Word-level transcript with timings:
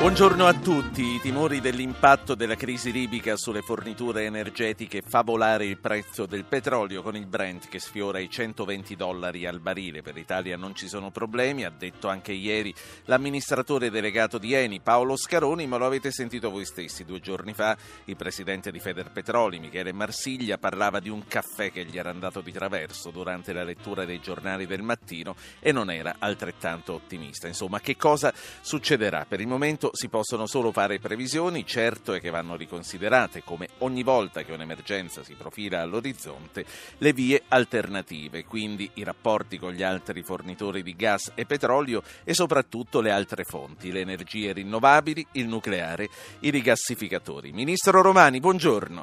Buongiorno 0.00 0.46
a 0.46 0.54
tutti. 0.54 1.02
I 1.02 1.20
timori 1.20 1.60
dell'impatto 1.60 2.34
della 2.34 2.54
crisi 2.54 2.90
libica 2.90 3.36
sulle 3.36 3.60
forniture 3.60 4.24
energetiche 4.24 5.02
fa 5.06 5.20
volare 5.20 5.66
il 5.66 5.76
prezzo 5.76 6.24
del 6.24 6.46
petrolio 6.46 7.02
con 7.02 7.16
il 7.16 7.26
Brent 7.26 7.68
che 7.68 7.78
sfiora 7.78 8.18
i 8.18 8.30
120 8.30 8.96
dollari 8.96 9.44
al 9.44 9.60
barile. 9.60 10.00
Per 10.00 10.14
l'Italia 10.14 10.56
non 10.56 10.74
ci 10.74 10.88
sono 10.88 11.10
problemi, 11.10 11.66
ha 11.66 11.70
detto 11.70 12.08
anche 12.08 12.32
ieri 12.32 12.74
l'amministratore 13.04 13.90
delegato 13.90 14.38
di 14.38 14.54
Eni 14.54 14.80
Paolo 14.80 15.16
Scaroni, 15.16 15.66
ma 15.66 15.76
lo 15.76 15.84
avete 15.84 16.10
sentito 16.10 16.48
voi 16.48 16.64
stessi. 16.64 17.04
Due 17.04 17.20
giorni 17.20 17.52
fa 17.52 17.76
il 18.06 18.16
presidente 18.16 18.70
di 18.70 18.80
Federpetroli, 18.80 19.58
Michele 19.58 19.92
Marsiglia, 19.92 20.56
parlava 20.56 20.98
di 21.00 21.10
un 21.10 21.26
caffè 21.26 21.70
che 21.70 21.84
gli 21.84 21.98
era 21.98 22.08
andato 22.08 22.40
di 22.40 22.52
traverso 22.52 23.10
durante 23.10 23.52
la 23.52 23.64
lettura 23.64 24.06
dei 24.06 24.20
giornali 24.20 24.64
del 24.64 24.80
mattino 24.80 25.36
e 25.58 25.72
non 25.72 25.90
era 25.90 26.14
altrettanto 26.20 26.94
ottimista. 26.94 27.48
Insomma, 27.48 27.80
che 27.80 27.98
cosa 27.98 28.32
succederà? 28.62 29.26
Per 29.28 29.42
il 29.42 29.46
momento 29.46 29.88
si 29.92 30.08
possono 30.08 30.46
solo 30.46 30.72
fare 30.72 30.98
previsioni, 30.98 31.66
certo 31.66 32.12
è 32.12 32.20
che 32.20 32.30
vanno 32.30 32.56
riconsiderate, 32.56 33.42
come 33.44 33.68
ogni 33.78 34.02
volta 34.02 34.42
che 34.42 34.52
un'emergenza 34.52 35.22
si 35.22 35.34
profila 35.34 35.80
all'orizzonte, 35.80 36.64
le 36.98 37.12
vie 37.12 37.42
alternative, 37.48 38.44
quindi 38.44 38.90
i 38.94 39.04
rapporti 39.04 39.58
con 39.58 39.72
gli 39.72 39.82
altri 39.82 40.22
fornitori 40.22 40.82
di 40.82 40.94
gas 40.94 41.32
e 41.34 41.46
petrolio 41.46 42.02
e 42.24 42.34
soprattutto 42.34 43.00
le 43.00 43.10
altre 43.10 43.44
fonti, 43.44 43.92
le 43.92 44.00
energie 44.00 44.52
rinnovabili, 44.52 45.26
il 45.32 45.46
nucleare, 45.46 46.08
i 46.40 46.50
rigassificatori. 46.50 47.52
Ministro 47.52 48.02
Romani, 48.02 48.40
buongiorno. 48.40 49.00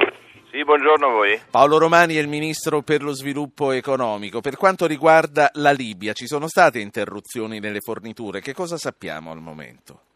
Sì, 0.49 0.63
buongiorno 0.63 1.07
a 1.07 1.11
voi. 1.11 1.41
Paolo 1.51 1.77
Romani 1.77 2.15
è 2.15 2.19
il 2.19 2.27
ministro 2.27 2.81
per 2.81 3.03
lo 3.03 3.11
sviluppo 3.11 3.71
economico. 3.71 4.41
Per 4.41 4.55
quanto 4.55 4.87
riguarda 4.87 5.51
la 5.55 5.71
Libia, 5.71 6.13
ci 6.13 6.25
sono 6.25 6.47
state 6.47 6.79
interruzioni 6.79 7.59
nelle 7.59 7.81
forniture. 7.81 8.41
Che 8.41 8.53
cosa 8.53 8.77
sappiamo 8.77 9.31
al 9.31 9.41
momento? 9.41 10.06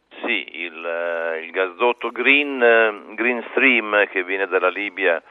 Il 1.41 1.51
gasdotto 1.51 2.09
Green, 2.11 2.61
eh, 2.61 3.15
Green, 3.15 3.43
Stream 3.51 4.07
che 4.07 4.23
viene 4.23 4.47
dalla 4.47 4.69
Libia 4.69 5.21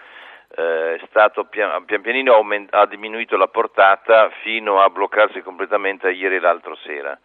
eh, 0.56 0.94
è 0.96 1.00
stato 1.08 1.44
pian, 1.44 1.84
pian 1.84 2.00
pianino 2.00 2.34
aument- 2.34 2.74
ha 2.74 2.86
diminuito 2.86 3.36
la 3.36 3.48
portata 3.48 4.30
fino 4.42 4.80
a 4.80 4.90
bloccarsi 4.90 5.42
completamente 5.42 6.10
ieri 6.10 6.36
e 6.36 6.40
l'altro 6.40 6.74
sera. 6.76 7.18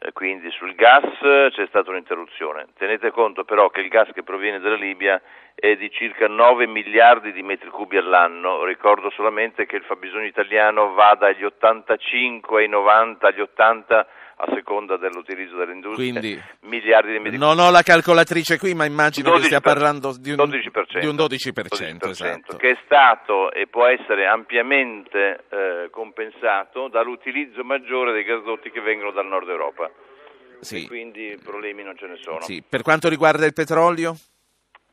Eh, 0.00 0.12
quindi 0.12 0.48
sul 0.52 0.74
gas 0.74 1.18
c'è 1.20 1.66
stata 1.66 1.90
un'interruzione. 1.90 2.68
Tenete 2.76 3.10
conto 3.10 3.44
però 3.44 3.68
che 3.68 3.80
il 3.80 3.88
gas 3.88 4.08
che 4.12 4.22
proviene 4.22 4.60
dalla 4.60 4.76
Libia 4.76 5.20
è 5.54 5.74
di 5.74 5.90
circa 5.90 6.28
9 6.28 6.68
miliardi 6.68 7.32
di 7.32 7.42
metri 7.42 7.68
cubi 7.68 7.96
all'anno. 7.96 8.62
Ricordo 8.64 9.10
solamente 9.10 9.66
che 9.66 9.74
il 9.74 9.82
fabbisogno 9.82 10.26
italiano 10.26 10.92
va 10.92 11.16
dagli 11.18 11.42
85 11.42 12.62
ai 12.62 12.68
90 12.68 13.26
agli 13.26 13.40
80 13.40 14.06
a 14.40 14.46
seconda 14.54 14.96
dell'utilizzo 14.96 15.56
dell'industria, 15.56 16.12
Quindi, 16.12 16.42
miliardi 16.60 17.12
di 17.12 17.18
medici. 17.18 17.38
Non 17.38 17.58
ho 17.58 17.70
la 17.70 17.82
calcolatrice 17.82 18.56
qui, 18.58 18.72
ma 18.74 18.84
immagino 18.84 19.30
12%, 19.30 19.36
che 19.36 19.44
stia 19.44 19.60
parlando 19.60 20.14
di 20.18 20.30
un 20.30 20.36
12%, 20.36 21.00
di 21.00 21.06
un 21.06 21.16
12%, 21.16 21.26
12% 21.26 22.08
esatto. 22.08 22.56
che 22.56 22.70
è 22.70 22.78
stato 22.84 23.50
e 23.50 23.66
può 23.66 23.86
essere 23.86 24.26
ampiamente 24.26 25.44
eh, 25.48 25.88
compensato 25.90 26.88
dall'utilizzo 26.88 27.64
maggiore 27.64 28.12
dei 28.12 28.22
gasdotti 28.22 28.70
che 28.70 28.80
vengono 28.80 29.10
dal 29.10 29.26
nord 29.26 29.48
Europa. 29.48 29.90
Sì. 30.60 30.88
quindi 30.88 31.38
problemi 31.42 31.84
non 31.84 31.96
ce 31.96 32.06
ne 32.06 32.16
sono. 32.16 32.40
Sì. 32.40 32.64
Per 32.68 32.82
quanto 32.82 33.08
riguarda 33.08 33.46
il 33.46 33.52
petrolio? 33.52 34.16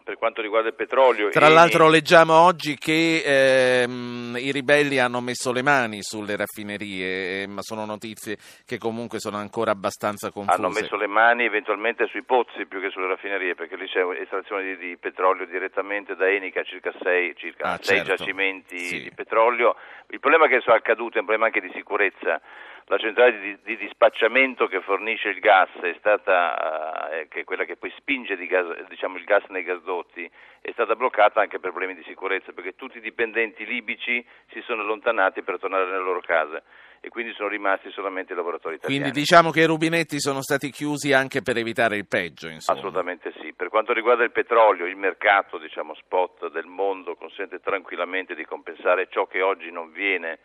Per 0.05 0.17
quanto 0.17 0.43
riguarda 0.43 0.69
il 0.69 0.75
petrolio. 0.75 1.29
Tra 1.29 1.49
l'altro 1.49 1.89
leggiamo 1.89 2.39
oggi 2.39 2.77
che 2.77 3.23
ehm, 3.25 4.37
i 4.37 4.51
ribelli 4.51 4.99
hanno 4.99 5.19
messo 5.19 5.51
le 5.51 5.63
mani 5.63 6.03
sulle 6.03 6.35
raffinerie, 6.35 7.41
eh, 7.41 7.47
ma 7.47 7.61
sono 7.63 7.85
notizie 7.85 8.37
che 8.67 8.77
comunque 8.77 9.19
sono 9.19 9.37
ancora 9.37 9.71
abbastanza 9.71 10.29
confuse. 10.29 10.57
Hanno 10.57 10.69
messo 10.69 10.95
le 10.95 11.07
mani 11.07 11.45
eventualmente 11.45 12.05
sui 12.05 12.21
pozzi 12.21 12.67
più 12.67 12.79
che 12.79 12.91
sulle 12.91 13.07
raffinerie, 13.07 13.55
perché 13.55 13.75
lì 13.75 13.87
c'è 13.87 14.05
estrazione 14.21 14.75
di, 14.75 14.77
di 14.77 14.97
petrolio 14.97 15.47
direttamente 15.47 16.15
da 16.15 16.29
Enica, 16.29 16.61
circa 16.61 16.93
sei, 17.01 17.35
circa 17.35 17.71
ah, 17.71 17.79
sei 17.81 17.97
certo. 17.97 18.13
giacimenti 18.15 18.77
sì. 18.77 19.01
di 19.01 19.11
petrolio. 19.11 19.75
Il 20.09 20.19
problema 20.19 20.45
che 20.47 20.57
è 20.57 20.71
accaduto 20.71 21.17
è 21.17 21.21
un 21.21 21.25
problema 21.25 21.47
anche 21.47 21.61
di 21.61 21.71
sicurezza 21.73 22.39
la 22.87 22.97
centrale 22.97 23.39
di, 23.39 23.57
di, 23.63 23.77
dispacciamento 23.77 24.67
che 24.67 24.79
fornisce 24.81 25.29
il 25.29 25.39
gas 25.39 25.69
è 25.81 25.95
stata, 25.97 27.09
eh, 27.09 27.27
che 27.27 27.39
è 27.39 27.43
quella 27.43 27.63
che 27.65 27.77
poi 27.77 27.91
spinge 27.97 28.35
gas, 28.45 28.87
diciamo, 28.87 29.17
il 29.17 29.23
gas 29.23 29.43
nei 29.49 29.63
gasdotti, 29.63 30.29
è 30.61 30.71
stata 30.71 30.95
bloccata 30.95 31.41
anche 31.41 31.59
per 31.59 31.71
problemi 31.71 31.95
di 31.95 32.03
sicurezza, 32.03 32.51
perché 32.51 32.75
tutti 32.75 32.97
i 32.97 33.01
dipendenti 33.01 33.65
libici 33.65 34.23
si 34.51 34.61
sono 34.61 34.83
allontanati 34.83 35.41
per 35.41 35.57
tornare 35.57 35.85
nelle 35.85 36.03
loro 36.03 36.21
case 36.21 36.61
e 37.01 37.09
quindi 37.09 37.33
sono 37.33 37.49
rimasti 37.49 37.89
solamente 37.91 38.33
i 38.33 38.35
lavoratori 38.35 38.75
italiani. 38.75 39.01
Quindi 39.01 39.19
diciamo 39.19 39.49
che 39.49 39.61
i 39.61 39.65
rubinetti 39.65 40.19
sono 40.19 40.41
stati 40.41 40.69
chiusi 40.69 41.11
anche 41.11 41.41
per 41.41 41.57
evitare 41.57 41.97
il 41.97 42.07
peggio, 42.07 42.49
insomma. 42.49 42.77
Assolutamente 42.77 43.33
sì. 43.39 43.53
Per 43.53 43.69
quanto 43.69 43.93
riguarda 43.93 44.23
il 44.23 44.31
petrolio, 44.31 44.85
il 44.85 44.95
mercato 44.95 45.57
diciamo, 45.57 45.95
spot 45.95 46.51
del 46.51 46.65
mondo 46.65 47.15
consente 47.15 47.59
tranquillamente 47.59 48.35
di 48.35 48.45
compensare 48.45 49.07
ciò 49.09 49.25
che 49.25 49.41
oggi 49.41 49.71
non 49.71 49.91
viene 49.91 50.39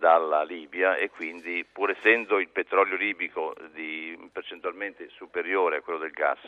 dalla 0.00 0.42
Libia 0.42 0.96
e 0.96 1.10
quindi 1.10 1.64
pur 1.70 1.90
essendo 1.90 2.40
il 2.40 2.48
petrolio 2.48 2.96
libico 2.96 3.54
di, 3.74 4.18
percentualmente 4.32 5.08
superiore 5.10 5.76
a 5.76 5.80
quello 5.82 5.98
del 5.98 6.10
gas, 6.10 6.40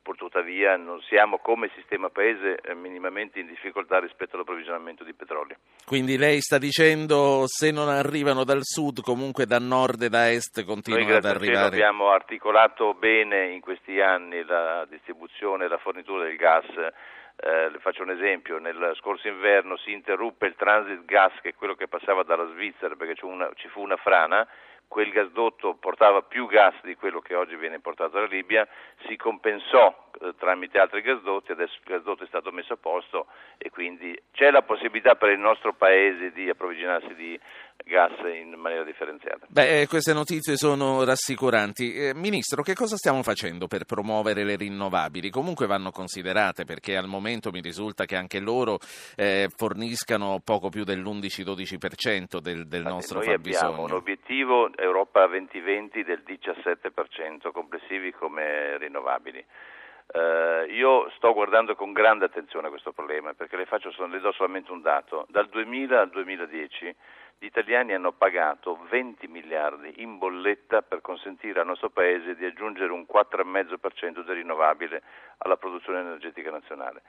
purtuttavia 0.00 0.76
non 0.76 1.00
siamo 1.02 1.38
come 1.38 1.70
sistema 1.74 2.08
paese 2.08 2.56
eh, 2.62 2.74
minimamente 2.74 3.38
in 3.38 3.46
difficoltà 3.48 3.98
rispetto 3.98 4.36
all'approvvigionamento 4.36 5.04
di 5.04 5.12
petrolio. 5.12 5.56
Quindi 5.84 6.16
lei 6.16 6.40
sta 6.40 6.56
dicendo 6.56 7.42
se 7.46 7.70
non 7.70 7.88
arrivano 7.88 8.44
dal 8.44 8.62
sud, 8.62 9.02
comunque 9.02 9.44
da 9.44 9.58
nord 9.58 10.02
e 10.02 10.08
da 10.08 10.30
est 10.30 10.64
continuano 10.64 11.06
Noi, 11.06 11.16
ad 11.16 11.24
arrivare. 11.26 11.58
Noi 11.58 11.66
abbiamo 11.66 12.10
articolato 12.10 12.94
bene 12.94 13.52
in 13.52 13.60
questi 13.60 14.00
anni 14.00 14.42
la 14.42 14.86
distribuzione 14.88 15.66
e 15.66 15.68
la 15.68 15.78
fornitura 15.78 16.24
del 16.24 16.36
gas 16.36 16.66
eh, 17.36 17.68
le 17.70 17.78
faccio 17.80 18.02
un 18.02 18.10
esempio, 18.10 18.58
nel 18.58 18.92
scorso 18.96 19.28
inverno 19.28 19.76
si 19.76 19.92
interruppe 19.92 20.46
il 20.46 20.54
transit 20.56 21.04
gas 21.04 21.32
che 21.42 21.50
è 21.50 21.54
quello 21.54 21.74
che 21.74 21.86
passava 21.86 22.22
dalla 22.22 22.46
Svizzera 22.52 22.94
perché 22.96 23.24
una, 23.24 23.50
ci 23.54 23.68
fu 23.68 23.82
una 23.82 23.96
frana. 23.96 24.46
Quel 24.88 25.10
gasdotto 25.10 25.74
portava 25.74 26.22
più 26.22 26.46
gas 26.46 26.74
di 26.82 26.94
quello 26.94 27.20
che 27.20 27.34
oggi 27.34 27.56
viene 27.56 27.74
importato 27.74 28.10
dalla 28.10 28.26
Libia, 28.26 28.66
si 29.06 29.16
compensò 29.16 30.10
eh, 30.20 30.32
tramite 30.38 30.78
altri 30.78 31.02
gasdotti, 31.02 31.50
adesso 31.50 31.74
il 31.74 31.90
gasdotto 31.90 32.22
è 32.22 32.26
stato 32.28 32.52
messo 32.52 32.74
a 32.74 32.76
posto 32.76 33.26
e 33.58 33.68
quindi 33.68 34.16
c'è 34.30 34.52
la 34.52 34.62
possibilità 34.62 35.16
per 35.16 35.30
il 35.30 35.40
nostro 35.40 35.72
Paese 35.72 36.30
di 36.30 36.48
approvvigionarsi 36.48 37.14
di 37.16 37.38
gas 37.84 38.12
in 38.32 38.54
maniera 38.58 38.84
differenziata. 38.84 39.46
Beh, 39.48 39.80
eh, 39.80 39.86
queste 39.86 40.12
notizie 40.12 40.56
sono 40.56 41.04
rassicuranti. 41.04 41.94
Eh, 41.94 42.14
Ministro, 42.14 42.62
che 42.62 42.74
cosa 42.74 42.96
stiamo 42.96 43.22
facendo 43.22 43.66
per 43.66 43.84
promuovere 43.84 44.44
le 44.44 44.56
rinnovabili? 44.56 45.30
Comunque 45.30 45.66
vanno 45.66 45.90
considerate 45.90 46.64
perché 46.64 46.96
al 46.96 47.06
momento 47.06 47.50
mi 47.50 47.60
risulta 47.60 48.04
che 48.04 48.16
anche 48.16 48.40
loro 48.40 48.78
eh, 49.16 49.48
forniscano 49.54 50.40
poco 50.44 50.68
più 50.68 50.84
dell'11-12% 50.84 52.38
del, 52.38 52.66
del 52.66 52.82
nostro 52.82 53.18
noi 53.18 53.28
fabbisogno. 53.28 53.68
Abbiamo 53.68 53.84
un 53.84 53.92
obiettivo 53.92 54.70
Europa 54.76 55.26
2020 55.26 56.04
del 56.04 56.22
17% 56.26 57.50
complessivi 57.52 58.12
come 58.12 58.78
rinnovabili. 58.78 59.44
Uh, 60.06 60.70
io 60.70 61.10
sto 61.16 61.32
guardando 61.32 61.74
con 61.74 61.92
grande 61.92 62.26
attenzione 62.26 62.68
a 62.68 62.70
questo 62.70 62.92
problema 62.92 63.34
perché 63.34 63.56
le, 63.56 63.66
faccio, 63.66 63.90
le 64.06 64.20
do 64.20 64.30
solamente 64.32 64.70
un 64.70 64.80
dato. 64.80 65.26
Dal 65.28 65.48
2000 65.48 66.00
al 66.00 66.10
2010 66.10 66.94
gli 67.38 67.44
italiani 67.44 67.92
hanno 67.92 68.12
pagato 68.12 68.78
20 68.88 69.28
miliardi 69.28 70.00
in 70.02 70.18
bolletta 70.18 70.82
per 70.82 71.00
consentire 71.02 71.60
al 71.60 71.66
nostro 71.66 71.90
Paese 71.90 72.34
di 72.34 72.44
aggiungere 72.44 72.92
un 72.92 73.04
4,5% 73.10 74.24
di 74.24 74.32
rinnovabile 74.32 75.02
alla 75.38 75.56
produzione 75.56 76.00
energetica 76.00 76.50
nazionale 76.50 77.02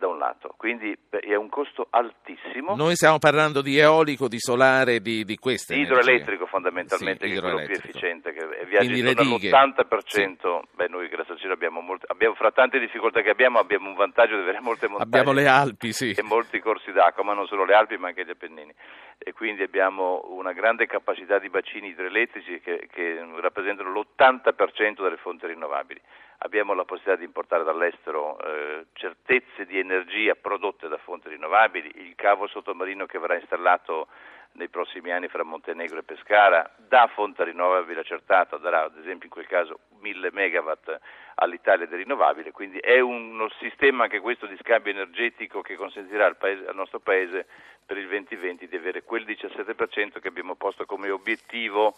da 0.00 0.08
un 0.08 0.16
lato, 0.16 0.54
quindi 0.56 0.96
è 1.10 1.34
un 1.34 1.50
costo 1.50 1.86
altissimo. 1.90 2.74
Noi 2.74 2.94
stiamo 2.94 3.18
parlando 3.18 3.60
di 3.60 3.76
eolico, 3.76 4.28
di 4.28 4.38
solare, 4.38 5.00
di, 5.00 5.24
di 5.24 5.36
queste 5.36 5.74
idroelettrico 5.74 6.46
fondamentalmente, 6.46 7.26
sì, 7.26 7.32
che 7.34 7.38
è 7.38 7.40
quello 7.42 7.62
più 7.66 7.74
efficiente, 7.74 8.32
che 8.32 8.64
viaggia 8.64 8.96
intorno 8.96 9.34
all'80%, 9.34 10.00
sì. 10.06 10.36
beh 10.74 10.88
noi 10.88 11.08
grazie 11.08 11.34
al 11.34 11.38
cielo 11.38 11.52
abbiamo, 11.52 11.82
molte, 11.82 12.06
abbiamo, 12.08 12.34
fra 12.34 12.50
tante 12.50 12.78
difficoltà 12.78 13.20
che 13.20 13.28
abbiamo, 13.28 13.58
abbiamo 13.58 13.90
un 13.90 13.94
vantaggio 13.94 14.36
di 14.36 14.40
avere 14.40 14.60
molte 14.60 14.88
montagne. 14.88 15.18
Abbiamo 15.18 15.38
le 15.38 15.46
Alpi, 15.46 15.92
sì. 15.92 16.12
E 16.12 16.22
molti 16.22 16.58
corsi 16.60 16.92
d'acqua, 16.92 17.22
ma 17.22 17.34
non 17.34 17.46
solo 17.46 17.66
le 17.66 17.74
Alpi 17.74 17.98
ma 17.98 18.08
anche 18.08 18.24
gli 18.24 18.30
Appennini. 18.30 18.72
E 19.18 19.34
quindi 19.34 19.62
abbiamo 19.62 20.24
una 20.30 20.54
grande 20.54 20.86
capacità 20.86 21.38
di 21.38 21.50
bacini 21.50 21.88
idroelettrici 21.88 22.58
che, 22.60 22.88
che 22.90 23.22
rappresentano 23.38 23.92
l'80% 23.92 25.02
delle 25.02 25.18
fonti 25.18 25.46
rinnovabili 25.46 26.00
abbiamo 26.42 26.74
la 26.74 26.84
possibilità 26.84 27.18
di 27.18 27.24
importare 27.24 27.64
dall'estero 27.64 28.38
eh, 28.40 28.86
certezze 28.92 29.66
di 29.66 29.78
energia 29.78 30.34
prodotte 30.34 30.88
da 30.88 30.98
fonti 30.98 31.28
rinnovabili, 31.28 31.92
il 31.96 32.14
cavo 32.14 32.46
sottomarino 32.46 33.06
che 33.06 33.18
verrà 33.18 33.34
installato 33.34 34.08
nei 34.52 34.68
prossimi 34.68 35.12
anni 35.12 35.28
fra 35.28 35.44
Montenegro 35.44 35.98
e 35.98 36.02
Pescara, 36.02 36.68
da 36.76 37.08
fonte 37.14 37.44
rinnovabile 37.44 38.00
accertata 38.00 38.56
darà 38.56 38.84
ad 38.84 38.96
esempio 38.98 39.26
in 39.26 39.32
quel 39.32 39.46
caso 39.46 39.80
1000 40.00 40.30
megawatt 40.32 40.98
all'Italia 41.36 41.86
di 41.86 41.96
rinnovabile, 41.96 42.50
quindi 42.50 42.78
è 42.78 42.98
uno 43.00 43.48
sistema 43.58 44.04
anche 44.04 44.20
questo 44.20 44.46
di 44.46 44.56
scambio 44.60 44.92
energetico 44.92 45.60
che 45.60 45.76
consentirà 45.76 46.26
al, 46.26 46.36
paese, 46.36 46.66
al 46.66 46.74
nostro 46.74 46.98
Paese 47.00 47.46
per 47.84 47.98
il 47.98 48.08
2020 48.08 48.66
di 48.66 48.76
avere 48.76 49.02
quel 49.02 49.24
17% 49.24 50.20
che 50.20 50.28
abbiamo 50.28 50.54
posto 50.54 50.86
come 50.86 51.10
obiettivo 51.10 51.94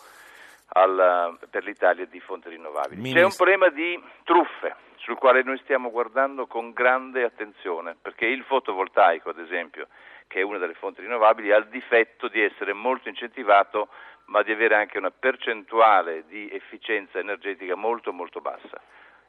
al, 0.72 1.38
per 1.50 1.64
l'Italia 1.64 2.06
di 2.06 2.20
fonti 2.20 2.48
rinnovabili. 2.48 2.96
Ministro. 2.96 3.20
C'è 3.20 3.26
un 3.26 3.36
problema 3.36 3.68
di 3.68 4.02
truffe 4.24 4.76
sul 4.96 5.16
quale 5.16 5.42
noi 5.42 5.58
stiamo 5.58 5.90
guardando 5.90 6.46
con 6.46 6.72
grande 6.72 7.24
attenzione, 7.24 7.96
perché 8.00 8.26
il 8.26 8.44
fotovoltaico, 8.44 9.30
ad 9.30 9.38
esempio, 9.38 9.88
che 10.26 10.40
è 10.40 10.42
una 10.42 10.58
delle 10.58 10.74
fonti 10.74 11.00
rinnovabili, 11.00 11.52
ha 11.52 11.56
il 11.56 11.68
difetto 11.68 12.28
di 12.28 12.40
essere 12.40 12.72
molto 12.72 13.08
incentivato, 13.08 13.88
ma 14.26 14.42
di 14.42 14.52
avere 14.52 14.76
anche 14.76 14.98
una 14.98 15.10
percentuale 15.10 16.24
di 16.26 16.48
efficienza 16.50 17.18
energetica 17.18 17.74
molto 17.74 18.12
molto 18.12 18.40
bassa. 18.40 18.80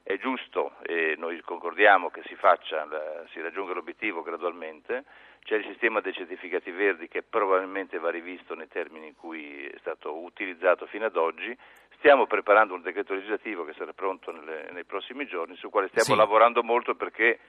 È 0.04 0.18
giusto 0.18 0.74
e 0.84 1.16
noi 1.18 1.40
concordiamo 1.42 2.10
che 2.10 2.22
si, 2.26 2.36
faccia, 2.36 2.86
si 3.32 3.40
raggiunga 3.40 3.74
l'obiettivo 3.74 4.22
gradualmente, 4.22 5.06
c'è 5.44 5.56
il 5.56 5.66
sistema 5.66 6.02
dei 6.02 6.12
certificati 6.12 6.72
verdi 6.72 7.08
che 7.08 7.24
probabilmente 7.24 7.98
va 8.00 8.10
rivisto 8.10 8.54
nei 8.54 8.68
termini 8.68 9.08
in 9.08 9.16
cui 9.16 9.66
è 9.66 9.78
stato 9.80 10.18
utilizzato 10.18 10.86
fino 10.88 11.06
ad 11.06 11.16
oggi, 11.16 11.58
stiamo 11.98 12.28
preparando 12.28 12.74
un 12.74 12.82
decreto 12.82 13.14
legislativo 13.14 13.64
che 13.64 13.74
sarà 13.74 13.94
pronto 13.94 14.32
nelle, 14.32 14.70
nei 14.72 14.84
prossimi 14.84 15.26
giorni, 15.26 15.56
sul 15.56 15.70
quale 15.70 15.88
stiamo 15.88 16.12
sì. 16.12 16.16
lavorando 16.16 16.64
molto 16.64 16.96
perché 16.96 17.40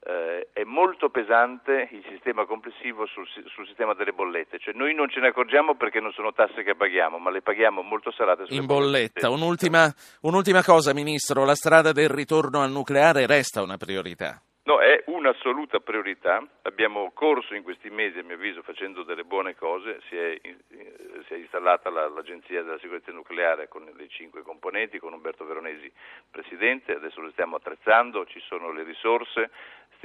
eh, 0.00 0.48
è 0.52 0.64
molto 0.64 1.10
pesante 1.10 1.88
il 1.90 2.04
sistema 2.08 2.46
complessivo 2.46 3.06
sul, 3.06 3.26
sul, 3.46 3.66
sistema 3.66 3.94
delle 3.94 4.12
bollette, 4.12 4.58
cioè 4.58 4.74
noi 4.74 4.94
non 4.94 5.08
ce 5.08 5.20
ne 5.20 5.28
accorgiamo 5.28 5.74
perché 5.74 6.00
non 6.00 6.12
sono 6.12 6.32
tasse 6.32 6.62
che 6.62 6.74
paghiamo, 6.74 7.18
ma 7.18 7.30
le 7.30 7.42
paghiamo 7.42 7.82
molto 7.82 8.10
salate 8.12 8.44
in 8.48 8.66
bolletta. 8.66 9.28
Un'ultima, 9.28 9.92
un'ultima 10.22 10.62
cosa, 10.62 10.94
Ministro, 10.94 11.44
la 11.44 11.54
strada 11.54 11.92
del 11.92 12.08
ritorno 12.08 12.62
al 12.62 12.70
nucleare 12.70 13.26
resta 13.26 13.62
una 13.62 13.76
priorità. 13.76 14.40
No, 14.68 14.80
è 14.80 15.02
un'assoluta 15.06 15.80
priorità. 15.80 16.46
Abbiamo 16.60 17.10
corso 17.14 17.54
in 17.54 17.62
questi 17.62 17.88
mesi, 17.88 18.18
a 18.18 18.22
mio 18.22 18.34
avviso, 18.34 18.60
facendo 18.60 19.02
delle 19.02 19.24
buone 19.24 19.54
cose. 19.56 19.98
Si 20.10 20.14
è, 20.14 20.38
si 21.26 21.32
è 21.32 21.36
installata 21.36 21.88
la, 21.88 22.06
l'Agenzia 22.06 22.62
della 22.62 22.78
Sicurezza 22.78 23.10
Nucleare 23.10 23.68
con 23.68 23.90
le 23.90 24.08
cinque 24.08 24.42
componenti, 24.42 24.98
con 24.98 25.14
Umberto 25.14 25.46
Veronesi 25.46 25.90
presidente. 26.30 26.92
Adesso 26.92 27.22
lo 27.22 27.30
stiamo 27.30 27.56
attrezzando, 27.56 28.26
ci 28.26 28.40
sono 28.40 28.70
le 28.70 28.82
risorse, 28.82 29.48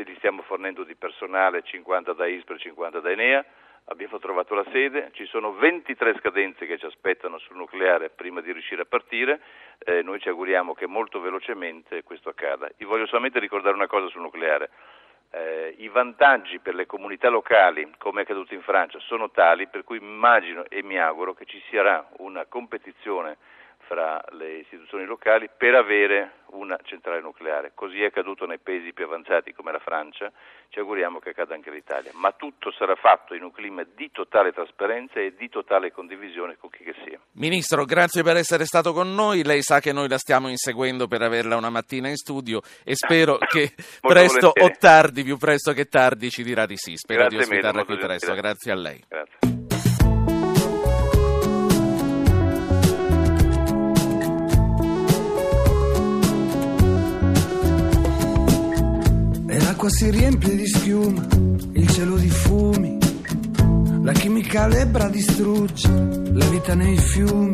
li 0.01 0.16
stiamo 0.18 0.42
fornendo 0.42 0.84
di 0.84 0.95
personale 0.95 1.62
50 1.62 2.13
da 2.13 2.25
ISPRE 2.25 2.56
e 2.56 2.60
50 2.60 3.00
da 3.00 3.12
Enea, 3.12 3.45
abbiamo 3.86 4.18
trovato 4.18 4.56
la 4.56 4.66
sede, 4.72 5.10
ci 5.13 5.25
sono 5.25 5.54
23 5.54 6.16
scadenze 6.19 6.66
che 6.66 6.78
ci 6.78 6.86
aspettano 6.86 7.38
sul 7.38 7.57
nucleare 7.57 8.10
prima 8.10 8.42
di 8.42 8.51
riuscire 8.51 8.81
a 8.81 8.86
partire, 8.86 9.42
eh, 9.80 10.01
noi 10.01 10.19
ci 10.19 10.30
auguriamo 10.30 10.74
che 10.74 10.88
molto 10.88 11.19
velocemente 11.19 12.04
questo 12.04 12.30
accada. 12.30 12.69
Io 12.78 12.88
voglio 12.88 13.06
solamente 13.06 13.40
ricordare 13.40 13.75
una 13.75 13.88
cosa 13.88 14.07
sul 14.07 14.22
nucleare. 14.22 14.69
Eh, 15.31 15.75
I 15.78 15.88
vantaggi 15.90 16.60
per 16.60 16.75
le 16.75 16.86
comunità 16.86 17.30
locali, 17.30 17.92
come 17.98 18.22
è 18.22 18.24
accaduto 18.24 18.54
in 18.54 18.62
Francia, 18.62 19.00
sono 19.00 19.31
tali 19.31 19.68
per 19.68 19.84
cui 19.84 19.98
immagino 19.98 20.66
e 20.69 20.84
mi 20.84 20.98
auguro 20.98 21.34
che 21.34 21.46
ci 21.46 21.62
sarà 21.69 22.07
una 22.18 22.46
competizione 22.46 23.38
fra 23.88 24.24
le 24.32 24.60
istituzioni 24.60 25.06
locali 25.06 25.50
per 25.56 25.76
avere 25.76 26.42
una 26.54 26.78
centrale 26.84 27.22
nucleare. 27.22 27.72
Così 27.74 28.02
è 28.02 28.06
accaduto 28.06 28.46
nei 28.46 28.60
paesi 28.60 28.94
più 28.94 29.06
avanzati 29.06 29.54
come 29.54 29.72
la 29.72 29.80
Francia, 29.80 30.32
ci 30.70 30.80
auguriamo 30.80 31.20
che 31.20 31.30
accada 31.30 31.54
anche 31.56 31.72
l'Italia, 31.72 32.12
ma 32.14 32.32
tutto 32.32 32.72
sarà 32.72 32.96
fatto 32.96 33.34
in 33.34 33.44
un 33.44 33.52
clima 33.52 33.84
di 33.96 34.12
totale 34.12 34.52
trasparenza 34.52 35.20
e 35.20 35.34
di 35.36 35.50
totale 35.50 35.92
condivisione 35.92 36.58
con 36.58 36.70
chi 36.70 36.84
che 36.84 36.96
sia. 37.06 37.20
Ministro, 37.34 37.86
grazie 37.86 38.24
per 38.24 38.38
essere 38.38 38.66
stato 38.66 38.94
con 38.94 39.14
noi, 39.14 39.44
lei 39.44 39.62
sa 39.62 39.80
che 39.80 39.92
noi 39.92 40.08
la 40.08 40.18
stiamo 40.18 40.50
inseguendo 40.50 41.08
per 41.08 41.22
averla 41.22 41.56
una 41.58 41.70
mattina 41.70 42.08
in 42.08 42.16
studio 42.16 42.62
e 42.84 42.96
spero 42.96 43.38
che 43.50 43.74
presto 44.00 44.52
volentieri. 44.54 44.62
o 44.62 44.78
tardi, 44.80 45.24
più 45.24 45.38
presto 45.38 45.74
che 45.74 45.86
tardi, 45.86 46.30
ci 46.30 46.44
dirà 46.44 46.66
di 46.66 46.78
sì. 46.78 46.96
Spero 46.96 47.22
grazie 47.22 47.38
di 47.38 47.44
ospitarla 47.44 47.84
qui 47.84 47.98
presto, 47.98 48.34
grazie 48.34 48.72
a 48.72 48.76
lei. 48.76 49.04
Grazie. 49.08 49.53
L'acqua 59.84 59.90
si 59.90 60.10
riempie 60.10 60.56
di 60.56 60.68
schiuma, 60.68 61.28
il 61.74 61.90
cielo 61.90 62.16
di 62.16 62.30
fumi, 62.30 62.98
la 64.02 64.14
chimica 64.14 64.68
lebra 64.68 65.10
distrugge 65.10 65.90
la 65.90 66.46
vita 66.46 66.74
nei 66.74 66.98
fiumi, 66.98 67.52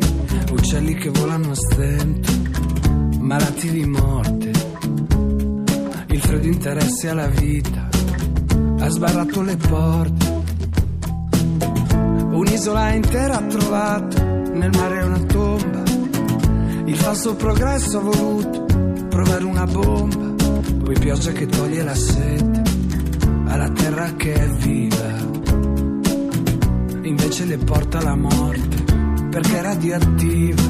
uccelli 0.52 0.94
che 0.94 1.10
volano 1.10 1.50
a 1.50 1.54
stento, 1.54 2.30
malati 3.18 3.70
di 3.70 3.84
morte, 3.84 4.50
il 6.06 6.20
freddo 6.20 6.46
interesse 6.46 7.08
alla 7.08 7.26
vita, 7.26 7.88
ha 8.78 8.88
sbarrato 8.88 9.42
le 9.42 9.56
porte, 9.56 10.42
un'isola 12.30 12.92
intera 12.92 13.38
ha 13.38 13.42
trovato, 13.42 14.22
nel 14.52 14.70
mare 14.70 15.02
una 15.02 15.20
tomba, 15.20 15.82
il 16.84 16.96
falso 16.96 17.34
progresso 17.34 17.98
ha 17.98 18.02
voluto 18.02 18.64
provare 19.08 19.44
una 19.44 19.66
bomba 19.66 20.29
poi 20.90 20.98
pioggia 20.98 21.30
che 21.30 21.46
toglie 21.46 21.84
la 21.84 21.94
sete 21.94 22.62
alla 23.46 23.70
terra 23.70 24.12
che 24.14 24.32
è 24.32 24.48
viva. 24.48 25.18
Invece 27.02 27.44
le 27.44 27.58
porta 27.58 28.02
la 28.02 28.16
morte 28.16 28.82
perché 29.30 29.58
è 29.58 29.62
radioattiva. 29.62 30.62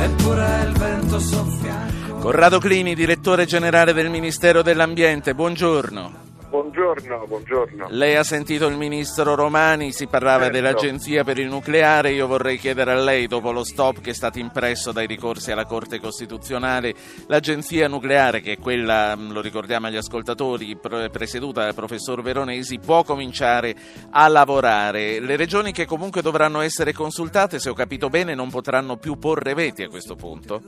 Eppure 0.00 0.66
il 0.68 0.72
vento 0.78 1.18
soffia. 1.18 1.86
Corrado 2.20 2.60
Clini, 2.60 2.94
direttore 2.94 3.44
generale 3.44 3.92
del 3.92 4.08
Ministero 4.08 4.62
dell'Ambiente, 4.62 5.34
buongiorno. 5.34 6.27
Buongiorno, 6.48 7.26
buongiorno. 7.26 7.88
Lei 7.90 8.16
ha 8.16 8.22
sentito 8.22 8.66
il 8.68 8.76
ministro 8.76 9.34
Romani, 9.34 9.92
si 9.92 10.06
parlava 10.06 10.44
certo. 10.44 10.52
dell'Agenzia 10.52 11.22
per 11.22 11.38
il 11.38 11.48
nucleare, 11.48 12.12
io 12.12 12.26
vorrei 12.26 12.56
chiedere 12.56 12.92
a 12.92 13.02
lei, 13.02 13.26
dopo 13.26 13.52
lo 13.52 13.64
stop 13.64 14.00
che 14.00 14.10
è 14.10 14.14
stato 14.14 14.38
impresso 14.38 14.90
dai 14.90 15.06
ricorsi 15.06 15.52
alla 15.52 15.66
Corte 15.66 16.00
Costituzionale, 16.00 16.94
l'Agenzia 17.26 17.86
nucleare, 17.86 18.40
che 18.40 18.52
è 18.52 18.58
quella, 18.58 19.14
mm, 19.14 19.32
lo 19.32 19.42
ricordiamo 19.42 19.88
agli 19.88 19.98
ascoltatori, 19.98 20.74
presieduta 21.12 21.64
dal 21.64 21.74
professor 21.74 22.22
Veronesi, 22.22 22.78
può 22.78 23.02
cominciare 23.02 23.74
a 24.10 24.26
lavorare. 24.28 25.20
Le 25.20 25.36
regioni 25.36 25.72
che 25.72 25.84
comunque 25.84 26.22
dovranno 26.22 26.62
essere 26.62 26.94
consultate, 26.94 27.58
se 27.58 27.68
ho 27.68 27.74
capito 27.74 28.08
bene, 28.08 28.34
non 28.34 28.48
potranno 28.48 28.96
più 28.96 29.18
porre 29.18 29.52
veti 29.52 29.82
a 29.82 29.88
questo 29.88 30.14
punto? 30.14 30.62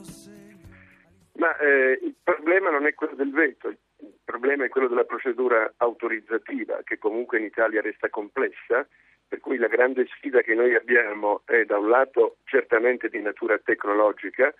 Ma 1.37 1.57
eh, 1.57 1.99
il 2.03 2.15
problema 2.23 2.69
non 2.69 2.87
è 2.87 2.93
quello 2.93 3.15
del 3.15 3.31
veto, 3.31 3.73
il 4.01 4.19
problema 4.25 4.65
è 4.65 4.69
quello 4.69 4.89
della 4.89 5.05
procedura 5.05 5.73
autorizzativa, 5.79 6.81
che 6.85 6.99
comunque 6.99 7.39
in 7.39 7.45
Italia 7.45 7.81
resta 7.81 8.09
complessa, 8.09 8.87
per 9.29 9.41
cui 9.41 9.59
la 9.59 9.69
grande 9.69 10.07
sfida 10.07 10.41
che 10.41 10.55
noi 10.55 10.75
abbiamo 10.75 11.43
è 11.45 11.65
da 11.65 11.79
un 11.79 11.89
lato 11.89 12.37
certamente 12.45 13.09
di 13.09 13.21
natura 13.21 13.59
tecnologica, 13.59 14.53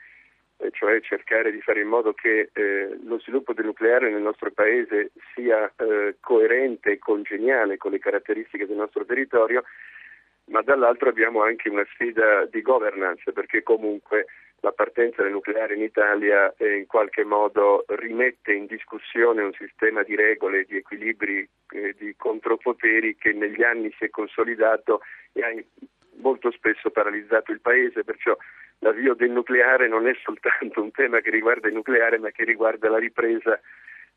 eh, 0.59 0.71
cioè 0.71 1.01
cercare 1.01 1.51
di 1.51 1.61
fare 1.61 1.81
in 1.81 1.89
modo 1.89 2.13
che 2.13 2.51
eh, 2.53 2.99
lo 3.03 3.19
sviluppo 3.19 3.53
del 3.53 3.65
nucleare 3.65 4.11
nel 4.11 4.23
nostro 4.23 4.51
paese 4.51 5.11
sia 5.35 5.73
eh, 5.77 6.17
coerente 6.21 6.93
e 6.93 6.99
congeniale 6.99 7.79
con 7.79 7.91
le 7.93 7.99
caratteristiche 7.99 8.67
del 8.67 8.77
nostro 8.77 9.05
territorio, 9.05 9.65
ma 10.47 10.63
dall'altro 10.63 11.09
abbiamo 11.09 11.43
anche 11.43 11.69
una 11.69 11.87
sfida 11.93 12.45
di 12.47 12.61
governance, 12.61 13.33
perché 13.33 13.63
comunque 13.63 14.27
la 14.61 14.73
partenza 14.73 15.23
del 15.23 15.33
nucleare 15.33 15.75
in 15.75 15.83
Italia 15.83 16.53
eh, 16.57 16.77
in 16.77 16.87
qualche 16.87 17.25
modo 17.25 17.85
rimette 17.89 18.53
in 18.53 18.67
discussione 18.67 19.43
un 19.43 19.53
sistema 19.53 20.03
di 20.03 20.15
regole, 20.15 20.65
di 20.65 20.77
equilibri, 20.77 21.49
eh, 21.73 21.95
di 21.99 22.15
contropoteri 22.17 23.17
che 23.17 23.33
negli 23.33 23.63
anni 23.63 23.91
si 23.97 24.05
è 24.05 24.11
consolidato 24.11 25.01
e 25.33 25.43
ha 25.43 25.51
molto 26.21 26.51
spesso 26.51 26.91
paralizzato 26.91 27.53
il 27.53 27.61
Paese, 27.61 28.05
perciò 28.05 28.37
l'avvio 28.81 29.15
del 29.15 29.31
nucleare 29.31 29.89
non 29.89 30.07
è 30.07 30.15
soltanto 30.23 30.83
un 30.83 30.91
tema 30.91 31.21
che 31.21 31.31
riguarda 31.31 31.69
il 31.69 31.75
nucleare, 31.75 32.19
ma 32.19 32.31
che 32.31 32.45
riguarda 32.45 32.89
la 32.89 32.99
ripresa 32.99 33.59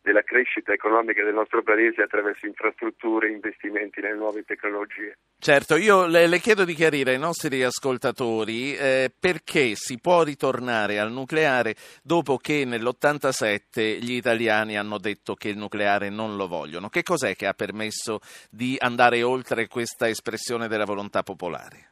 della 0.03 0.21
crescita 0.21 0.73
economica 0.73 1.23
del 1.23 1.33
nostro 1.33 1.63
paese 1.63 2.01
attraverso 2.01 2.45
infrastrutture 2.45 3.27
e 3.27 3.31
investimenti 3.31 4.01
nelle 4.01 4.17
nuove 4.17 4.43
tecnologie. 4.43 5.17
Certo, 5.39 5.77
io 5.77 6.05
le, 6.05 6.27
le 6.27 6.39
chiedo 6.39 6.65
di 6.65 6.73
chiarire 6.73 7.11
ai 7.11 7.19
nostri 7.19 7.63
ascoltatori 7.63 8.75
eh, 8.75 9.11
perché 9.17 9.75
si 9.75 9.99
può 9.99 10.23
ritornare 10.23 10.99
al 10.99 11.11
nucleare 11.11 11.75
dopo 12.03 12.35
che 12.37 12.65
nell'87 12.65 13.99
gli 13.99 14.13
italiani 14.13 14.77
hanno 14.77 14.97
detto 14.97 15.35
che 15.35 15.47
il 15.47 15.57
nucleare 15.57 16.09
non 16.09 16.35
lo 16.35 16.47
vogliono. 16.47 16.89
Che 16.89 17.01
cos'è 17.01 17.35
che 17.35 17.47
ha 17.47 17.53
permesso 17.53 18.19
di 18.51 18.75
andare 18.77 19.23
oltre 19.23 19.67
questa 19.67 20.09
espressione 20.09 20.67
della 20.67 20.85
volontà 20.85 21.23
popolare? 21.23 21.91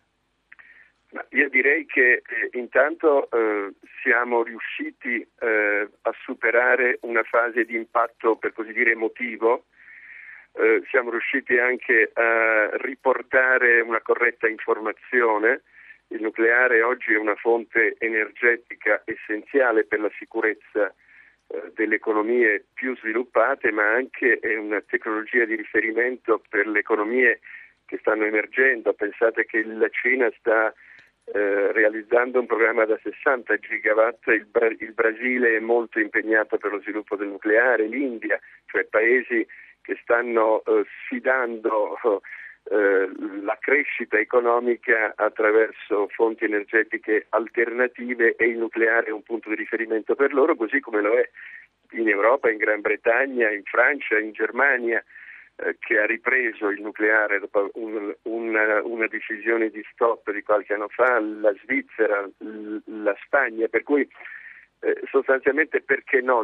Io 1.31 1.49
direi 1.49 1.85
che 1.85 2.21
eh, 2.25 2.57
intanto 2.57 3.29
eh, 3.31 3.73
siamo 4.01 4.43
riusciti 4.43 5.15
eh, 5.21 5.25
a 5.25 5.27
superare 5.39 5.50
una 7.21 7.23
fase 7.23 7.63
di 7.65 7.75
impatto, 7.75 8.35
per 8.35 8.53
così 8.53 8.73
dire, 8.73 8.91
emotivo, 8.91 9.65
eh, 10.53 10.81
siamo 10.89 11.11
riusciti 11.11 11.57
anche 11.57 12.11
a 12.13 12.71
riportare 12.77 13.81
una 13.81 14.01
corretta 14.01 14.47
informazione. 14.47 15.61
Il 16.07 16.21
nucleare 16.21 16.81
oggi 16.81 17.13
è 17.13 17.17
una 17.17 17.35
fonte 17.35 17.95
energetica 17.99 19.01
essenziale 19.05 19.85
per 19.85 20.01
la 20.01 20.11
sicurezza 20.17 20.93
eh, 21.47 21.71
delle 21.73 21.95
economie 21.95 22.65
più 22.73 22.97
sviluppate, 22.97 23.71
ma 23.71 23.93
anche 23.93 24.39
è 24.39 24.57
una 24.57 24.81
tecnologia 24.81 25.45
di 25.45 25.55
riferimento 25.55 26.41
per 26.49 26.67
le 26.67 26.79
economie 26.79 27.39
che 27.85 27.97
stanno 27.99 28.25
emergendo. 28.25 28.93
Pensate 28.93 29.45
che 29.45 29.63
la 29.63 29.89
Cina 29.89 30.29
sta 30.37 30.73
eh, 31.33 31.71
realizzando 31.71 32.39
un 32.39 32.45
programma 32.45 32.85
da 32.85 32.99
60 33.01 33.57
gigawatt, 33.57 34.27
il, 34.27 34.45
Bra- 34.45 34.67
il, 34.67 34.93
Brasile 34.93 35.55
è 35.55 35.59
molto 35.59 35.99
impegnato 35.99 36.57
per 36.57 36.71
lo 36.71 36.81
sviluppo 36.81 37.15
del 37.15 37.29
nucleare, 37.29 37.87
l'India, 37.87 38.39
cioè 38.65 38.85
paesi 38.85 39.45
che 39.81 39.97
stanno 40.01 40.63
eh, 40.63 40.85
sfidando 41.03 41.97
eh, 42.69 43.09
la 43.41 43.57
crescita 43.59 44.19
economica 44.19 45.13
attraverso 45.15 46.07
fonti 46.09 46.45
energetiche 46.45 47.25
alternative 47.29 48.35
e 48.35 48.45
il 48.45 48.57
nucleare 48.57 49.07
è 49.07 49.11
un 49.11 49.23
punto 49.23 49.49
di 49.49 49.55
riferimento 49.55 50.15
per 50.15 50.33
loro, 50.33 50.55
così 50.55 50.79
come 50.79 51.01
lo 51.01 51.13
è 51.13 51.27
in 51.91 52.07
Europa, 52.07 52.49
in 52.49 52.57
Gran 52.57 52.81
Bretagna, 52.81 53.49
in 53.49 53.63
Francia, 53.63 54.17
in 54.19 54.31
Germania 54.31 55.03
che 55.79 55.99
ha 55.99 56.05
ripreso 56.05 56.69
il 56.69 56.81
nucleare 56.81 57.39
dopo 57.39 57.69
un, 57.75 58.13
una, 58.23 58.81
una, 58.83 59.07
decisione 59.07 59.69
di 59.69 59.83
stop 59.91 60.31
di 60.31 60.41
qualche 60.41 60.73
anno 60.73 60.87
fa, 60.87 61.19
la 61.19 61.53
Svizzera, 61.63 62.27
la 62.85 63.15
Spagna, 63.23 63.67
per 63.67 63.83
cui 63.83 64.07
eh, 64.79 65.01
sostanzialmente 65.09 65.81
perché 65.81 66.21
no 66.21 66.41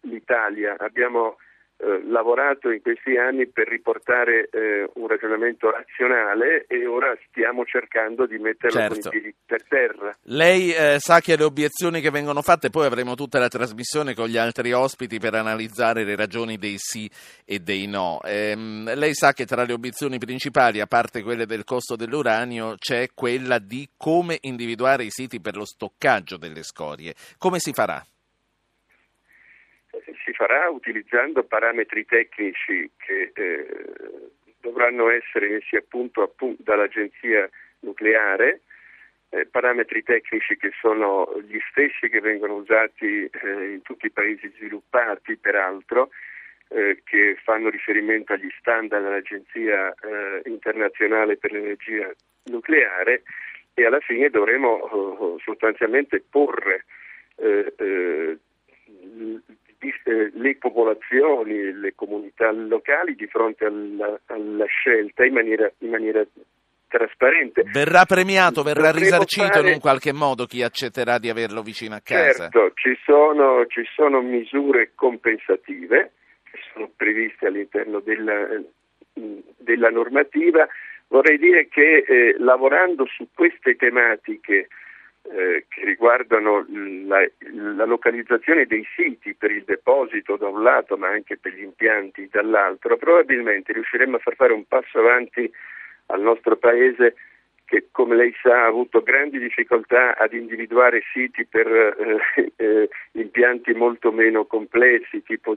l'Italia? 0.00 0.76
Abbiamo 0.78 1.36
eh, 1.78 2.02
lavorato 2.08 2.70
in 2.70 2.80
questi 2.80 3.18
anni 3.18 3.46
per 3.46 3.68
riportare 3.68 4.48
eh, 4.50 4.88
un 4.94 5.06
ragionamento 5.06 5.70
razionale 5.70 6.64
e 6.68 6.86
ora 6.86 7.14
stiamo 7.28 7.66
cercando 7.66 8.26
di 8.26 8.38
metterlo 8.38 8.80
certo. 8.80 9.10
per 9.44 9.62
terra. 9.68 10.16
Lei 10.22 10.72
eh, 10.72 10.96
sa 10.98 11.20
che 11.20 11.36
le 11.36 11.44
obiezioni 11.44 12.00
che 12.00 12.10
vengono 12.10 12.40
fatte, 12.40 12.70
poi 12.70 12.86
avremo 12.86 13.14
tutta 13.14 13.38
la 13.38 13.48
trasmissione 13.48 14.14
con 14.14 14.28
gli 14.28 14.38
altri 14.38 14.72
ospiti 14.72 15.18
per 15.18 15.34
analizzare 15.34 16.04
le 16.04 16.16
ragioni 16.16 16.56
dei 16.56 16.76
sì 16.78 17.10
e 17.44 17.58
dei 17.58 17.86
no. 17.86 18.20
Ehm, 18.24 18.94
lei 18.94 19.12
sa 19.12 19.34
che 19.34 19.44
tra 19.44 19.64
le 19.64 19.74
obiezioni 19.74 20.16
principali, 20.16 20.80
a 20.80 20.86
parte 20.86 21.22
quelle 21.22 21.44
del 21.44 21.64
costo 21.64 21.94
dell'uranio, 21.94 22.76
c'è 22.78 23.08
quella 23.14 23.58
di 23.58 23.86
come 23.98 24.38
individuare 24.40 25.04
i 25.04 25.10
siti 25.10 25.40
per 25.40 25.56
lo 25.56 25.66
stoccaggio 25.66 26.38
delle 26.38 26.62
scorie. 26.62 27.14
Come 27.36 27.58
si 27.58 27.72
farà? 27.72 28.02
Farà 30.36 30.68
utilizzando 30.68 31.42
parametri 31.44 32.04
tecnici 32.04 32.90
che 32.96 33.32
eh, 33.34 33.66
dovranno 34.60 35.08
essere 35.08 35.48
messi 35.48 35.76
a 35.76 35.82
punto, 35.86 36.34
dall'agenzia 36.58 37.48
nucleare, 37.80 38.60
eh, 39.30 39.46
parametri 39.46 40.02
tecnici 40.02 40.56
che 40.56 40.72
sono 40.78 41.40
gli 41.46 41.58
stessi 41.70 42.08
che 42.08 42.20
vengono 42.20 42.54
usati 42.56 43.24
eh, 43.24 43.72
in 43.72 43.80
tutti 43.82 44.06
i 44.06 44.10
paesi 44.10 44.52
sviluppati, 44.56 45.36
peraltro, 45.36 46.10
eh, 46.68 47.00
che 47.04 47.38
fanno 47.42 47.70
riferimento 47.70 48.34
agli 48.34 48.50
standard 48.58 49.02
dell'Agenzia 49.02 49.94
eh, 49.94 50.42
internazionale 50.48 51.36
per 51.38 51.52
l'energia 51.52 52.12
nucleare 52.44 53.22
e 53.72 53.84
alla 53.84 54.00
fine 54.00 54.30
dovremo 54.30 54.68
oh, 54.68 55.38
sostanzialmente 55.38 56.22
porre 56.28 56.84
eh, 57.36 57.74
eh, 57.76 58.38
le 60.32 60.56
popolazioni, 60.56 61.72
le 61.72 61.94
comunità 61.94 62.50
locali 62.50 63.14
di 63.14 63.26
fronte 63.26 63.64
alla, 63.64 64.18
alla 64.26 64.66
scelta 64.66 65.24
in 65.24 65.32
maniera, 65.32 65.70
in 65.78 65.90
maniera, 65.90 66.24
trasparente. 66.88 67.62
Verrà 67.72 68.04
premiato, 68.04 68.62
verrà 68.62 68.92
Dovremo 68.92 69.04
risarcito 69.04 69.46
fare... 69.46 69.68
in 69.68 69.74
un 69.74 69.80
qualche 69.80 70.12
modo 70.12 70.46
chi 70.46 70.62
accetterà 70.62 71.18
di 71.18 71.28
averlo 71.28 71.62
vicino 71.62 71.94
a 71.94 72.00
casa? 72.02 72.48
Certo, 72.48 72.72
ci 72.74 72.96
sono, 73.04 73.66
ci 73.66 73.84
sono 73.94 74.22
misure 74.22 74.92
compensative 74.94 76.12
che 76.44 76.58
sono 76.72 76.90
previste 76.96 77.46
all'interno 77.46 78.00
della, 78.00 78.46
della 79.12 79.90
normativa. 79.90 80.66
Vorrei 81.08 81.38
dire 81.38 81.68
che 81.68 82.04
eh, 82.06 82.36
lavorando 82.38 83.06
su 83.06 83.28
queste 83.32 83.76
tematiche 83.76 84.68
eh, 85.30 85.66
che 85.68 85.84
riguardano 85.84 86.66
la, 87.06 87.26
la, 87.52 87.84
localizzazione 87.84 88.66
dei 88.66 88.86
siti 88.94 89.34
per 89.34 89.50
il 89.50 89.64
deposito 89.64 90.36
da 90.36 90.48
un 90.48 90.62
lato 90.62 90.96
ma 90.96 91.08
anche 91.08 91.36
per 91.36 91.54
gli 91.54 91.62
impianti 91.62 92.28
dall'altro, 92.30 92.96
probabilmente 92.96 93.72
riusciremo 93.72 94.16
a 94.16 94.20
far 94.20 94.34
fare 94.36 94.52
un 94.52 94.66
passo 94.66 94.98
avanti 94.98 95.50
al 96.06 96.20
nostro 96.20 96.56
Paese 96.56 97.14
che 97.64 97.88
come 97.90 98.14
lei 98.14 98.32
sa 98.40 98.62
ha 98.62 98.66
avuto 98.66 99.02
grandi 99.02 99.38
difficoltà 99.38 100.16
ad 100.16 100.32
individuare 100.32 101.02
siti 101.12 101.44
per 101.44 101.66
eh, 101.66 102.52
eh, 102.56 102.88
impianti 103.12 103.72
molto 103.74 104.12
meno 104.12 104.44
complessi, 104.44 105.22
tipo 105.22 105.56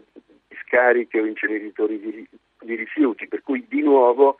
scariche 0.63 1.19
o 1.19 1.25
inceneritori 1.25 1.99
di, 1.99 2.27
di 2.61 2.75
rifiuti, 2.75 3.27
per 3.27 3.43
cui 3.43 3.65
di 3.67 3.81
nuovo 3.81 4.37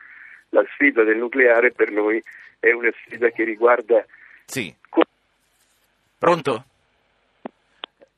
la 0.50 0.66
sfida 0.74 1.04
del 1.04 1.18
nucleare 1.18 1.72
per 1.72 1.92
noi 1.92 2.22
è 2.60 2.72
una 2.72 2.92
sfida 3.04 3.30
che 3.30 3.44
riguarda 3.44 4.04
sì. 4.50 4.74
Pronto? 6.20 6.64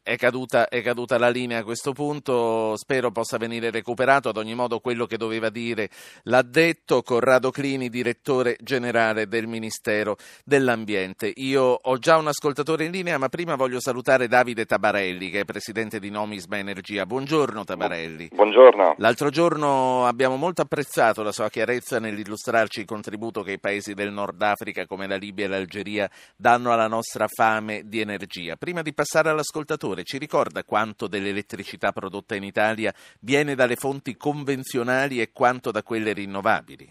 È 0.03 0.15
caduta, 0.15 0.67
è 0.67 0.81
caduta, 0.81 1.19
la 1.19 1.29
linea 1.29 1.59
a 1.59 1.63
questo 1.63 1.91
punto, 1.93 2.75
spero 2.75 3.11
possa 3.11 3.37
venire 3.37 3.69
recuperato. 3.69 4.29
Ad 4.29 4.37
ogni 4.37 4.55
modo, 4.55 4.79
quello 4.79 5.05
che 5.05 5.15
doveva 5.15 5.49
dire 5.49 5.89
l'ha 6.23 6.41
detto 6.41 7.03
Corrado 7.03 7.51
Clini, 7.51 7.87
direttore 7.87 8.57
generale 8.61 9.27
del 9.27 9.45
Ministero 9.45 10.17
dell'Ambiente. 10.43 11.31
Io 11.35 11.61
ho 11.79 11.97
già 11.99 12.17
un 12.17 12.25
ascoltatore 12.25 12.85
in 12.85 12.91
linea, 12.91 13.19
ma 13.19 13.29
prima 13.29 13.53
voglio 13.55 13.79
salutare 13.79 14.27
Davide 14.27 14.65
Tabarelli, 14.65 15.29
che 15.29 15.41
è 15.41 15.45
presidente 15.45 15.99
di 15.99 16.09
Nomisma 16.09 16.57
Energia. 16.57 17.05
Buongiorno 17.05 17.63
Tabarelli. 17.63 18.29
Buongiorno. 18.33 18.95
L'altro 18.97 19.29
giorno 19.29 20.07
abbiamo 20.07 20.35
molto 20.35 20.63
apprezzato 20.63 21.21
la 21.21 21.31
sua 21.31 21.51
chiarezza 21.51 21.99
nell'illustrarci 21.99 22.79
il 22.79 22.85
contributo 22.87 23.43
che 23.43 23.51
i 23.51 23.59
paesi 23.59 23.93
del 23.93 24.11
Nord 24.11 24.41
Africa, 24.41 24.87
come 24.87 25.05
la 25.05 25.15
Libia 25.15 25.45
e 25.45 25.49
l'Algeria, 25.49 26.09
danno 26.35 26.73
alla 26.73 26.87
nostra 26.87 27.27
fame 27.27 27.83
di 27.85 27.99
energia. 27.99 28.55
Prima 28.55 28.81
di 28.81 28.95
passare 28.95 29.29
all'ascoltatore, 29.29 29.89
ascoltatore 29.91 30.03
ci 30.03 30.17
ricorda 30.17 30.63
quanto 30.63 31.07
dell'elettricità 31.07 31.91
prodotta 31.91 32.35
in 32.35 32.43
Italia 32.43 32.93
viene 33.21 33.55
dalle 33.55 33.75
fonti 33.75 34.15
convenzionali 34.15 35.19
e 35.21 35.31
quanto 35.33 35.71
da 35.71 35.83
quelle 35.83 36.13
rinnovabili? 36.13 36.87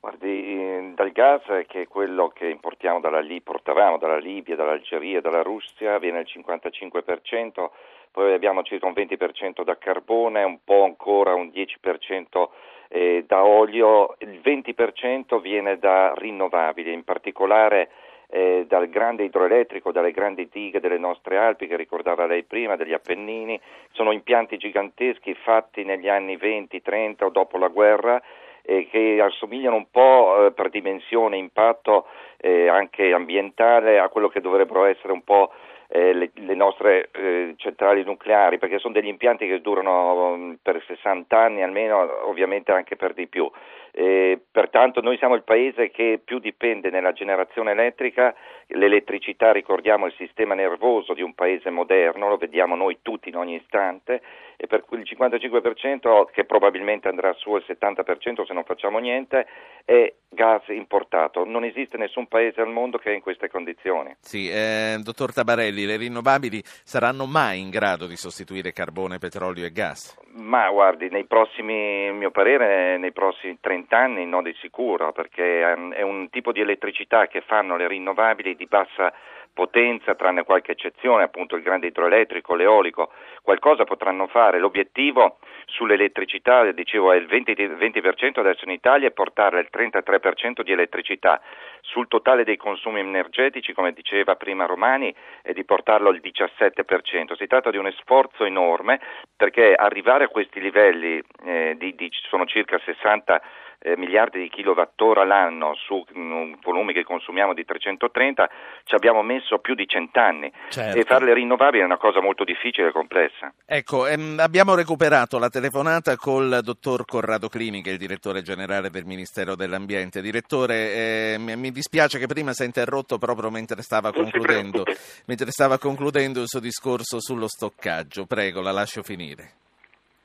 Guardi, 0.00 0.94
dal 0.94 1.12
gas, 1.12 1.42
che 1.68 1.82
è 1.82 1.88
quello 1.88 2.28
che 2.28 2.48
importiamo 2.48 3.00
dalla, 3.00 3.22
portavamo 3.42 3.98
dalla 3.98 4.18
Libia, 4.18 4.56
dall'Algeria, 4.56 5.20
dalla 5.20 5.42
Russia, 5.42 5.98
viene 5.98 6.20
il 6.20 6.28
55%, 6.28 7.70
poi 8.10 8.34
abbiamo 8.34 8.62
circa 8.62 8.86
un 8.86 8.94
20% 8.94 9.62
da 9.64 9.78
carbone, 9.78 10.42
un 10.42 10.58
po' 10.64 10.84
ancora 10.84 11.34
un 11.34 11.52
10% 11.54 12.48
eh, 12.88 13.24
da 13.26 13.44
olio, 13.44 14.16
il 14.18 14.40
20% 14.44 15.40
viene 15.40 15.78
da 15.78 16.12
rinnovabili, 16.14 16.92
in 16.92 17.04
particolare 17.04 17.88
eh, 18.34 18.64
dal 18.66 18.88
grande 18.88 19.24
idroelettrico, 19.24 19.92
dalle 19.92 20.10
grandi 20.10 20.48
dighe 20.50 20.80
delle 20.80 20.96
nostre 20.96 21.36
Alpi 21.36 21.66
che 21.66 21.76
ricordava 21.76 22.24
lei 22.24 22.44
prima, 22.44 22.76
degli 22.76 22.94
Appennini, 22.94 23.60
sono 23.90 24.10
impianti 24.10 24.56
giganteschi 24.56 25.34
fatti 25.34 25.84
negli 25.84 26.08
anni 26.08 26.36
20-30 26.36 27.24
o 27.24 27.28
dopo 27.28 27.58
la 27.58 27.68
guerra 27.68 28.22
eh, 28.62 28.88
che 28.90 29.20
assomigliano 29.20 29.76
un 29.76 29.90
po' 29.90 30.46
eh, 30.46 30.52
per 30.52 30.70
dimensione, 30.70 31.36
impatto 31.36 32.06
eh, 32.38 32.68
anche 32.68 33.12
ambientale 33.12 33.98
a 33.98 34.08
quello 34.08 34.28
che 34.28 34.40
dovrebbero 34.40 34.86
essere 34.86 35.12
un 35.12 35.22
po' 35.24 35.52
eh, 35.88 36.14
le, 36.14 36.30
le, 36.32 36.54
nostre 36.54 37.10
eh, 37.12 37.52
centrali 37.58 38.02
nucleari, 38.02 38.56
perché 38.56 38.78
sono 38.78 38.94
degli 38.94 39.08
impianti 39.08 39.46
che 39.46 39.60
durano 39.60 40.32
um, 40.32 40.56
per 40.62 40.82
60 40.86 41.38
anni 41.38 41.62
almeno, 41.62 42.26
ovviamente 42.26 42.72
anche 42.72 42.96
per 42.96 43.12
di 43.12 43.26
più. 43.26 43.50
Eh, 43.94 44.40
pertanto 44.50 45.02
noi 45.02 45.18
siamo 45.18 45.34
il 45.34 45.42
paese 45.42 45.90
che 45.90 46.18
più 46.24 46.38
dipende 46.38 46.88
nella 46.88 47.12
generazione 47.12 47.72
elettrica, 47.72 48.34
l'elettricità 48.68 49.52
ricordiamo 49.52 50.06
il 50.06 50.14
sistema 50.16 50.54
nervoso 50.54 51.12
di 51.12 51.20
un 51.20 51.34
paese 51.34 51.68
moderno, 51.68 52.28
lo 52.30 52.38
vediamo 52.38 52.74
noi 52.74 53.00
tutti 53.02 53.28
in 53.28 53.36
ogni 53.36 53.56
istante 53.56 54.22
e 54.56 54.66
per 54.68 54.84
il 54.92 55.00
55% 55.00 56.26
che 56.30 56.44
probabilmente 56.44 57.08
andrà 57.08 57.32
su 57.34 57.52
al 57.52 57.64
70% 57.66 58.46
se 58.46 58.52
non 58.54 58.62
facciamo 58.62 58.98
niente 58.98 59.46
è 59.84 60.14
gas 60.28 60.62
importato. 60.68 61.44
Non 61.44 61.64
esiste 61.64 61.96
nessun 61.96 62.28
paese 62.28 62.60
al 62.60 62.70
mondo 62.70 62.96
che 62.96 63.10
è 63.10 63.14
in 63.14 63.20
queste 63.20 63.50
condizioni. 63.50 64.14
Sì, 64.20 64.48
eh, 64.48 64.98
dottor 65.02 65.32
Tabarelli, 65.32 65.84
le 65.84 65.96
rinnovabili 65.96 66.62
saranno 66.64 67.26
mai 67.26 67.60
in 67.60 67.70
grado 67.70 68.06
di 68.06 68.16
sostituire 68.16 68.72
carbone, 68.72 69.18
petrolio 69.18 69.66
e 69.66 69.72
gas? 69.72 70.16
Ma 70.34 70.70
guardi, 70.70 71.08
nei 71.10 71.24
prossimi, 71.24 72.06
a 72.08 72.12
mio 72.12 72.30
parere, 72.30 72.96
nei 72.98 73.12
prossimi 73.12 73.58
30 73.60 73.81
anni 73.90 74.26
no 74.26 74.42
di 74.42 74.54
sicuro, 74.60 75.12
perché 75.12 75.62
è 75.62 76.02
un 76.02 76.28
tipo 76.30 76.52
di 76.52 76.60
elettricità 76.60 77.26
che 77.26 77.40
fanno 77.40 77.76
le 77.76 77.88
rinnovabili 77.88 78.56
di 78.56 78.66
bassa 78.66 79.12
potenza, 79.52 80.14
tranne 80.14 80.44
qualche 80.44 80.72
eccezione, 80.72 81.24
appunto 81.24 81.56
il 81.56 81.62
grande 81.62 81.88
idroelettrico, 81.88 82.54
l'eolico, 82.54 83.12
qualcosa 83.42 83.84
potranno 83.84 84.26
fare. 84.26 84.58
L'obiettivo 84.58 85.38
sull'elettricità, 85.66 86.70
dicevo, 86.72 87.12
è 87.12 87.16
il 87.16 87.26
20%, 87.26 87.76
20% 87.76 88.40
adesso 88.40 88.64
in 88.64 88.70
Italia 88.70 89.08
e 89.08 89.12
portare 89.12 89.60
il 89.60 89.68
33% 89.72 90.62
di 90.62 90.72
elettricità. 90.72 91.40
Sul 91.80 92.08
totale 92.08 92.44
dei 92.44 92.56
consumi 92.56 93.00
energetici, 93.00 93.72
come 93.72 93.92
diceva 93.92 94.36
prima 94.36 94.66
Romani, 94.66 95.14
è 95.42 95.52
di 95.52 95.64
portarlo 95.64 96.08
al 96.08 96.20
17%. 96.22 97.36
Si 97.36 97.46
tratta 97.46 97.70
di 97.70 97.76
un 97.76 97.90
sforzo 97.98 98.44
enorme 98.44 99.00
perché 99.36 99.74
arrivare 99.74 100.24
a 100.24 100.28
questi 100.28 100.60
livelli, 100.60 101.22
eh, 101.44 101.74
di, 101.76 101.94
di, 101.94 102.08
sono 102.28 102.46
circa 102.46 102.78
60 102.78 103.42
eh, 103.82 103.96
miliardi 103.96 104.40
di 104.40 104.48
kilowattora 104.48 105.24
l'anno 105.24 105.74
su 105.74 106.04
um, 106.14 106.56
volumi 106.62 106.92
che 106.92 107.04
consumiamo 107.04 107.52
di 107.52 107.64
330, 107.64 108.48
ci 108.84 108.94
abbiamo 108.94 109.22
messo 109.22 109.58
più 109.58 109.74
di 109.74 109.86
cent'anni 109.86 110.50
certo. 110.68 110.98
e 110.98 111.04
farle 111.04 111.34
rinnovabili 111.34 111.82
è 111.82 111.84
una 111.84 111.98
cosa 111.98 112.20
molto 112.20 112.44
difficile 112.44 112.88
e 112.88 112.92
complessa. 112.92 113.52
Ecco, 113.66 114.06
ehm, 114.06 114.38
abbiamo 114.38 114.74
recuperato 114.74 115.38
la 115.38 115.48
telefonata 115.48 116.16
col 116.16 116.60
dottor 116.62 117.04
Corrado 117.04 117.48
Clini, 117.48 117.82
che 117.82 117.90
è 117.90 117.92
il 117.92 117.98
direttore 117.98 118.42
generale 118.42 118.90
del 118.90 119.04
Ministero 119.04 119.56
dell'Ambiente. 119.56 120.22
Direttore, 120.22 120.74
eh, 120.74 121.36
mi 121.38 121.70
dispiace 121.72 122.18
che 122.18 122.26
prima 122.26 122.52
si 122.52 122.62
è 122.62 122.66
interrotto 122.66 123.18
proprio 123.18 123.50
mentre 123.50 123.82
stava, 123.82 124.12
concludendo, 124.12 124.84
mentre 125.26 125.50
stava 125.50 125.78
concludendo 125.78 126.40
il 126.40 126.48
suo 126.48 126.60
discorso 126.60 127.20
sullo 127.20 127.48
stoccaggio. 127.48 128.26
Prego, 128.26 128.60
la 128.60 128.72
lascio 128.72 129.02
finire. 129.02 129.61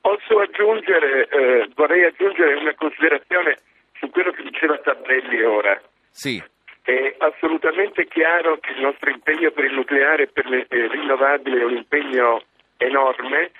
Posso 0.07 0.39
aggiungere, 0.39 1.27
eh, 1.27 1.69
vorrei 1.75 2.05
aggiungere 2.05 2.53
una 2.53 2.73
considerazione 2.75 3.57
su 3.99 4.09
quello 4.09 4.31
che 4.31 4.41
diceva 4.43 4.77
Tabelli 4.77 5.43
ora. 5.43 5.81
Sì. 6.11 6.41
È 6.81 7.15
assolutamente 7.17 8.07
chiaro 8.07 8.57
che 8.59 8.71
il 8.71 8.79
nostro 8.79 9.09
impegno 9.09 9.51
per 9.51 9.65
il 9.65 9.73
nucleare 9.73 10.23
e 10.23 10.27
per 10.27 10.45
le 10.45 10.65
eh, 10.69 10.87
rinnovabili 10.87 11.59
è 11.59 11.65
un 11.65 11.75
impegno 11.75 12.41
enorme 12.77 13.51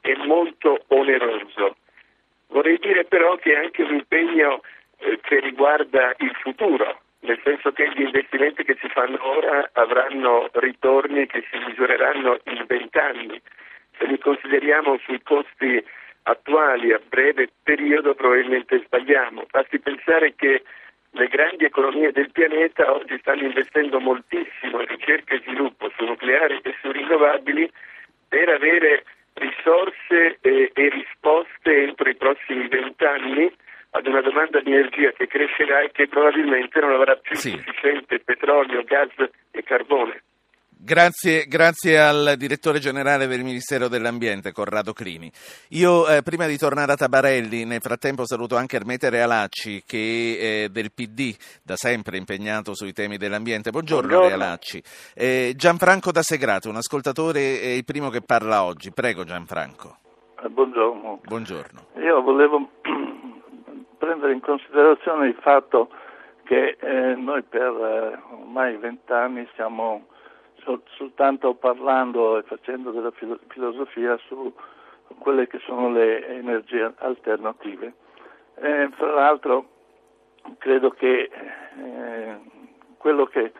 e 0.00 0.16
molto 0.24 0.84
oneroso. 0.86 1.76
Vorrei 2.46 2.78
dire 2.78 3.04
però 3.04 3.36
che 3.36 3.52
è 3.52 3.62
anche 3.62 3.82
un 3.82 3.96
impegno 3.96 4.62
eh, 5.00 5.20
che 5.20 5.38
riguarda 5.40 6.14
il 6.20 6.34
futuro, 6.40 6.98
nel 7.20 7.38
senso 7.44 7.72
che 7.72 7.90
gli 7.92 8.00
investimenti 8.00 8.64
che 8.64 8.78
si 8.80 8.88
fanno 8.88 9.18
ora 9.20 9.68
avranno 9.74 10.48
ritorni 10.54 11.26
che 11.26 11.44
si 11.50 11.58
misureranno 11.58 12.38
in 12.44 12.64
vent'anni 12.66 13.42
li 14.06 14.18
consideriamo 14.18 14.98
sui 15.04 15.20
costi 15.22 15.82
attuali 16.22 16.92
a 16.92 17.00
breve 17.06 17.48
periodo 17.62 18.14
probabilmente 18.14 18.82
sbagliamo. 18.84 19.46
Basti 19.50 19.78
pensare 19.78 20.34
che 20.34 20.62
le 21.12 21.26
grandi 21.28 21.64
economie 21.64 22.12
del 22.12 22.30
pianeta 22.30 22.92
oggi 22.92 23.18
stanno 23.18 23.46
investendo 23.46 23.98
moltissimo 23.98 24.80
in 24.80 24.86
ricerca 24.86 25.34
e 25.34 25.40
sviluppo 25.40 25.90
su 25.96 26.04
nucleare 26.04 26.60
e 26.62 26.74
su 26.80 26.90
rinnovabili 26.90 27.70
per 28.28 28.48
avere 28.48 29.04
risorse 29.34 30.38
e, 30.40 30.70
e 30.72 30.88
risposte 30.88 31.82
entro 31.82 32.08
i 32.08 32.16
prossimi 32.16 32.68
vent'anni 32.68 33.52
ad 33.90 34.06
una 34.06 34.20
domanda 34.20 34.60
di 34.60 34.70
energia 34.72 35.10
che 35.10 35.26
crescerà 35.26 35.80
e 35.80 35.90
che 35.90 36.06
probabilmente 36.06 36.78
non 36.78 36.92
avrà 36.92 37.16
più 37.16 37.34
sì. 37.34 37.50
sufficiente 37.50 38.20
petrolio, 38.20 38.84
gas 38.84 39.10
e 39.50 39.62
carbone. 39.64 40.22
Grazie, 40.82 41.44
grazie, 41.44 42.00
al 42.00 42.36
direttore 42.38 42.78
generale 42.78 43.26
del 43.26 43.44
Ministero 43.44 43.86
dell'Ambiente, 43.86 44.50
Corrado 44.50 44.94
Clini. 44.94 45.30
Io, 45.72 46.08
eh, 46.08 46.22
prima 46.22 46.46
di 46.46 46.56
tornare 46.56 46.92
a 46.92 46.96
Tabarelli, 46.96 47.66
nel 47.66 47.82
frattempo 47.82 48.24
saluto 48.24 48.56
anche 48.56 48.76
Ermete 48.76 49.10
Realacci, 49.10 49.82
che 49.84 50.64
eh, 50.64 50.68
del 50.70 50.90
PD, 50.90 51.36
da 51.62 51.76
sempre 51.76 52.16
impegnato 52.16 52.74
sui 52.74 52.94
temi 52.94 53.18
dell'ambiente. 53.18 53.70
Buongiorno, 53.70 54.08
Buongiorno. 54.08 54.36
Realacci. 54.38 54.82
Eh, 55.14 55.52
Gianfranco 55.54 56.12
da 56.12 56.22
Segrato, 56.22 56.70
un 56.70 56.76
ascoltatore, 56.76 57.60
è 57.60 57.68
il 57.68 57.84
primo 57.84 58.08
che 58.08 58.22
parla 58.22 58.64
oggi. 58.64 58.90
Prego 58.90 59.24
Gianfranco. 59.24 59.98
Eh, 60.42 60.48
buongiorno. 60.48 61.20
Buongiorno. 61.24 61.86
Io 61.96 62.22
volevo 62.22 62.70
prendere 63.98 64.32
in 64.32 64.40
considerazione 64.40 65.28
il 65.28 65.36
fatto 65.42 65.90
che 66.44 66.78
eh, 66.80 67.14
noi 67.16 67.42
per 67.42 67.60
eh, 67.60 68.18
ormai 68.32 68.78
vent'anni 68.78 69.46
stiamo 69.52 70.06
sol- 70.62 70.82
soltanto 70.96 71.54
parlando 71.54 72.38
e 72.38 72.42
facendo 72.42 72.90
della 72.90 73.10
filo- 73.10 73.38
filosofia 73.48 74.16
su 74.26 74.52
quelle 75.18 75.46
che 75.46 75.58
sono 75.60 75.90
le 75.90 76.26
energie 76.28 76.92
alternative. 76.98 77.94
Eh, 78.56 78.88
fra 78.92 79.14
l'altro 79.14 79.68
credo 80.58 80.90
che 80.90 81.30
eh, 81.30 82.38
quello 82.96 83.26
che 83.26 83.52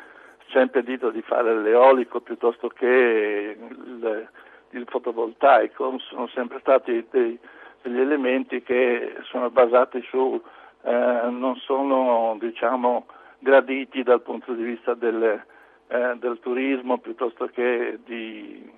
ci 0.46 0.58
ha 0.58 0.62
impedito 0.62 1.10
di 1.10 1.22
fare 1.22 1.54
l'eolico 1.60 2.20
piuttosto 2.20 2.68
che 2.68 3.56
il, 3.56 4.28
il 4.70 4.84
fotovoltaico 4.88 5.98
sono 5.98 6.26
sempre 6.28 6.58
stati 6.60 7.06
dei, 7.10 7.38
degli 7.82 8.00
elementi 8.00 8.62
che 8.62 9.14
sono 9.22 9.50
basati 9.50 10.02
su, 10.08 10.40
eh, 10.82 10.90
non 11.30 11.56
sono 11.56 12.36
diciamo 12.38 13.06
graditi 13.38 14.02
dal 14.02 14.22
punto 14.22 14.52
di 14.52 14.62
vista 14.62 14.94
delle, 14.94 15.46
eh, 15.90 16.16
del 16.18 16.38
turismo 16.40 16.98
piuttosto 16.98 17.46
che 17.46 17.98
di, 18.04 18.70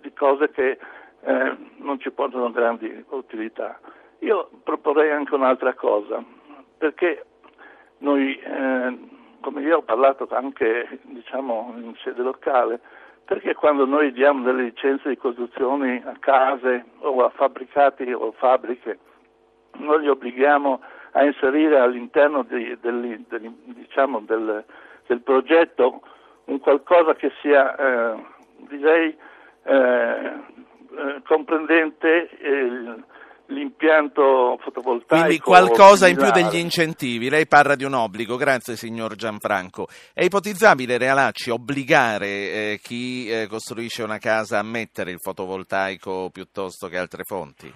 di 0.00 0.12
cose 0.12 0.50
che 0.50 0.78
eh, 1.22 1.56
non 1.78 1.98
ci 1.98 2.10
portano 2.10 2.50
grandi 2.50 3.04
utilità. 3.10 3.78
Io 4.20 4.48
proporrei 4.62 5.10
anche 5.10 5.34
un'altra 5.34 5.74
cosa, 5.74 6.22
perché 6.78 7.24
noi, 7.98 8.38
eh, 8.38 8.98
come 9.40 9.62
io 9.62 9.78
ho 9.78 9.82
parlato 9.82 10.28
anche 10.30 11.00
diciamo, 11.02 11.74
in 11.76 11.94
sede 12.02 12.22
locale, 12.22 12.80
perché 13.24 13.54
quando 13.54 13.84
noi 13.84 14.12
diamo 14.12 14.44
delle 14.44 14.64
licenze 14.64 15.08
di 15.08 15.16
costruzione 15.16 16.02
a 16.04 16.16
case 16.18 16.84
o 16.98 17.24
a 17.24 17.30
fabbricati 17.30 18.12
o 18.12 18.32
fabbriche, 18.32 18.98
noi 19.78 20.00
li 20.00 20.08
obblighiamo 20.08 20.80
a 21.12 21.24
inserire 21.24 21.78
all'interno 21.78 22.42
di, 22.42 22.76
del, 22.80 23.24
del, 23.28 23.52
diciamo, 23.66 24.20
del, 24.20 24.64
del 25.06 25.20
progetto 25.22 26.02
un 26.50 26.58
qualcosa 26.58 27.14
che 27.14 27.30
sia, 27.40 27.74
eh, 27.76 28.24
direi, 28.68 29.16
eh, 29.64 29.72
eh 29.72 31.22
comprendente 31.26 32.28
l'impianto 33.46 34.58
fotovoltaico. 34.60 35.24
Quindi 35.24 35.38
qualcosa 35.38 36.08
in 36.08 36.16
più 36.16 36.30
degli 36.30 36.56
incentivi. 36.56 37.28
Lei 37.28 37.46
parla 37.46 37.74
di 37.74 37.84
un 37.84 37.94
obbligo, 37.94 38.36
grazie 38.36 38.76
signor 38.76 39.14
Gianfranco. 39.14 39.86
È 40.12 40.24
ipotizzabile, 40.24 40.98
Realacci, 40.98 41.50
obbligare 41.50 42.26
eh, 42.26 42.80
chi 42.82 43.28
eh, 43.28 43.46
costruisce 43.48 44.02
una 44.02 44.18
casa 44.18 44.58
a 44.58 44.62
mettere 44.62 45.10
il 45.10 45.18
fotovoltaico 45.20 46.30
piuttosto 46.32 46.88
che 46.88 46.98
altre 46.98 47.22
fonti? 47.24 47.72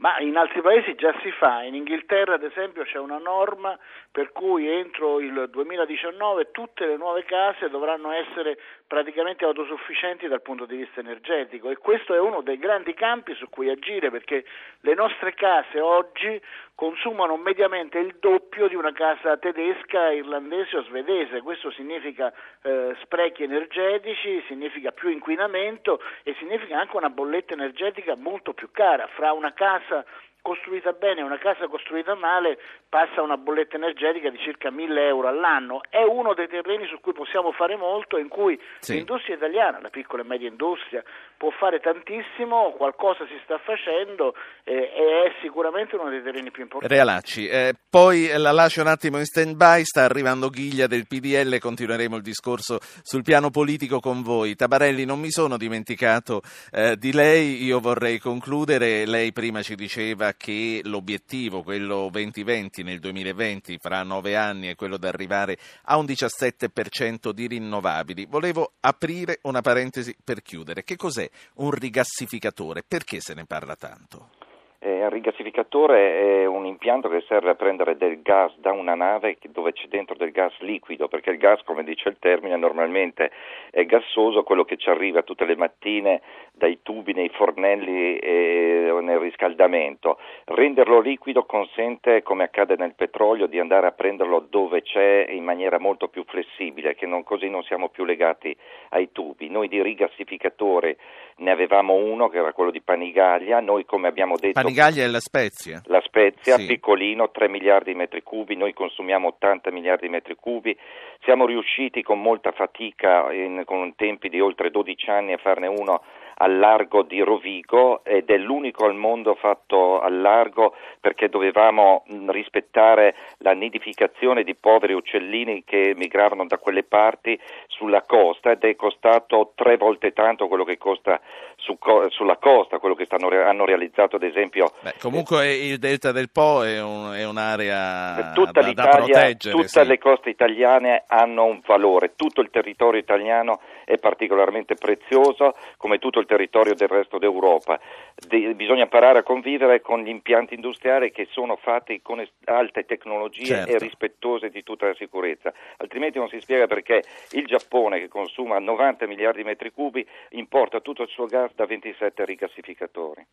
Ma 0.00 0.18
in 0.20 0.34
altri 0.36 0.62
paesi 0.62 0.94
già 0.94 1.14
si 1.20 1.30
fa, 1.32 1.62
in 1.62 1.74
Inghilterra 1.74 2.34
ad 2.34 2.42
esempio 2.42 2.84
c'è 2.84 2.98
una 2.98 3.18
norma 3.18 3.78
per 4.10 4.32
cui 4.32 4.66
entro 4.66 5.20
il 5.20 5.48
2019 5.50 6.50
tutte 6.52 6.86
le 6.86 6.96
nuove 6.96 7.24
case 7.24 7.68
dovranno 7.68 8.10
essere 8.10 8.58
praticamente 8.90 9.44
autosufficienti 9.44 10.26
dal 10.26 10.42
punto 10.42 10.66
di 10.66 10.78
vista 10.78 10.98
energetico. 10.98 11.70
E 11.70 11.76
questo 11.76 12.12
è 12.12 12.18
uno 12.18 12.40
dei 12.40 12.58
grandi 12.58 12.92
campi 12.92 13.36
su 13.36 13.48
cui 13.48 13.70
agire 13.70 14.10
perché 14.10 14.44
le 14.80 14.94
nostre 14.94 15.32
case 15.34 15.78
oggi 15.78 16.42
consumano 16.74 17.36
mediamente 17.36 17.98
il 17.98 18.16
doppio 18.18 18.66
di 18.66 18.74
una 18.74 18.90
casa 18.90 19.36
tedesca, 19.36 20.10
irlandese 20.10 20.78
o 20.78 20.82
svedese, 20.82 21.40
questo 21.40 21.70
significa 21.70 22.32
eh, 22.62 22.96
sprechi 23.02 23.44
energetici, 23.44 24.42
significa 24.48 24.90
più 24.90 25.08
inquinamento 25.08 26.00
e 26.24 26.34
significa 26.40 26.80
anche 26.80 26.96
una 26.96 27.10
bolletta 27.10 27.52
energetica 27.54 28.16
molto 28.16 28.54
più 28.54 28.72
cara, 28.72 29.06
fra 29.14 29.30
una 29.30 29.52
casa 29.52 30.04
costruita 30.42 30.92
bene 30.92 31.20
e 31.20 31.24
una 31.24 31.38
casa 31.38 31.68
costruita 31.68 32.14
male 32.14 32.58
passa 32.88 33.22
una 33.22 33.36
bolletta 33.36 33.76
energetica 33.76 34.30
di 34.30 34.38
circa 34.38 34.70
1000 34.70 35.06
euro 35.06 35.28
all'anno. 35.28 35.80
È 35.88 36.02
uno 36.02 36.34
dei 36.34 36.48
terreni 36.48 36.86
su 36.86 37.00
cui 37.00 37.12
possiamo 37.12 37.52
fare 37.52 37.76
molto, 37.76 38.16
in 38.16 38.28
cui 38.28 38.60
sì. 38.80 38.94
l'industria 38.94 39.36
italiana, 39.36 39.80
la 39.80 39.90
piccola 39.90 40.22
e 40.22 40.26
media 40.26 40.48
industria, 40.48 41.02
può 41.40 41.48
fare 41.58 41.80
tantissimo, 41.80 42.74
qualcosa 42.76 43.24
si 43.26 43.40
sta 43.44 43.56
facendo 43.56 44.34
eh, 44.62 44.74
e 44.74 45.24
è 45.24 45.32
sicuramente 45.40 45.96
uno 45.96 46.10
dei 46.10 46.22
terreni 46.22 46.50
più 46.50 46.64
importanti. 46.64 46.94
Realacci, 46.94 47.48
eh, 47.48 47.72
poi 47.88 48.30
la 48.36 48.52
lascio 48.52 48.82
un 48.82 48.88
attimo 48.88 49.16
in 49.16 49.24
stand 49.24 49.56
by, 49.56 49.82
sta 49.84 50.02
arrivando 50.02 50.50
Ghiglia 50.50 50.86
del 50.86 51.06
PDL, 51.06 51.58
continueremo 51.58 52.16
il 52.16 52.20
discorso 52.20 52.78
sul 53.00 53.22
piano 53.22 53.48
politico 53.48 54.00
con 54.00 54.20
voi. 54.20 54.54
Tabarelli, 54.54 55.06
non 55.06 55.18
mi 55.18 55.30
sono 55.30 55.56
dimenticato 55.56 56.42
eh, 56.72 56.98
di 56.98 57.10
lei, 57.10 57.64
io 57.64 57.80
vorrei 57.80 58.18
concludere, 58.18 59.06
lei 59.06 59.32
prima 59.32 59.62
ci 59.62 59.76
diceva 59.76 60.34
che 60.34 60.82
l'obiettivo, 60.84 61.62
quello 61.62 62.10
2020 62.12 62.82
nel 62.82 62.98
2020, 62.98 63.78
fra 63.80 64.02
nove 64.02 64.36
anni, 64.36 64.68
è 64.68 64.74
quello 64.74 64.98
di 64.98 65.06
arrivare 65.06 65.56
a 65.84 65.96
un 65.96 66.04
17% 66.04 67.30
di 67.30 67.46
rinnovabili. 67.46 68.26
Volevo 68.28 68.72
aprire 68.80 69.38
una 69.44 69.62
parentesi 69.62 70.14
per 70.22 70.42
chiudere. 70.42 70.84
Che 70.84 70.96
cos'è 70.96 71.28
un 71.54 71.70
rigassificatore? 71.70 72.82
Perché 72.86 73.20
se 73.20 73.34
ne 73.34 73.44
parla 73.44 73.76
tanto? 73.76 74.39
Eh, 74.82 75.00
il 75.00 75.10
rigassificatore 75.10 76.42
è 76.42 76.46
un 76.46 76.64
impianto 76.64 77.10
che 77.10 77.22
serve 77.28 77.50
a 77.50 77.54
prendere 77.54 77.98
del 77.98 78.22
gas 78.22 78.56
da 78.56 78.72
una 78.72 78.94
nave 78.94 79.36
dove 79.50 79.74
c'è 79.74 79.86
dentro 79.88 80.14
del 80.16 80.30
gas 80.30 80.58
liquido, 80.60 81.06
perché 81.06 81.28
il 81.28 81.36
gas, 81.36 81.60
come 81.64 81.84
dice 81.84 82.08
il 82.08 82.16
termine, 82.18 82.56
normalmente 82.56 83.30
è 83.70 83.84
gassoso, 83.84 84.42
quello 84.42 84.64
che 84.64 84.78
ci 84.78 84.88
arriva 84.88 85.22
tutte 85.22 85.44
le 85.44 85.54
mattine 85.54 86.22
dai 86.52 86.80
tubi 86.82 87.12
nei 87.12 87.28
fornelli 87.28 88.16
e 88.16 88.98
nel 89.02 89.18
riscaldamento. 89.18 90.18
Renderlo 90.44 91.00
liquido 91.00 91.44
consente, 91.44 92.22
come 92.22 92.44
accade 92.44 92.76
nel 92.76 92.94
petrolio, 92.94 93.46
di 93.46 93.58
andare 93.58 93.86
a 93.86 93.92
prenderlo 93.92 94.46
dove 94.48 94.80
c'è 94.80 95.26
in 95.28 95.44
maniera 95.44 95.78
molto 95.78 96.08
più 96.08 96.24
flessibile, 96.24 96.94
che 96.94 97.04
non, 97.04 97.22
così 97.22 97.50
non 97.50 97.62
siamo 97.64 97.90
più 97.90 98.04
legati 98.04 98.56
ai 98.90 99.12
tubi. 99.12 99.50
Noi 99.50 99.68
di 99.68 99.82
rigassificatore 99.82 100.96
ne 101.36 101.50
avevamo 101.50 101.94
uno 101.94 102.28
che 102.28 102.38
era 102.38 102.52
quello 102.52 102.70
di 102.70 102.80
Panigaglia, 102.80 103.60
noi 103.60 103.84
come 103.84 104.08
abbiamo 104.08 104.36
detto... 104.36 104.68
Panigaglia 104.70 105.02
è 105.04 105.08
la 105.08 105.18
Spezia? 105.20 105.82
La 105.86 106.00
Spezia, 106.04 106.56
Sì. 106.56 106.66
piccolino, 106.66 107.30
3 107.30 107.48
miliardi 107.48 107.90
di 107.92 107.98
metri 107.98 108.22
cubi, 108.22 108.54
noi 108.56 108.72
consumiamo 108.72 109.28
80 109.28 109.72
miliardi 109.72 110.06
di 110.06 110.12
metri 110.12 110.36
cubi, 110.36 110.76
siamo 111.24 111.44
riusciti 111.44 112.02
con 112.02 112.20
molta 112.22 112.52
fatica, 112.52 113.32
in- 113.32 113.62
con 113.64 113.94
tempi 113.96 114.28
di 114.28 114.40
oltre 114.40 114.70
12 114.70 115.10
anni, 115.10 115.32
a 115.32 115.38
farne 115.38 115.66
uno 115.66 116.02
al 116.42 116.58
largo 116.58 117.02
di 117.02 117.20
Rovigo 117.20 118.02
ed 118.04 118.30
è 118.30 118.36
l'unico 118.36 118.86
al 118.86 118.94
mondo 118.94 119.34
fatto 119.34 120.00
al 120.00 120.20
largo 120.20 120.74
perché 121.00 121.28
dovevamo 121.28 122.04
mh, 122.06 122.30
rispettare 122.30 123.14
la 123.38 123.52
nidificazione 123.52 124.42
di 124.42 124.54
poveri 124.54 124.94
uccellini 124.94 125.64
che 125.64 125.92
migravano 125.96 126.46
da 126.46 126.56
quelle 126.58 126.82
parti 126.82 127.38
sulla 127.66 128.02
costa 128.02 128.52
ed 128.52 128.62
è 128.62 128.74
costato 128.76 129.52
tre 129.54 129.76
volte 129.76 130.12
tanto 130.12 130.48
quello 130.48 130.64
che 130.64 130.78
costa 130.78 131.20
su 131.56 131.76
sulla 132.08 132.36
costa, 132.36 132.78
quello 132.78 132.94
che 132.94 133.04
stanno 133.04 133.28
hanno 133.28 133.64
realizzato 133.66 134.16
ad 134.16 134.22
esempio 134.22 134.72
Beh, 134.80 134.94
comunque 134.98 135.54
il 135.54 135.78
delta 135.78 136.10
del 136.10 136.30
Po 136.30 136.64
è, 136.64 136.80
un- 136.80 137.12
è 137.12 137.26
un'area 137.26 138.32
tutta 138.34 138.62
da, 138.62 138.72
da 138.72 138.88
proteggere. 138.88 139.54
tutte 139.54 139.82
sì. 139.82 139.86
le 139.86 139.98
coste 139.98 140.30
italiane 140.30 141.04
hanno 141.06 141.44
un 141.44 141.60
valore, 141.66 142.14
tutto 142.16 142.40
il 142.40 142.50
territorio 142.50 142.98
italiano 143.00 143.60
è 143.90 143.98
particolarmente 143.98 144.74
prezioso 144.76 145.56
come 145.76 145.98
tutto 145.98 146.20
il 146.20 146.26
territorio 146.26 146.74
del 146.74 146.88
resto 146.88 147.18
d'Europa. 147.18 147.80
De- 148.14 148.54
bisogna 148.54 148.84
imparare 148.84 149.18
a 149.18 149.22
convivere 149.22 149.80
con 149.80 150.02
gli 150.02 150.08
impianti 150.08 150.54
industriali 150.54 151.10
che 151.10 151.26
sono 151.30 151.56
fatti 151.56 152.00
con 152.02 152.20
es- 152.20 152.30
alte 152.44 152.84
tecnologie 152.84 153.44
Certo. 153.46 153.72
e 153.72 153.78
rispettose 153.78 154.50
di 154.50 154.62
tutta 154.62 154.86
la 154.86 154.94
sicurezza, 154.94 155.52
altrimenti 155.78 156.18
non 156.18 156.28
si 156.28 156.40
spiega 156.40 156.66
perché 156.66 157.02
il 157.32 157.46
Giappone 157.46 157.98
che 157.98 158.08
consuma 158.08 158.58
90 158.58 159.06
miliardi 159.06 159.38
di 159.38 159.44
metri 159.44 159.72
cubi 159.72 160.06
importa 160.30 160.80
tutto 160.80 161.02
il 161.02 161.08
suo 161.08 161.26
gas 161.26 161.50
da 161.54 161.66
27 161.66 162.24
rigassificatori. 162.24 163.26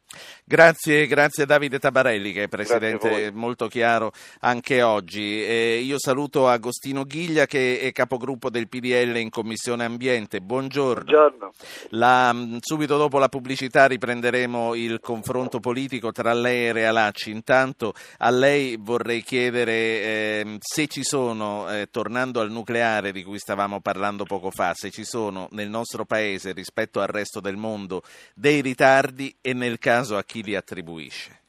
Grazie, 0.43 1.06
grazie 1.08 1.46
Davide 1.46 1.78
Tabarelli 1.78 2.32
che 2.32 2.43
è 2.43 2.48
presidente 2.48 3.32
molto 3.32 3.67
chiaro 3.67 4.12
anche 4.41 4.82
oggi. 4.82 5.43
Eh, 5.43 5.82
io 5.84 6.00
saluto 6.00 6.48
Agostino 6.48 7.04
Ghiglia 7.04 7.46
che 7.46 7.80
è 7.80 7.91
capogruppo 7.91 8.50
del 8.50 8.67
PDL 8.67 9.17
in 9.17 9.30
Commissione 9.30 9.84
Ambiente. 9.84 10.39
Buongiorno. 10.48 11.04
Buongiorno. 11.04 11.54
La- 11.90 12.32
mh, 12.32 12.60
subito 12.62 12.96
dopo 12.96 13.20
la 13.20 13.28
pubblicità 13.28 13.86
riprenderemo 13.86 14.76
il 14.76 15.02
confronto 15.02 15.60
politico 15.60 16.14
tra 16.14 16.34
lei 16.34 16.68
e 16.68 16.72
Realacci. 16.72 17.32
Intanto 17.32 17.94
a 18.20 18.30
lei 18.30 18.78
vorrei 18.80 19.24
chiedere 19.24 20.40
ehm, 20.40 20.58
se 20.62 20.88
ci 20.88 21.04
sono, 21.04 21.70
eh, 21.70 21.90
tornando 21.92 22.40
al 22.40 22.50
nucleare 22.50 23.12
di 23.12 23.24
cui 23.24 23.40
stavamo 23.40 23.82
parlando 23.82 24.24
poco 24.24 24.50
fa, 24.50 24.72
se 24.74 24.90
ci 24.90 25.04
sono 25.04 25.50
nel 25.52 25.68
nostro 25.68 26.06
paese 26.06 26.54
rispetto 26.54 27.02
al 27.02 27.08
resto 27.08 27.42
del 27.42 27.58
mondo 27.58 28.02
dei 28.34 28.62
ritardi 28.62 29.36
e 29.42 29.52
nel 29.52 29.78
caso 29.80 30.16
a 30.16 30.24
chi 30.24 30.44
li 30.44 30.56
attribuisce. 30.56 31.42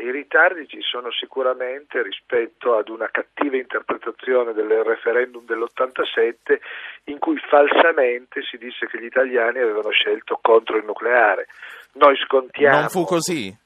I 0.00 0.10
ritardi 0.10 0.66
ci 0.66 0.80
sono 0.80 1.10
sicuramente 1.10 2.02
rispetto 2.02 2.76
ad 2.76 2.88
una 2.88 3.08
cattiva 3.10 3.56
interpretazione 3.56 4.52
del 4.52 4.68
referendum 4.82 5.44
dell'87 5.44 6.58
in 7.04 7.18
cui 7.18 7.38
falsamente 7.48 8.42
si 8.42 8.56
disse 8.56 8.86
che 8.86 9.00
gli 9.00 9.06
italiani 9.06 9.58
avevano 9.58 9.90
scelto 9.90 10.38
contro 10.42 10.76
il 10.76 10.84
nucleare. 10.84 11.46
Noi 11.92 12.16
scontiamo. 12.16 12.80
Non 12.80 12.88
fu 12.88 13.04
così? 13.04 13.63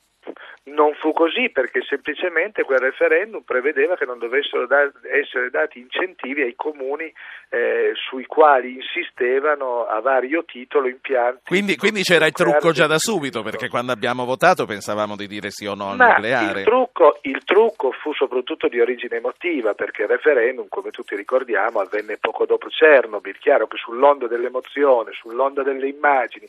Non 0.69 0.95
fu 0.95 1.13
così 1.13 1.51
perché 1.51 1.81
semplicemente 1.83 2.63
quel 2.63 2.79
referendum 2.79 3.43
prevedeva 3.43 3.97
che 3.97 4.05
non 4.05 4.19
dovessero 4.19 4.67
da- 4.67 4.91
essere 5.11 5.51
dati 5.51 5.81
incentivi 5.81 6.43
ai 6.43 6.55
comuni 6.55 7.13
eh, 7.51 7.93
sui 7.95 8.27
quali 8.27 8.75
insistevano 8.75 9.87
a 9.87 10.01
vario 10.01 10.45
titolo 10.45 10.89
impianti. 10.89 11.43
Quindi, 11.47 11.77
quindi 11.77 12.03
c'era 12.03 12.27
il 12.27 12.33
trucco 12.33 12.73
già 12.73 12.87
da 12.87 12.99
subito, 12.99 13.43
perché 13.43 13.69
quando 13.69 13.93
abbiamo 13.93 14.25
votato 14.25 14.67
pensavamo 14.67 15.17
di 15.17 15.27
dire 15.27 15.51
sì 15.51 15.67
o 15.67 15.75
no 15.75 15.91
al 15.91 15.97
Ma 15.97 16.09
nucleare. 16.09 16.61
Il 16.61 16.67
trucco, 16.67 17.19
il 17.23 17.43
trucco 17.45 17.93
fu 17.93 18.13
soprattutto 18.13 18.69
di 18.69 18.81
origine 18.81 19.17
emotiva 19.17 19.75
perché 19.75 20.03
il 20.03 20.09
referendum, 20.09 20.67
come 20.69 20.91
tutti 20.91 21.17
ricordiamo, 21.17 21.81
avvenne 21.81 22.19
poco 22.19 22.45
dopo 22.45 22.69
Chernobyl. 22.69 23.39
Chiaro 23.39 23.67
che 23.67 23.77
sull'onda 23.77 24.27
dell'emozione, 24.27 25.13
sull'onda 25.13 25.63
delle 25.63 25.89
immagini, 25.89 26.47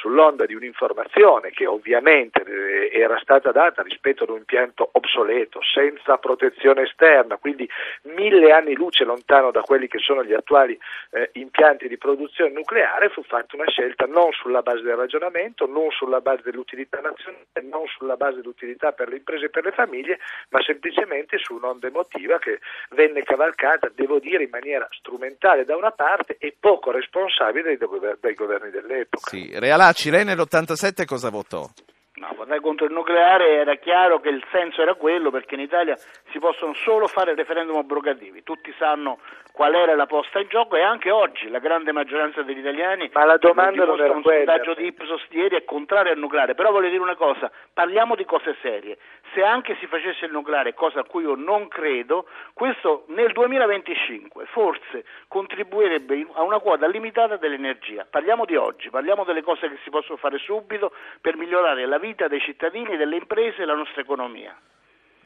sull'onda 0.00 0.46
di 0.46 0.54
un'informazione 0.54 1.50
che 1.50 1.66
ovviamente 1.66 2.42
eh, 2.42 2.98
era 2.98 3.18
stata 3.20 3.52
data 3.52 3.82
rispetto 3.82 4.24
ad 4.24 4.30
un 4.30 4.38
impianto 4.38 4.88
obsoleto, 4.92 5.60
senza 5.62 6.16
protezione 6.16 6.82
esterna, 6.82 7.36
quindi 7.36 7.68
mille 8.14 8.52
anni 8.52 8.74
luce 8.74 9.04
lontano 9.04 9.50
da 9.50 9.60
quelli 9.60 9.88
che 9.88 9.98
sono 9.98 10.24
gli 10.24 10.32
attuali 10.32 10.78
eh, 11.10 11.30
impianti 11.34 11.86
di 11.86 11.98
produzione 11.98 12.50
nucleare, 12.50 13.10
fu 13.10 13.22
fatta 13.22 13.56
una 13.56 13.68
scelta 13.68 14.06
non 14.06 14.32
sulla 14.32 14.62
base 14.62 14.82
del 14.82 14.96
ragionamento, 14.96 15.66
non 15.66 15.90
sulla 15.90 16.20
base 16.20 16.42
dell'utilità 16.44 17.00
nazionale, 17.00 17.44
non 17.62 17.86
sulla 17.86 18.16
base 18.16 18.36
dell'utilità 18.36 18.92
per 18.92 19.08
le 19.08 19.16
imprese 19.16 19.46
e 19.46 19.50
per 19.50 19.64
le 19.64 19.72
famiglie, 19.72 20.18
ma 20.48 20.62
semplicemente 20.62 21.36
su 21.38 21.54
un'onda 21.54 21.88
emotiva 21.88 22.38
che 22.38 22.60
venne 22.90 23.22
cavalcata, 23.22 23.90
devo 23.94 24.18
dire, 24.18 24.44
in 24.44 24.50
maniera 24.50 24.88
strumentale 24.92 25.64
da 25.64 25.76
una 25.76 25.90
parte 25.90 26.36
e 26.38 26.56
poco 26.58 26.90
responsabile 26.90 27.76
dai, 27.76 27.88
dai 28.18 28.34
governi 28.34 28.70
dell'epoca. 28.70 29.28
Sì. 29.28 29.50
Realacci, 29.90 30.10
lei 30.10 30.24
nell'87 30.24 31.04
cosa 31.04 31.30
votò? 31.30 31.68
No, 32.14 32.32
votare 32.36 32.60
contro 32.60 32.86
il 32.86 32.92
nucleare 32.92 33.58
era 33.58 33.74
chiaro 33.76 34.20
che 34.20 34.28
il 34.28 34.44
senso 34.52 34.82
era 34.82 34.94
quello 34.94 35.30
perché 35.30 35.54
in 35.54 35.62
Italia 35.62 35.96
si 36.30 36.38
possono 36.38 36.74
solo 36.74 37.08
fare 37.08 37.34
referendum 37.34 37.76
abrogativi. 37.76 38.44
Tutti 38.44 38.72
sanno 38.78 39.18
qual 39.60 39.74
era 39.74 39.94
la 39.94 40.06
posta 40.06 40.38
in 40.38 40.48
gioco 40.48 40.76
e 40.76 40.80
anche 40.80 41.10
oggi 41.10 41.50
la 41.50 41.58
grande 41.58 41.92
maggioranza 41.92 42.40
degli 42.40 42.60
italiani 42.60 43.10
Ma 43.12 43.26
la 43.26 43.36
domanda 43.36 43.84
non 43.84 44.00
era 44.00 44.14
un 44.14 44.22
quella. 44.22 44.52
sondaggio 44.54 44.72
di 44.72 44.86
Ipsos 44.86 45.22
di 45.28 45.36
ieri 45.36 45.56
è 45.56 45.64
contrario 45.64 46.12
al 46.12 46.18
nucleare. 46.18 46.54
Però 46.54 46.70
voglio 46.70 46.88
dire 46.88 47.02
una 47.02 47.14
cosa, 47.14 47.50
parliamo 47.74 48.14
di 48.14 48.24
cose 48.24 48.56
serie. 48.62 48.96
Se 49.34 49.42
anche 49.42 49.76
si 49.78 49.86
facesse 49.86 50.24
il 50.24 50.32
nucleare, 50.32 50.72
cosa 50.72 51.00
a 51.00 51.04
cui 51.04 51.24
io 51.24 51.34
non 51.34 51.68
credo, 51.68 52.26
questo 52.54 53.04
nel 53.08 53.32
2025 53.32 54.46
forse 54.46 55.04
contribuirebbe 55.28 56.28
a 56.32 56.42
una 56.42 56.58
quota 56.60 56.86
limitata 56.86 57.36
dell'energia. 57.36 58.06
Parliamo 58.08 58.46
di 58.46 58.56
oggi, 58.56 58.88
parliamo 58.88 59.24
delle 59.24 59.42
cose 59.42 59.68
che 59.68 59.76
si 59.84 59.90
possono 59.90 60.16
fare 60.16 60.38
subito 60.38 60.94
per 61.20 61.36
migliorare 61.36 61.84
la 61.84 61.98
vita 61.98 62.28
dei 62.28 62.40
cittadini, 62.40 62.96
delle 62.96 63.16
imprese 63.16 63.60
e 63.60 63.66
la 63.66 63.74
nostra 63.74 64.00
economia. 64.00 64.56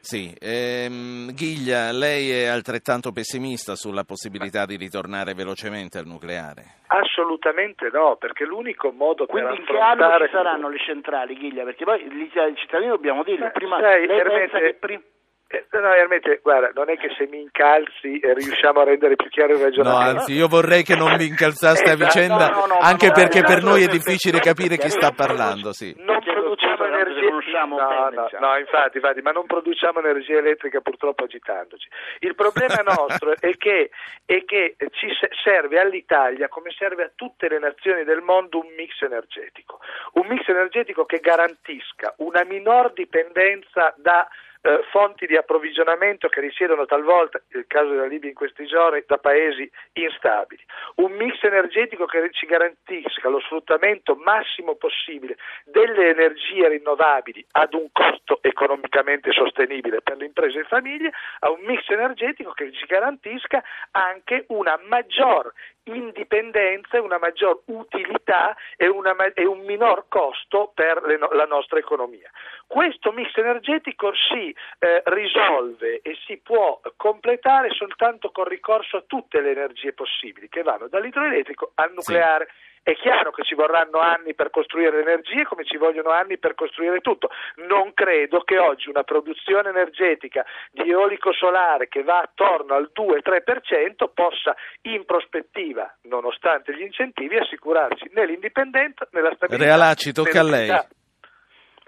Sì, 0.05 0.31
ehm, 0.39 1.33
Ghiglia, 1.33 1.91
lei 1.91 2.29
è 2.29 2.45
altrettanto 2.45 3.11
pessimista 3.11 3.73
sulla 3.73 4.03
possibilità 4.03 4.67
di 4.67 4.75
ritornare 4.75 5.33
velocemente 5.33 5.97
al 5.97 6.05
nucleare? 6.05 6.83
Assolutamente 6.85 7.89
no, 7.91 8.15
perché 8.15 8.45
l'unico 8.45 8.91
modo 8.91 9.25
Quindi 9.25 9.49
per 9.49 9.59
in 9.61 9.65
che 9.65 9.71
anno 9.79 10.03
affrontare 10.03 10.25
ci 10.27 10.31
saranno 10.35 10.69
le 10.69 10.77
centrali, 10.77 11.33
Ghiglia? 11.33 11.63
Perché 11.63 11.85
poi 11.85 12.03
gli 12.03 12.21
i 12.21 12.55
cittadini 12.55 12.89
dobbiamo 12.89 13.23
dirlo, 13.23 13.45
Ma 13.45 13.49
prima 13.49 13.79
sai, 13.79 14.05
lei 14.05 14.19
Ermete- 14.19 14.37
pensa 14.37 14.59
che 14.59 14.75
prima... 14.75 15.01
Eh, 15.47 15.65
No, 15.75 15.93
Ermete, 15.93 16.39
guarda, 16.41 16.71
non 16.73 16.89
è 16.89 16.97
che 16.97 17.13
se 17.17 17.27
mi 17.27 17.41
incalzi 17.41 18.17
eh, 18.19 18.33
riusciamo 18.33 18.79
a 18.79 18.85
rendere 18.85 19.15
più 19.15 19.29
chiaro 19.29 19.53
il 19.53 19.59
No, 19.59 19.65
ragionamento. 19.65 20.19
anzi, 20.19 20.33
io 20.33 20.47
vorrei 20.47 20.83
che 20.83 20.95
non 20.95 21.15
vi 21.17 21.27
incalzaste 21.27 21.89
a 21.89 21.93
Esatto, 21.93 22.03
vicenda, 22.05 22.49
no, 22.49 22.59
no, 22.61 22.65
no, 22.65 22.77
anche 22.79 23.07
no, 23.07 23.13
perché 23.13 23.41
no, 23.41 23.47
per 23.47 23.61
no, 23.61 23.69
noi 23.71 23.83
è 23.83 23.87
no, 23.87 23.91
difficile 23.91 24.37
no, 24.37 24.43
capire 24.43 24.77
chi 24.77 24.87
no, 24.87 24.91
sta 24.91 25.09
no, 25.09 25.13
parlando, 25.15 25.73
sì. 25.73 25.93
Non 25.99 26.19
produciamo 26.23 26.85
energia 26.85 27.19
se 27.19 27.25
conosciamo 27.27 27.77
no, 27.77 28.09
no, 28.09 28.29
no, 28.39 28.57
infatti, 28.57 28.97
infatti, 28.97 29.21
ma 29.21 29.31
non 29.31 29.45
produciamo 29.45 29.99
energia 29.99 30.37
elettrica 30.37 30.81
purtroppo 30.81 31.23
agitandoci. 31.25 31.87
Il 32.19 32.35
problema 32.35 32.81
nostro 32.97 33.33
è 33.39 33.51
che, 33.57 33.91
è 34.25 34.43
che 34.45 34.75
ci 34.91 35.07
se- 35.19 35.29
serve 35.43 35.79
all'Italia, 35.79 36.47
come 36.47 36.71
serve 36.77 37.03
a 37.03 37.11
tutte 37.13 37.47
le 37.49 37.59
nazioni 37.59 38.03
del 38.03 38.21
mondo, 38.21 38.59
un 38.59 38.73
mix 38.75 39.01
energetico. 39.01 39.79
Un 40.13 40.27
mix 40.27 40.47
energetico 40.47 41.05
che 41.05 41.19
garantisca 41.19 42.13
una 42.17 42.43
minor 42.43 42.93
dipendenza 42.93 43.93
da 43.97 44.27
eh, 44.65 44.81
fonti 44.89 45.27
di 45.27 45.37
approvvigionamento 45.37 46.27
che 46.27 46.41
risiedono 46.41 46.85
talvolta, 46.85 47.39
nel 47.49 47.67
caso 47.67 47.89
della 47.89 48.07
Libia 48.07 48.29
in 48.29 48.35
questi 48.35 48.65
giorni, 48.65 49.03
da 49.05 49.17
paesi 49.17 49.69
instabili. 49.93 50.63
Un 50.95 51.11
mix 51.11 51.43
energetico 51.43 52.05
che 52.05 52.29
ci 52.31 52.47
garantisca 52.47 53.29
lo 53.29 53.39
sfruttamento 53.41 54.15
massimo 54.15 54.73
possibile 54.73 55.37
delle 55.65 56.09
energie 56.09 56.67
rinnovabili 56.67 57.45
ad 57.51 57.75
un 57.75 57.89
costo 57.91 58.39
economicamente 58.41 59.31
sostenibile 59.31 60.01
per 60.01 60.17
le 60.17 60.25
imprese 60.25 60.57
e 60.57 60.61
le 60.61 60.67
famiglie, 60.67 61.11
a 61.41 61.51
un 61.51 61.59
mix 61.61 61.87
energetico 61.89 62.51
che 62.53 62.71
ci 62.71 62.85
garantisca 62.87 63.63
anche 63.91 64.45
una 64.47 64.79
maggior 64.87 65.53
indipendenza, 65.85 67.01
una 67.01 67.17
maggior 67.17 67.61
utilità 67.65 68.55
e, 68.75 68.87
una 68.87 69.15
e 69.33 69.45
un 69.45 69.59
minor 69.61 70.05
costo 70.07 70.71
per 70.73 71.01
le 71.03 71.17
la 71.17 71.45
nostra 71.45 71.79
economia. 71.79 72.29
Questo 72.67 73.11
mix 73.11 73.35
energetico 73.35 74.11
si 74.13 74.55
eh, 74.79 75.01
risolve 75.05 76.01
e 76.01 76.17
si 76.25 76.37
può 76.37 76.79
completare 76.95 77.69
soltanto 77.71 78.31
con 78.31 78.45
ricorso 78.45 78.97
a 78.97 79.03
tutte 79.05 79.39
le 79.41 79.51
energie 79.51 79.93
possibili, 79.93 80.49
che 80.49 80.63
vanno 80.63 80.87
dall'idroelettrico 80.87 81.71
al 81.75 81.91
nucleare. 81.93 82.47
Sì. 82.49 82.73
È 82.85 82.93
chiaro 82.93 83.31
che 83.31 83.41
ci 83.41 83.55
vorranno 83.55 83.97
anni 83.97 84.35
per 84.35 84.51
costruire 84.51 84.99
energie 84.99 85.43
come 85.43 85.65
ci 85.65 85.75
vogliono 85.75 86.11
anni 86.11 86.37
per 86.37 86.53
costruire 86.53 87.01
tutto. 87.01 87.31
Non 87.67 87.95
credo 87.95 88.41
che 88.41 88.59
oggi 88.59 88.89
una 88.89 89.01
produzione 89.01 89.69
energetica 89.69 90.45
di 90.69 90.91
eolico 90.91 91.33
solare 91.33 91.87
che 91.87 92.03
va 92.03 92.19
attorno 92.19 92.75
al 92.75 92.91
2-3% 92.93 94.07
possa 94.13 94.55
in 94.83 95.03
prospettiva, 95.03 95.91
nonostante 96.03 96.75
gli 96.75 96.83
incentivi, 96.83 97.37
assicurarsi 97.37 98.07
né 98.13 98.23
l'indipendenza 98.27 99.07
né 99.13 99.21
la 99.21 99.33
stabilità. 99.33 99.65
Realacci, 99.65 100.13
tocca 100.13 100.41
a 100.41 100.43
lei. 100.43 100.69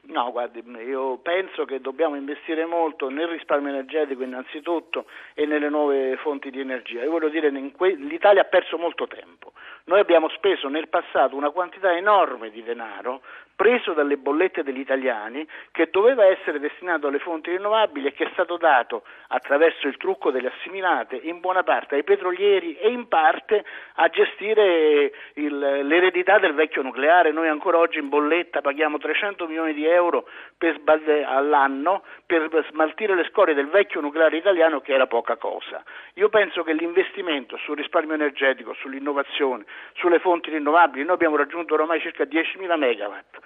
No, 0.09 0.31
guardi, 0.31 0.63
io 0.85 1.17
penso 1.17 1.65
che 1.65 1.81
dobbiamo 1.81 2.15
investire 2.15 2.65
molto 2.65 3.09
nel 3.09 3.27
risparmio 3.27 3.69
energetico 3.69 4.23
innanzitutto 4.23 5.05
e 5.33 5.45
nelle 5.45 5.69
nuove 5.69 6.15
fonti 6.17 6.49
di 6.49 6.61
energia. 6.61 7.03
Io 7.03 7.11
voglio 7.11 7.27
dire 7.27 7.51
che 7.51 7.95
l'Italia 7.95 8.41
ha 8.41 8.45
perso 8.45 8.77
molto 8.77 9.05
tempo. 9.07 9.51
Noi 9.85 9.99
abbiamo 9.99 10.29
speso 10.29 10.69
nel 10.69 10.87
passato 10.87 11.35
una 11.35 11.49
quantità 11.49 11.95
enorme 11.95 12.49
di 12.51 12.63
denaro 12.63 13.21
preso 13.57 13.93
dalle 13.93 14.17
bollette 14.17 14.61
degli 14.61 14.79
italiani 14.79 15.45
che 15.71 15.89
doveva 15.91 16.23
essere 16.25 16.59
destinato 16.59 17.07
alle 17.07 17.17
fonti 17.17 17.49
rinnovabili 17.49 18.05
e 18.05 18.13
che 18.13 18.25
è 18.25 18.29
stato 18.33 18.55
dato 18.55 19.01
attraverso 19.29 19.87
il 19.87 19.97
trucco 19.97 20.29
delle 20.29 20.53
assimilate 20.55 21.15
in 21.15 21.39
buona 21.39 21.63
parte 21.63 21.95
ai 21.95 22.03
petrolieri 22.03 22.77
e 22.77 22.89
in 22.89 23.07
parte 23.07 23.65
a 23.95 24.07
gestire 24.09 25.11
il, 25.33 25.57
l'eredità 25.57 26.37
del 26.37 26.53
vecchio 26.53 26.83
nucleare. 26.83 27.31
Noi 27.31 27.47
ancora 27.47 27.79
oggi 27.79 27.97
in 27.97 28.09
bolletta 28.09 28.61
paghiamo 28.61 28.99
300 28.99 29.47
milioni 29.47 29.73
di 29.73 29.87
euro 29.87 30.29
per, 30.55 30.79
all'anno 31.25 32.03
per 32.27 32.47
smaltire 32.69 33.15
le 33.15 33.25
scorie 33.31 33.55
del 33.55 33.69
vecchio 33.69 34.01
nucleare 34.01 34.37
italiano 34.37 34.81
che 34.81 34.93
era 34.93 35.07
poca 35.07 35.35
cosa. 35.35 35.83
Io 36.13 36.29
penso 36.29 36.61
che 36.61 36.73
l'investimento 36.73 37.57
sul 37.57 37.77
risparmio 37.77 38.13
energetico, 38.13 38.75
sull'innovazione, 38.75 39.65
sulle 39.95 40.19
fonti 40.19 40.51
rinnovabili, 40.51 41.03
noi 41.03 41.15
abbiamo 41.15 41.37
raggiunto 41.37 41.73
ormai 41.73 41.99
circa 42.01 42.23
10.000 42.23 42.77
megawatt 42.77 43.45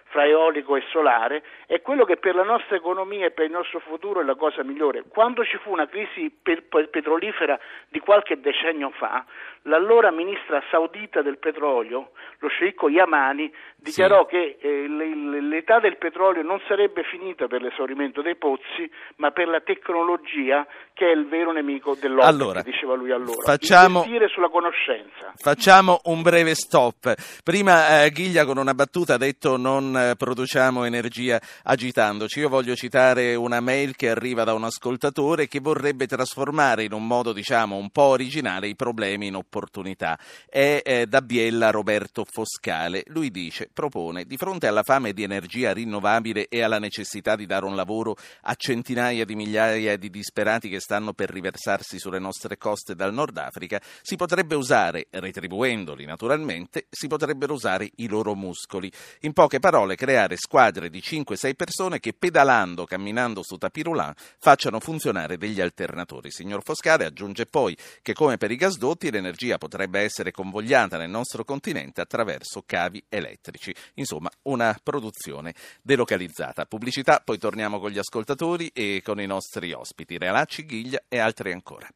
fra 0.11 0.27
eolico 0.27 0.75
e 0.75 0.83
solare, 0.91 1.41
è 1.65 1.81
quello 1.81 2.03
che 2.03 2.17
per 2.17 2.35
la 2.35 2.43
nostra 2.43 2.75
economia 2.75 3.25
e 3.25 3.31
per 3.31 3.45
il 3.45 3.51
nostro 3.51 3.79
futuro 3.79 4.19
è 4.19 4.23
la 4.23 4.35
cosa 4.35 4.61
migliore. 4.61 5.05
Quando 5.07 5.43
ci 5.45 5.57
fu 5.57 5.71
una 5.71 5.87
crisi 5.87 6.29
petrolifera 6.41 7.57
di 7.87 7.99
qualche 7.99 8.39
decennio 8.39 8.91
fa, 8.91 9.25
l'allora 9.63 10.11
ministra 10.11 10.61
saudita 10.69 11.21
del 11.21 11.37
petrolio, 11.37 12.11
lo 12.39 12.47
sceicco 12.49 12.89
Yamani, 12.89 13.51
dichiarò 13.77 14.27
sì. 14.29 14.35
che 14.35 14.57
eh, 14.59 14.87
l'età 14.87 15.79
del 15.79 15.97
petrolio 15.97 16.43
non 16.43 16.59
sarebbe 16.67 17.03
finita 17.03 17.47
per 17.47 17.61
l'esaurimento 17.61 18.21
dei 18.21 18.35
pozzi, 18.35 18.89
ma 19.15 19.31
per 19.31 19.47
la 19.47 19.61
tecnologia 19.61 20.67
che 20.93 21.07
è 21.07 21.15
il 21.15 21.27
vero 21.27 21.53
nemico 21.53 21.95
dell'opera, 21.95 22.27
allora, 22.27 22.61
diceva 22.61 22.95
lui 22.95 23.11
allora. 23.11 23.43
Facciamo, 23.43 23.99
Investire 23.99 24.27
sulla 24.27 24.49
conoscenza. 24.49 25.31
Facciamo 25.35 26.01
un 26.05 26.21
breve 26.21 26.53
stop. 26.53 27.13
Prima 27.43 28.03
eh, 28.03 28.09
Ghiglia 28.09 28.45
con 28.45 28.57
una 28.57 28.73
battuta 28.73 29.13
ha 29.13 29.17
detto 29.17 29.55
non 29.57 29.95
eh, 30.09 30.15
produciamo 30.15 30.83
energia 30.83 31.41
agitandoci. 31.63 32.39
Io 32.39 32.49
voglio 32.49 32.75
citare 32.75 33.35
una 33.35 33.59
mail 33.59 33.95
che 33.95 34.09
arriva 34.09 34.43
da 34.43 34.53
un 34.53 34.63
ascoltatore 34.63 35.47
che 35.47 35.59
vorrebbe 35.59 36.07
trasformare 36.07 36.83
in 36.83 36.93
un 36.93 37.05
modo 37.05 37.33
diciamo 37.33 37.75
un 37.75 37.89
po' 37.89 38.03
originale 38.03 38.67
i 38.67 38.75
problemi 38.75 39.27
in 39.27 39.35
opportunità. 39.35 40.17
È 40.47 40.81
eh, 40.83 41.05
da 41.07 41.21
Biella 41.21 41.71
Roberto 41.71 42.25
Foscale. 42.29 43.03
Lui 43.07 43.31
dice, 43.31 43.69
propone, 43.71 44.25
di 44.25 44.37
fronte 44.37 44.67
alla 44.67 44.83
fame 44.83 45.13
di 45.13 45.23
energia 45.23 45.73
rinnovabile 45.73 46.47
e 46.47 46.61
alla 46.61 46.79
necessità 46.79 47.35
di 47.35 47.45
dare 47.45 47.65
un 47.65 47.75
lavoro 47.75 48.15
a 48.41 48.55
centinaia 48.55 49.25
di 49.25 49.35
migliaia 49.35 49.97
di 49.97 50.09
disperati 50.09 50.69
che 50.69 50.79
stanno 50.79 51.13
per 51.13 51.29
riversarsi 51.29 51.99
sulle 51.99 52.19
nostre 52.19 52.57
coste 52.57 52.95
dal 52.95 53.13
Nord 53.13 53.37
Africa, 53.37 53.81
si 54.01 54.15
potrebbe 54.15 54.55
usare, 54.55 55.07
retribuendoli 55.09 56.05
naturalmente, 56.05 56.87
si 56.89 57.07
potrebbero 57.07 57.53
usare 57.53 57.89
i 57.97 58.07
loro 58.07 58.35
muscoli. 58.35 58.91
In 59.21 59.33
poche 59.33 59.59
parole, 59.59 59.90
vuole 59.91 59.95
creare 59.95 60.35
squadre 60.37 60.89
di 60.89 60.99
5-6 60.99 61.53
persone 61.55 61.99
che 61.99 62.13
pedalando, 62.13 62.85
camminando 62.85 63.43
su 63.43 63.57
tapirulan 63.57 64.13
facciano 64.39 64.79
funzionare 64.79 65.37
degli 65.37 65.61
alternatori. 65.61 66.31
Signor 66.31 66.63
Foscale 66.63 67.05
aggiunge 67.05 67.45
poi 67.45 67.75
che 68.01 68.13
come 68.13 68.37
per 68.37 68.51
i 68.51 68.55
gasdotti 68.55 69.11
l'energia 69.11 69.57
potrebbe 69.57 69.99
essere 69.99 70.31
convogliata 70.31 70.97
nel 70.97 71.09
nostro 71.09 71.43
continente 71.43 72.01
attraverso 72.01 72.63
cavi 72.65 73.03
elettrici. 73.09 73.73
Insomma, 73.95 74.29
una 74.43 74.77
produzione 74.81 75.53
delocalizzata. 75.81 76.65
Pubblicità, 76.65 77.21
poi 77.23 77.37
torniamo 77.37 77.79
con 77.79 77.91
gli 77.91 77.99
ascoltatori 77.99 78.69
e 78.73 79.01
con 79.03 79.19
i 79.19 79.25
nostri 79.25 79.73
ospiti, 79.73 80.17
Realacci, 80.17 80.65
Ghiglia 80.65 81.03
e 81.07 81.19
altri 81.19 81.51
ancora. 81.51 81.87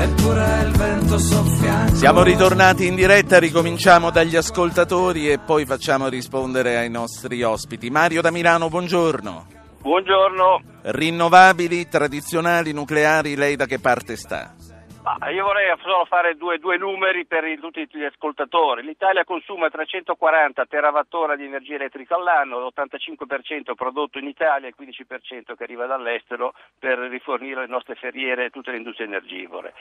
Eppure 0.00 0.62
il 0.64 0.76
vento 0.78 1.18
soffia. 1.18 1.86
Siamo 1.88 2.22
ritornati 2.22 2.86
in 2.86 2.94
diretta, 2.94 3.38
ricominciamo 3.38 4.10
dagli 4.10 4.34
ascoltatori 4.34 5.30
e 5.30 5.38
poi 5.38 5.66
facciamo 5.66 6.08
rispondere 6.08 6.78
ai 6.78 6.88
nostri 6.88 7.42
ospiti. 7.42 7.90
Mario 7.90 8.22
da 8.22 8.30
Milano, 8.30 8.70
buongiorno. 8.70 9.46
Buongiorno. 9.82 10.62
Rinnovabili, 10.82 11.86
tradizionali, 11.88 12.72
nucleari, 12.72 13.36
lei 13.36 13.56
da 13.56 13.66
che 13.66 13.78
parte 13.78 14.16
sta? 14.16 14.54
Io 15.32 15.44
vorrei 15.44 15.74
solo 15.80 16.04
fare 16.04 16.36
due, 16.36 16.58
due 16.58 16.76
numeri 16.76 17.26
per 17.26 17.44
il, 17.44 17.60
tutti 17.60 17.86
gli 17.90 18.04
ascoltatori. 18.04 18.82
L'Italia 18.82 19.24
consuma 19.24 19.70
340 19.70 20.66
terawattora 20.66 21.36
di 21.36 21.44
energia 21.44 21.74
elettrica 21.74 22.16
all'anno, 22.16 22.58
l'85% 22.60 23.74
prodotto 23.74 24.18
in 24.18 24.26
Italia 24.26 24.68
e 24.68 24.74
il 24.76 24.86
15% 24.86 25.54
che 25.56 25.62
arriva 25.62 25.86
dall'estero 25.86 26.54
per 26.78 26.98
rifornire 26.98 27.62
le 27.62 27.66
nostre 27.66 27.94
ferriere 27.94 28.46
e 28.46 28.50
tutte 28.50 28.70
le 28.70 28.76
industrie 28.76 29.06
energivore. 29.06 29.74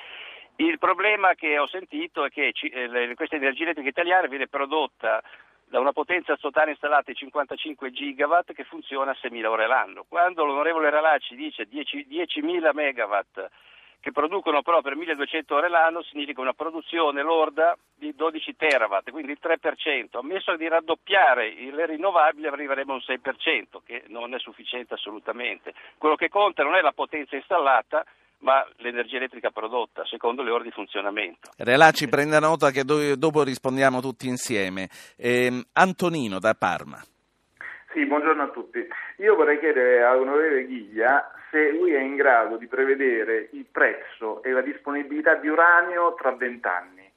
Il 0.58 0.78
problema 0.78 1.36
che 1.36 1.58
ho 1.58 1.68
sentito 1.68 2.26
è 2.26 2.30
che 2.30 2.52
eh, 2.62 3.14
questa 3.16 3.36
energia 3.36 3.64
elettrica 3.64 3.90
italiana 3.90 4.28
viene 4.28 4.48
prodotta 4.48 5.22
da 5.66 5.80
una 5.80 5.94
potenza 5.94 6.36
totale 6.36 6.72
installata 6.72 7.12
di 7.12 7.16
55 7.16 7.92
gigawatt 7.92 8.54
che 8.54 8.64
funziona 8.64 9.12
a 9.12 9.18
6.000 9.22 9.46
ore 9.46 9.68
l'anno. 9.68 10.06
Quando 10.10 10.44
l'onorevole 10.44 10.90
Ralacci 10.90 11.36
dice 11.36 11.66
10, 11.66 12.08
10.000 12.10 12.72
megawatt 12.74 13.50
che 14.00 14.12
producono 14.12 14.62
però 14.62 14.82
per 14.82 14.96
1200 14.96 15.56
ore 15.56 15.70
l'anno 15.70 16.02
significa 16.04 16.42
una 16.42 16.54
produzione 16.54 17.22
lorda 17.22 17.78
di 17.96 18.14
12 18.16 18.56
terawatt, 18.56 19.10
quindi 19.12 19.32
il 19.32 19.40
3%. 19.42 20.18
Ammesso 20.18 20.56
di 20.56 20.68
raddoppiare 20.68 21.54
le 21.72 21.86
rinnovabili 21.86 22.48
arriveremo 22.48 22.94
a 22.94 22.96
un 22.96 23.02
6%, 23.06 23.82
che 23.84 24.04
non 24.08 24.34
è 24.34 24.40
sufficiente 24.40 24.94
assolutamente. 24.94 25.74
Quello 25.98 26.16
che 26.16 26.30
conta 26.30 26.64
non 26.64 26.76
è 26.76 26.82
la 26.82 26.94
potenza 26.94 27.36
installata, 27.36 28.06
ma 28.40 28.66
l'energia 28.78 29.18
elettrica 29.18 29.50
prodotta 29.50 30.06
secondo 30.06 30.44
le 30.44 30.52
ore 30.52 30.64
di 30.64 30.72
funzionamento. 30.72 31.52
Relacci, 31.58 32.08
prenda 32.08 32.40
nota 32.40 32.72
che 32.72 32.84
do- 32.84 33.18
dopo 33.18 33.44
rispondiamo 33.44 34.00
tutti 34.00 34.28
insieme. 34.28 34.88
Eh, 35.18 35.66
Antonino 35.74 36.40
da 36.40 36.54
Parma. 36.54 37.04
Sì, 37.92 38.06
buongiorno 38.06 38.44
a 38.44 38.50
tutti. 38.50 38.86
Io 39.18 39.36
vorrei 39.36 39.60
chiedere 39.60 40.04
all'onorevole 40.04 40.68
Ghiglia 40.68 41.32
se 41.50 41.72
lui 41.72 41.94
è 41.94 42.00
in 42.00 42.16
grado 42.16 42.58
di 42.58 42.68
prevedere 42.68 43.50
il 43.52 43.66
prezzo 43.72 44.42
e 44.44 44.52
la 44.52 44.62
disponibilità 44.62 45.36
di 45.36 45.48
uranio 45.48 46.14
tra 46.16 46.32
vent'anni. 46.32 47.08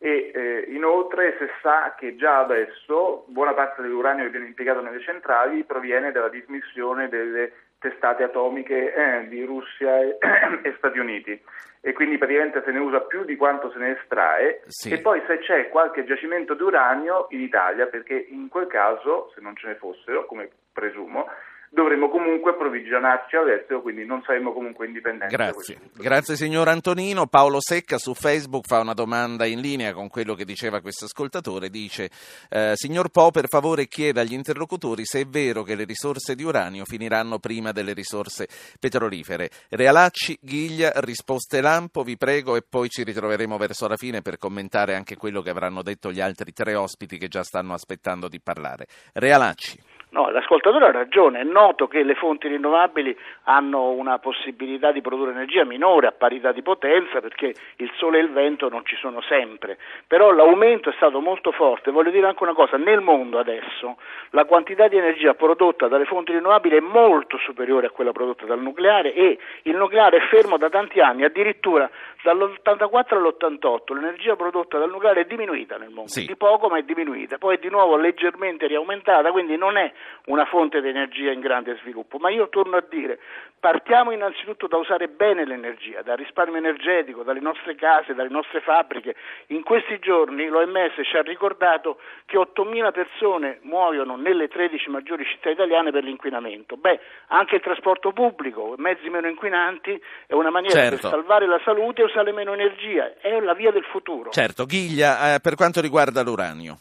E 0.00 0.30
eh, 0.32 0.64
inoltre 0.68 1.36
se 1.38 1.48
sa 1.60 1.94
che 1.98 2.14
già 2.14 2.38
adesso 2.38 3.24
buona 3.26 3.52
parte 3.52 3.82
dell'uranio 3.82 4.24
che 4.24 4.30
viene 4.30 4.46
impiegato 4.46 4.80
nelle 4.80 5.00
centrali 5.00 5.64
proviene 5.64 6.12
dalla 6.12 6.28
dismissione 6.28 7.08
delle 7.08 7.52
testate 7.78 8.22
atomiche 8.22 8.94
eh, 8.94 9.28
di 9.28 9.42
Russia 9.44 9.98
e, 10.00 10.18
e, 10.62 10.74
Stati 10.78 10.98
Uniti. 10.98 11.40
E 11.80 11.92
quindi 11.92 12.16
praticamente 12.18 12.62
se 12.64 12.70
ne 12.70 12.78
usa 12.78 13.00
più 13.00 13.24
di 13.24 13.36
quanto 13.36 13.70
se 13.72 13.78
ne 13.78 13.98
estrae. 13.98 14.62
Sì. 14.66 14.92
e 14.92 15.00
poi 15.00 15.20
se 15.26 15.38
c'è 15.38 15.68
qualche 15.68 16.04
giacimento 16.04 16.54
di 16.54 16.62
uranio 16.62 17.26
in 17.30 17.40
Italia 17.40 17.86
perché 17.86 18.14
in 18.14 18.48
quel 18.48 18.66
caso 18.66 19.32
se 19.34 19.40
non 19.40 19.56
ce 19.56 19.68
ne 19.68 19.74
fossero 19.76 20.26
come 20.26 20.48
presumo 20.72 21.28
dovremmo 21.70 22.08
comunque 22.08 22.52
approvvigionarci 22.52 23.36
all'estero, 23.36 23.82
quindi 23.82 24.04
non 24.04 24.22
saremo 24.24 24.52
comunque 24.52 24.86
indipendenti. 24.86 25.34
Grazie. 25.34 25.78
Grazie 25.94 26.36
signor 26.36 26.68
Antonino. 26.68 27.26
Paolo 27.26 27.60
Secca 27.60 27.98
su 27.98 28.14
Facebook 28.14 28.66
fa 28.66 28.80
una 28.80 28.94
domanda 28.94 29.44
in 29.44 29.60
linea 29.60 29.92
con 29.92 30.08
quello 30.08 30.34
che 30.34 30.44
diceva 30.44 30.80
questo 30.80 31.04
ascoltatore. 31.06 31.68
Dice, 31.68 32.10
eh, 32.48 32.72
signor 32.74 33.10
Po, 33.10 33.30
per 33.30 33.48
favore 33.48 33.86
chieda 33.86 34.20
agli 34.20 34.32
interlocutori 34.32 35.04
se 35.04 35.20
è 35.20 35.26
vero 35.26 35.62
che 35.62 35.74
le 35.74 35.84
risorse 35.84 36.34
di 36.34 36.42
uranio 36.42 36.84
finiranno 36.84 37.38
prima 37.38 37.72
delle 37.72 37.92
risorse 37.92 38.48
petrolifere. 38.78 39.50
Realacci, 39.70 40.38
Ghiglia, 40.40 40.92
risposte 40.96 41.60
lampo, 41.60 42.02
vi 42.02 42.16
prego, 42.16 42.56
e 42.56 42.62
poi 42.68 42.88
ci 42.88 43.02
ritroveremo 43.02 43.56
verso 43.56 43.86
la 43.88 43.96
fine 43.96 44.22
per 44.22 44.38
commentare 44.38 44.94
anche 44.94 45.16
quello 45.16 45.42
che 45.42 45.50
avranno 45.50 45.82
detto 45.82 46.10
gli 46.10 46.20
altri 46.20 46.52
tre 46.52 46.74
ospiti 46.74 47.18
che 47.18 47.28
già 47.28 47.42
stanno 47.42 47.74
aspettando 47.74 48.28
di 48.28 48.40
parlare. 48.40 48.86
Realacci. 49.12 49.97
No, 50.10 50.30
l'ascoltatore 50.30 50.86
ha 50.86 50.90
ragione, 50.90 51.40
è 51.40 51.44
noto 51.44 51.86
che 51.86 52.02
le 52.02 52.14
fonti 52.14 52.48
rinnovabili 52.48 53.14
hanno 53.44 53.90
una 53.90 54.18
possibilità 54.18 54.90
di 54.90 55.02
produrre 55.02 55.32
energia 55.32 55.64
minore 55.64 56.06
a 56.06 56.12
parità 56.12 56.50
di 56.50 56.62
potenza 56.62 57.20
perché 57.20 57.52
il 57.76 57.90
sole 57.96 58.18
e 58.18 58.22
il 58.22 58.30
vento 58.30 58.70
non 58.70 58.86
ci 58.86 58.96
sono 58.96 59.20
sempre, 59.20 59.76
però 60.06 60.30
l'aumento 60.30 60.88
è 60.88 60.94
stato 60.94 61.20
molto 61.20 61.52
forte. 61.52 61.90
Voglio 61.90 62.10
dire 62.10 62.26
anche 62.26 62.42
una 62.42 62.54
cosa, 62.54 62.78
nel 62.78 63.00
mondo 63.02 63.38
adesso 63.38 63.98
la 64.30 64.46
quantità 64.46 64.88
di 64.88 64.96
energia 64.96 65.34
prodotta 65.34 65.88
dalle 65.88 66.06
fonti 66.06 66.32
rinnovabili 66.32 66.76
è 66.76 66.80
molto 66.80 67.36
superiore 67.36 67.88
a 67.88 67.90
quella 67.90 68.12
prodotta 68.12 68.46
dal 68.46 68.60
nucleare 68.60 69.12
e 69.12 69.38
il 69.64 69.76
nucleare 69.76 70.16
è 70.16 70.20
fermo 70.28 70.56
da 70.56 70.70
tanti 70.70 71.00
anni, 71.00 71.24
addirittura 71.24 71.88
dall'84 72.22 73.14
all'88 73.14 73.94
l'energia 73.94 74.36
prodotta 74.36 74.78
dal 74.78 74.90
nucleare 74.90 75.20
è 75.20 75.24
diminuita 75.26 75.76
nel 75.76 75.90
mondo, 75.90 76.08
Sì. 76.10 76.24
di 76.24 76.34
poco 76.34 76.68
ma 76.68 76.78
è 76.78 76.82
diminuita, 76.82 77.36
poi 77.36 77.56
è 77.56 77.58
di 77.58 77.68
nuovo 77.68 77.96
leggermente 77.96 78.66
riaumentata, 78.66 79.30
quindi 79.30 79.56
non 79.56 79.76
è 79.76 79.92
una 80.26 80.44
fonte 80.44 80.80
di 80.80 80.88
energia 80.88 81.32
in 81.32 81.40
grande 81.40 81.76
sviluppo, 81.80 82.18
ma 82.18 82.30
io 82.30 82.48
torno 82.48 82.76
a 82.76 82.84
dire, 82.88 83.18
partiamo 83.58 84.10
innanzitutto 84.10 84.66
da 84.66 84.76
usare 84.76 85.08
bene 85.08 85.44
l'energia, 85.44 86.02
dal 86.02 86.16
risparmio 86.16 86.58
energetico, 86.58 87.22
dalle 87.22 87.40
nostre 87.40 87.74
case, 87.74 88.14
dalle 88.14 88.28
nostre 88.28 88.60
fabbriche. 88.60 89.14
In 89.48 89.62
questi 89.62 89.98
giorni 89.98 90.46
l'OMS 90.46 91.00
ci 91.02 91.16
ha 91.16 91.22
ricordato 91.22 91.98
che 92.26 92.36
8.000 92.36 92.92
persone 92.92 93.58
muoiono 93.62 94.16
nelle 94.16 94.48
13 94.48 94.90
maggiori 94.90 95.24
città 95.24 95.50
italiane 95.50 95.90
per 95.90 96.04
l'inquinamento. 96.04 96.76
Beh, 96.76 97.00
anche 97.28 97.56
il 97.56 97.62
trasporto 97.62 98.12
pubblico, 98.12 98.74
mezzi 98.76 99.08
meno 99.08 99.28
inquinanti, 99.28 100.00
è 100.26 100.34
una 100.34 100.50
maniera 100.50 100.74
Certo. 100.78 101.08
per 101.08 101.10
salvare 101.10 101.46
la 101.46 101.60
salute 101.64 102.02
e 102.02 102.04
usare 102.04 102.32
meno 102.32 102.52
energia, 102.52 103.14
è 103.20 103.40
la 103.40 103.54
via 103.54 103.70
del 103.72 103.84
futuro. 103.84 104.30
Certo, 104.30 104.66
Ghiglia, 104.66 105.34
eh, 105.34 105.40
per 105.40 105.54
quanto 105.54 105.80
riguarda 105.80 106.22
l'uranio. 106.22 106.78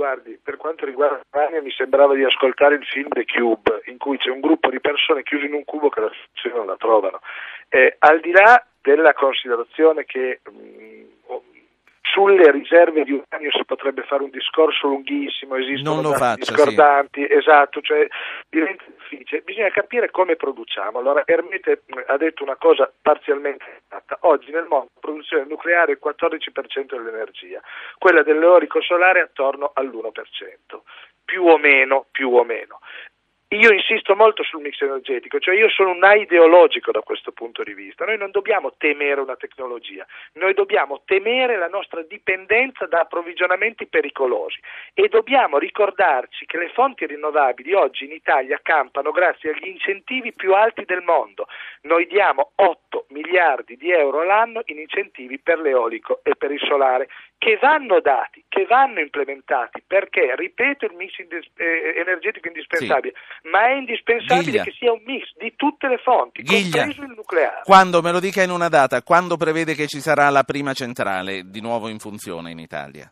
Guardi, 0.00 0.40
per 0.42 0.56
quanto 0.56 0.86
riguarda 0.86 1.20
Spagna 1.26 1.60
mi 1.60 1.70
sembrava 1.72 2.14
di 2.14 2.24
ascoltare 2.24 2.76
il 2.76 2.86
film 2.86 3.08
The 3.10 3.26
Cube, 3.26 3.82
in 3.84 3.98
cui 3.98 4.16
c'è 4.16 4.30
un 4.30 4.40
gruppo 4.40 4.70
di 4.70 4.80
persone 4.80 5.22
chiuse 5.22 5.44
in 5.44 5.52
un 5.52 5.64
cubo 5.64 5.90
che 5.90 6.00
la 6.00 6.10
soluzione 6.10 6.56
non 6.56 6.66
la 6.68 6.76
trovano. 6.76 7.20
Eh, 7.68 7.96
al 7.98 8.20
di 8.20 8.30
là 8.30 8.64
della 8.80 9.12
considerazione 9.12 10.06
che 10.06 10.40
mh, 10.42 11.04
o- 11.26 11.42
sulle 12.12 12.50
riserve 12.50 13.04
di 13.04 13.12
uranio 13.12 13.50
si 13.52 13.64
potrebbe 13.64 14.02
fare 14.02 14.22
un 14.22 14.30
discorso 14.30 14.88
lunghissimo, 14.88 15.56
esistono 15.56 16.10
dati 16.10 16.40
discordanti, 16.40 17.26
esatto, 17.30 17.80
cioè 17.80 18.06
diventa 18.48 18.84
difficile, 18.86 19.42
bisogna 19.42 19.70
capire 19.70 20.10
come 20.10 20.36
produciamo. 20.36 20.98
Allora 20.98 21.22
Ermete 21.24 21.82
mh, 21.86 22.00
ha 22.06 22.16
detto 22.16 22.42
una 22.42 22.56
cosa 22.56 22.90
parzialmente 23.00 23.64
esatta, 23.86 24.18
oggi 24.22 24.50
nel 24.50 24.66
mondo 24.68 24.88
la 24.94 25.00
produzione 25.00 25.44
nucleare 25.44 25.92
è 25.92 25.98
il 25.98 26.00
14% 26.02 26.86
dell'energia, 26.90 27.60
quella 27.98 28.22
dell'eolico 28.22 28.80
solare 28.82 29.20
è 29.20 29.22
attorno 29.22 29.70
all'1%, 29.74 30.10
più 31.24 31.44
o 31.44 31.58
meno, 31.58 32.06
più 32.10 32.30
o 32.34 32.44
meno. 32.44 32.80
Io 33.52 33.72
insisto 33.72 34.14
molto 34.14 34.44
sul 34.44 34.60
mix 34.60 34.80
energetico, 34.80 35.40
cioè 35.40 35.56
io 35.56 35.68
sono 35.70 35.90
un 35.90 36.08
ideologico 36.16 36.92
da 36.92 37.00
questo 37.00 37.32
punto 37.32 37.64
di 37.64 37.74
vista. 37.74 38.04
Noi 38.04 38.16
non 38.16 38.30
dobbiamo 38.30 38.74
temere 38.78 39.20
una 39.20 39.34
tecnologia, 39.34 40.06
noi 40.34 40.54
dobbiamo 40.54 41.02
temere 41.04 41.56
la 41.56 41.66
nostra 41.66 42.00
dipendenza 42.02 42.86
da 42.86 43.00
approvvigionamenti 43.00 43.88
pericolosi 43.88 44.60
e 44.94 45.08
dobbiamo 45.08 45.58
ricordarci 45.58 46.46
che 46.46 46.58
le 46.58 46.68
fonti 46.68 47.06
rinnovabili 47.06 47.74
oggi 47.74 48.04
in 48.04 48.12
Italia 48.12 48.60
campano 48.62 49.10
grazie 49.10 49.50
agli 49.50 49.66
incentivi 49.66 50.32
più 50.32 50.54
alti 50.54 50.84
del 50.84 51.02
mondo. 51.02 51.48
Noi 51.82 52.06
diamo 52.06 52.52
8 52.54 53.06
miliardi 53.08 53.76
di 53.76 53.90
euro 53.90 54.20
all'anno 54.20 54.62
in 54.66 54.78
incentivi 54.78 55.40
per 55.40 55.58
l'eolico 55.58 56.20
e 56.22 56.36
per 56.36 56.52
il 56.52 56.60
solare 56.60 57.08
che 57.36 57.56
vanno 57.56 57.98
dati, 57.98 58.39
che 58.60 58.66
vanno 58.66 59.00
implementati 59.00 59.82
perché, 59.86 60.34
ripeto, 60.36 60.84
il 60.86 60.94
mix 60.94 61.16
indis- 61.18 61.50
eh, 61.56 62.00
energetico 62.00 62.46
è 62.46 62.48
indispensabile, 62.48 63.14
ma 63.44 63.68
è 63.68 63.72
indispensabile 63.72 64.50
Ghiglia. 64.50 64.64
che 64.64 64.72
sia 64.72 64.92
un 64.92 65.02
mix 65.04 65.32
di 65.38 65.54
tutte 65.56 65.88
le 65.88 65.98
fonti, 65.98 66.42
Ghiglia. 66.42 66.84
compreso 66.84 67.02
il 67.02 67.14
nucleare. 67.16 67.60
Quando, 67.64 68.02
me 68.02 68.12
lo 68.12 68.20
dica 68.20 68.42
in 68.42 68.50
una 68.50 68.68
data, 68.68 69.02
quando 69.02 69.36
prevede 69.36 69.74
che 69.74 69.86
ci 69.86 70.00
sarà 70.00 70.28
la 70.28 70.44
prima 70.44 70.74
centrale 70.74 71.44
di 71.48 71.60
nuovo 71.60 71.88
in 71.88 71.98
funzione 71.98 72.50
in 72.50 72.58
Italia? 72.58 73.10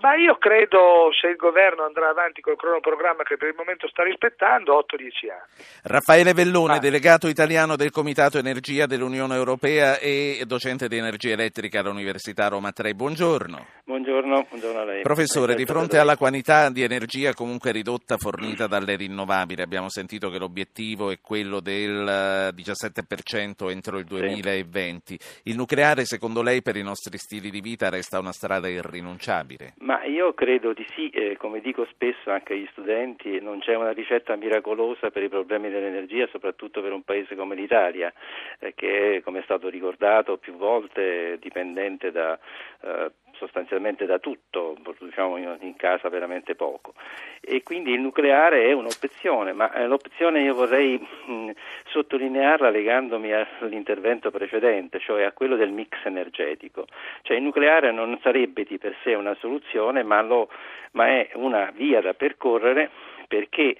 Ma 0.00 0.14
io 0.14 0.36
credo 0.38 1.10
se 1.20 1.26
il 1.28 1.36
governo 1.36 1.84
andrà 1.84 2.08
avanti 2.08 2.40
col 2.40 2.56
cronoprogramma 2.56 3.24
che 3.24 3.36
per 3.36 3.48
il 3.48 3.54
momento 3.56 3.88
sta 3.88 4.04
rispettando, 4.04 4.72
8-10 4.78 5.28
anni. 5.30 5.64
Raffaele 5.82 6.34
Vellone, 6.34 6.76
Ah. 6.76 6.78
delegato 6.78 7.26
italiano 7.26 7.74
del 7.74 7.90
Comitato 7.90 8.38
Energia 8.38 8.86
dell'Unione 8.86 9.34
Europea 9.34 9.98
e 9.98 10.42
docente 10.46 10.86
di 10.88 10.96
energia 10.98 11.32
elettrica 11.32 11.80
all'Università 11.80 12.46
Roma 12.48 12.70
3. 12.70 12.94
Buongiorno. 12.94 13.66
Buongiorno, 13.84 14.46
buongiorno 14.48 14.80
a 14.80 14.84
lei. 14.84 15.02
Professore, 15.02 15.54
di 15.54 15.62
Eh, 15.62 15.66
fronte 15.66 15.98
alla 15.98 16.16
quantità 16.16 16.70
di 16.70 16.82
energia 16.82 17.34
comunque 17.34 17.72
ridotta 17.72 18.16
fornita 18.18 18.66
dalle 18.66 18.94
rinnovabili, 18.96 19.62
abbiamo 19.62 19.88
sentito 19.88 20.30
che 20.30 20.38
l'obiettivo 20.38 21.10
è 21.10 21.18
quello 21.20 21.58
del 21.60 22.06
eh, 22.06 22.52
17% 22.54 23.68
entro 23.70 23.98
il 23.98 24.04
2020. 24.04 25.18
Il 25.44 25.56
nucleare, 25.56 26.04
secondo 26.04 26.42
lei, 26.42 26.62
per 26.62 26.76
i 26.76 26.82
nostri 26.82 27.18
stili 27.18 27.50
di 27.50 27.60
vita 27.60 27.88
resta 27.88 28.18
una 28.20 28.32
strada 28.32 28.68
irrinunciabile? 28.68 29.74
Ma 29.88 30.04
io 30.04 30.34
credo 30.34 30.74
di 30.74 30.84
sì, 30.94 31.08
eh, 31.08 31.38
come 31.38 31.62
dico 31.62 31.86
spesso 31.86 32.30
anche 32.30 32.52
agli 32.52 32.68
studenti, 32.72 33.40
non 33.40 33.60
c'è 33.60 33.74
una 33.74 33.92
ricetta 33.92 34.36
miracolosa 34.36 35.10
per 35.10 35.22
i 35.22 35.30
problemi 35.30 35.70
dell'energia, 35.70 36.28
soprattutto 36.30 36.82
per 36.82 36.92
un 36.92 37.04
paese 37.04 37.34
come 37.34 37.54
l'Italia, 37.54 38.12
eh, 38.58 38.74
che 38.74 39.16
è, 39.16 39.22
come 39.22 39.38
è 39.38 39.42
stato 39.44 39.70
ricordato 39.70 40.36
più 40.36 40.58
volte, 40.58 41.38
dipendente 41.40 42.12
da, 42.12 42.38
eh, 42.82 43.10
sostanzialmente 43.38 44.04
da 44.04 44.18
tutto, 44.18 44.76
produciamo 44.82 45.36
in, 45.36 45.74
casa 45.76 46.08
veramente 46.08 46.54
poco. 46.54 46.94
E 47.40 47.62
quindi 47.62 47.92
il 47.92 48.00
nucleare 48.00 48.64
è 48.64 48.72
un'opzione, 48.72 49.52
ma 49.52 49.72
eh, 49.72 49.86
l'opzione 49.86 50.42
io 50.42 50.54
vorrei 50.54 50.98
mh, 50.98 51.50
sottolinearla 51.86 52.70
legandomi 52.70 53.32
all'intervento 53.32 54.30
precedente, 54.30 54.98
cioè 54.98 55.22
a 55.22 55.32
quello 55.32 55.56
del 55.56 55.70
mix 55.70 55.96
energetico. 56.04 56.86
Cioè 57.22 57.36
il 57.36 57.42
nucleare 57.42 57.92
non 57.92 58.18
sarebbe 58.22 58.64
di 58.64 58.78
per 58.78 58.96
sé 59.02 59.14
una 59.14 59.36
soluzione, 59.40 60.02
ma, 60.02 60.20
lo, 60.20 60.48
ma 60.92 61.06
è 61.06 61.30
una 61.34 61.72
via 61.74 62.00
da 62.00 62.14
percorrere 62.14 62.90
perché 63.28 63.76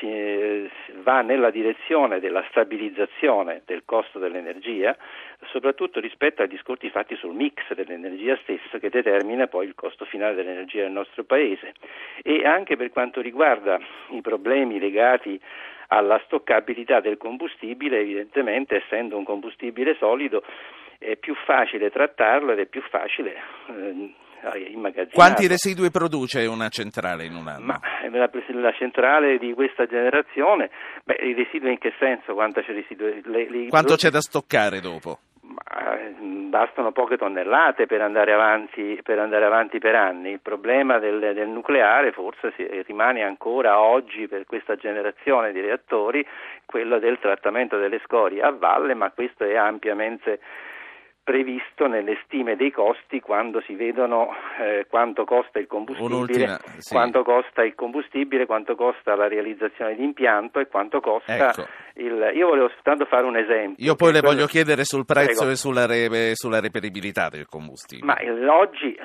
si 0.00 0.68
va 1.02 1.20
nella 1.20 1.50
direzione 1.50 2.18
della 2.18 2.44
stabilizzazione 2.48 3.62
del 3.66 3.82
costo 3.84 4.18
dell'energia, 4.18 4.96
soprattutto 5.46 6.00
rispetto 6.00 6.42
ai 6.42 6.48
discorsi 6.48 6.90
fatti 6.90 7.14
sul 7.16 7.34
mix 7.34 7.72
dell'energia 7.74 8.36
stessa 8.42 8.78
che 8.78 8.88
determina 8.88 9.46
poi 9.46 9.66
il 9.66 9.74
costo 9.74 10.04
finale 10.06 10.34
dell'energia 10.34 10.82
nel 10.82 10.92
nostro 10.92 11.24
paese. 11.24 11.74
E 12.22 12.44
anche 12.44 12.76
per 12.76 12.90
quanto 12.90 13.20
riguarda 13.20 13.78
i 14.08 14.20
problemi 14.22 14.78
legati 14.78 15.38
alla 15.88 16.20
stoccabilità 16.24 17.00
del 17.00 17.16
combustibile, 17.16 17.98
evidentemente 17.98 18.76
essendo 18.76 19.16
un 19.16 19.24
combustibile 19.24 19.94
solido 19.96 20.42
è 20.98 21.16
più 21.16 21.34
facile 21.34 21.90
trattarlo 21.90 22.52
ed 22.52 22.58
è 22.58 22.66
più 22.66 22.82
facile 22.82 23.34
eh, 23.68 24.12
immagazzinarlo. 24.54 25.14
Quanti 25.14 25.46
residui 25.46 25.90
produce 25.90 26.46
una 26.46 26.68
centrale 26.68 27.24
in 27.24 27.34
un 27.34 27.48
anno? 27.48 27.64
Ma 27.64 27.80
eh, 28.02 28.10
la, 28.10 28.30
la 28.60 28.72
centrale 28.72 29.38
di 29.38 29.52
questa 29.54 29.86
generazione, 29.86 30.70
beh, 31.04 31.18
i 31.22 31.34
residui 31.34 31.70
in 31.70 31.78
che 31.78 31.92
senso? 31.98 32.34
Quanto 32.34 32.60
c'è, 32.60 32.72
residui, 32.72 33.20
le, 33.24 33.48
le, 33.48 33.68
Quanto 33.68 33.96
c'è 33.96 34.10
da 34.10 34.20
stoccare 34.20 34.80
dopo? 34.80 35.18
Ma, 35.42 35.98
eh, 35.98 36.14
bastano 36.50 36.92
poche 36.92 37.16
tonnellate 37.16 37.86
per 37.86 38.00
andare 38.02 38.32
avanti 38.32 39.00
per, 39.02 39.18
andare 39.18 39.44
avanti 39.44 39.78
per 39.78 39.94
anni. 39.94 40.30
Il 40.32 40.40
problema 40.40 40.98
del, 40.98 41.18
del 41.34 41.48
nucleare 41.48 42.12
forse 42.12 42.52
si, 42.56 42.66
rimane 42.86 43.22
ancora 43.22 43.80
oggi 43.80 44.28
per 44.28 44.44
questa 44.44 44.76
generazione 44.76 45.52
di 45.52 45.60
reattori 45.60 46.26
quello 46.66 46.98
del 46.98 47.18
trattamento 47.18 47.78
delle 47.78 48.00
scorie 48.04 48.42
a 48.42 48.50
valle, 48.50 48.94
ma 48.94 49.10
questo 49.10 49.44
è 49.44 49.56
ampiamente 49.56 50.40
previsto 51.22 51.86
nelle 51.86 52.18
stime 52.24 52.56
dei 52.56 52.70
costi 52.70 53.20
quando 53.20 53.60
si 53.60 53.74
vedono 53.74 54.30
eh, 54.58 54.86
quanto 54.88 55.24
costa 55.24 55.58
il 55.58 55.66
combustibile, 55.66 56.58
sì. 56.78 56.92
quanto 56.94 57.22
costa 57.22 57.62
il 57.62 57.74
combustibile, 57.74 58.46
quanto 58.46 58.74
costa 58.74 59.14
la 59.14 59.28
realizzazione 59.28 59.94
di 59.94 60.02
impianto 60.02 60.58
e 60.58 60.66
quanto 60.66 61.00
costa 61.00 61.50
Ecco. 61.50 61.66
il 61.94 62.30
io 62.34 62.48
volevo 62.48 62.68
soltanto 62.70 63.04
fare 63.04 63.26
un 63.26 63.36
esempio. 63.36 63.84
Io 63.84 63.94
poi 63.94 64.12
le 64.12 64.20
Quello- 64.20 64.34
voglio 64.34 64.46
chiedere 64.46 64.84
sul 64.84 65.04
prezzo 65.04 65.44
Prego. 65.44 65.52
e 65.52 65.56
sulla, 65.56 65.86
re- 65.86 66.34
sulla 66.34 66.60
reperibilità 66.60 67.28
del 67.28 67.46
combustibile. 67.46 68.06
Ma 68.06 68.16
eh, 68.16 68.46
oggi, 68.48 68.98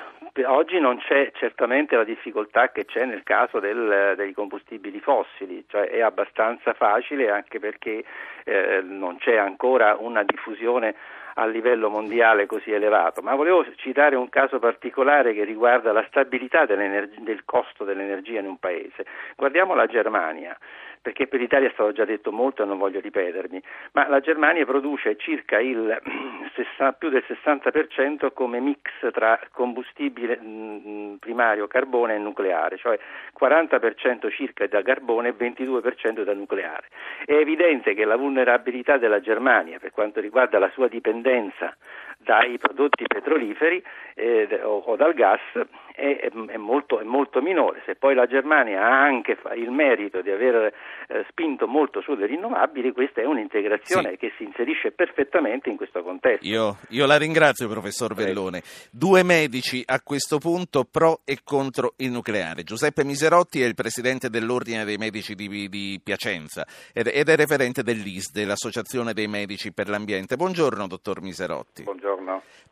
oggi 0.46 0.80
non 0.80 0.98
c'è 0.98 1.30
certamente 1.34 1.96
la 1.96 2.04
difficoltà 2.04 2.70
che 2.72 2.86
c'è 2.86 3.04
nel 3.04 3.22
caso 3.22 3.60
del- 3.60 4.14
dei 4.16 4.32
combustibili 4.32 5.00
fossili, 5.00 5.64
cioè 5.68 5.88
è 5.88 6.00
abbastanza 6.00 6.72
facile 6.72 7.30
anche 7.30 7.60
perché 7.60 8.02
eh, 8.44 8.80
non 8.82 9.18
c'è 9.18 9.36
ancora 9.36 9.96
una 9.98 10.22
diffusione 10.24 10.94
a 11.38 11.46
livello 11.46 11.90
mondiale 11.90 12.46
così 12.46 12.72
elevato, 12.72 13.20
ma 13.20 13.34
volevo 13.34 13.64
citare 13.76 14.16
un 14.16 14.28
caso 14.30 14.58
particolare 14.58 15.34
che 15.34 15.44
riguarda 15.44 15.92
la 15.92 16.04
stabilità 16.08 16.64
del 16.64 17.42
costo 17.44 17.84
dell'energia 17.84 18.40
in 18.40 18.46
un 18.46 18.58
paese. 18.58 19.04
Guardiamo 19.36 19.74
la 19.74 19.86
Germania. 19.86 20.56
Perché 21.06 21.28
per 21.28 21.38
l'Italia 21.38 21.68
è 21.68 21.72
stato 21.72 21.92
già 21.92 22.04
detto 22.04 22.32
molto 22.32 22.64
e 22.64 22.66
non 22.66 22.78
voglio 22.78 22.98
ripetermi, 22.98 23.62
ma 23.92 24.08
la 24.08 24.18
Germania 24.18 24.64
produce 24.64 25.16
circa 25.16 25.60
il 25.60 25.96
più 26.98 27.10
del 27.10 27.22
60% 27.24 28.32
come 28.32 28.58
mix 28.58 28.90
tra 29.12 29.38
combustibile 29.52 30.36
mm, 30.42 31.14
primario, 31.20 31.68
carbone 31.68 32.16
e 32.16 32.18
nucleare, 32.18 32.76
cioè 32.76 32.98
40% 33.38 34.32
circa 34.32 34.66
da 34.66 34.82
carbone 34.82 35.28
e 35.28 35.34
22% 35.38 36.24
da 36.24 36.34
nucleare. 36.34 36.88
È 37.24 37.34
evidente 37.34 37.94
che 37.94 38.04
la 38.04 38.16
vulnerabilità 38.16 38.96
della 38.96 39.20
Germania 39.20 39.78
per 39.78 39.92
quanto 39.92 40.18
riguarda 40.18 40.58
la 40.58 40.70
sua 40.70 40.88
dipendenza 40.88 41.72
dai 42.26 42.58
prodotti 42.58 43.04
petroliferi 43.06 43.80
eh, 44.14 44.60
o, 44.64 44.78
o, 44.78 44.96
dal 44.96 45.14
gas 45.14 45.40
è, 45.94 46.28
è, 46.28 46.56
molto, 46.56 46.98
è, 46.98 47.04
molto, 47.04 47.40
minore. 47.40 47.82
Se 47.86 47.94
poi 47.94 48.14
la 48.14 48.26
Germania 48.26 48.82
ha 48.82 49.02
anche 49.02 49.38
il 49.54 49.70
merito 49.70 50.20
di 50.22 50.30
aver 50.30 50.74
eh, 51.06 51.24
spinto 51.30 51.68
molto 51.68 52.00
sulle 52.00 52.26
rinnovabili, 52.26 52.92
questa 52.92 53.20
è 53.20 53.24
un'integrazione 53.24 54.10
sì. 54.10 54.16
che 54.16 54.32
si 54.36 54.42
inserisce 54.42 54.90
perfettamente 54.90 55.70
in 55.70 55.76
questo 55.76 56.02
contesto. 56.02 56.44
Io, 56.44 56.78
io 56.88 57.06
la 57.06 57.16
ringrazio, 57.16 57.68
professor 57.68 58.12
Vellone. 58.14 58.62
Due 58.90 59.22
medici 59.22 59.82
a 59.86 60.00
questo 60.02 60.38
punto 60.38 60.84
pro 60.84 61.20
e 61.24 61.38
contro 61.44 61.94
il 61.98 62.10
nucleare. 62.10 62.64
Giuseppe 62.64 63.04
Miserotti 63.04 63.62
è 63.62 63.66
il 63.66 63.74
presidente 63.74 64.28
dell'Ordine 64.28 64.84
dei 64.84 64.96
Medici 64.96 65.34
di, 65.36 65.68
di 65.68 66.00
Piacenza 66.02 66.66
ed, 66.92 67.08
ed 67.12 67.28
è 67.28 67.36
referente 67.36 67.84
dell'ISDE, 67.84 68.44
l'Associazione 68.44 69.12
dei 69.12 69.28
Medici 69.28 69.72
per 69.72 69.88
l'Ambiente. 69.88 70.34
Buongiorno, 70.34 70.88
dottor 70.88 71.22
Miserotti. 71.22 71.84
Buongiorno. 71.84 72.15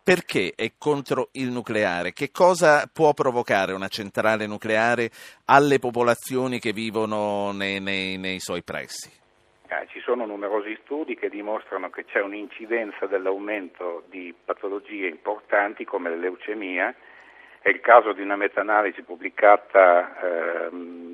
Perché 0.03 0.53
è 0.55 0.73
contro 0.77 1.29
il 1.33 1.49
nucleare? 1.51 2.13
Che 2.13 2.31
cosa 2.31 2.89
può 2.93 3.15
provocare 3.15 3.73
una 3.73 3.89
centrale 3.89 4.47
nucleare 4.47 5.11
alle 5.47 5.79
popolazioni 5.79 6.59
che 6.59 6.73
vivono 6.73 7.53
nei, 7.53 7.81
nei, 7.81 8.19
nei 8.19 8.39
suoi 8.39 8.63
pressi? 8.63 9.11
Eh, 9.67 9.87
ci 9.89 10.01
sono 10.01 10.27
numerosi 10.27 10.79
studi 10.83 11.17
che 11.17 11.31
dimostrano 11.31 11.89
che 11.89 12.05
c'è 12.05 12.21
un'incidenza 12.21 13.07
dell'aumento 13.07 14.05
di 14.11 14.35
patologie 14.45 15.09
importanti 15.09 15.85
come 15.85 16.11
la 16.11 16.17
leucemia. 16.17 16.95
È 17.61 17.71
il 17.71 17.81
caso 17.81 18.13
di 18.13 18.21
una 18.21 18.37
meta-analisi 18.37 19.01
pubblicata 19.03 20.21
eh, 20.21 20.69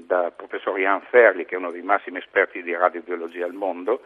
da 0.04 0.32
professor 0.32 0.76
Ian 0.80 1.00
Ferli, 1.02 1.46
che 1.46 1.54
è 1.54 1.58
uno 1.58 1.70
dei 1.70 1.82
massimi 1.82 2.18
esperti 2.18 2.60
di 2.62 2.74
radiobiologia 2.74 3.44
al 3.44 3.52
mondo, 3.52 4.02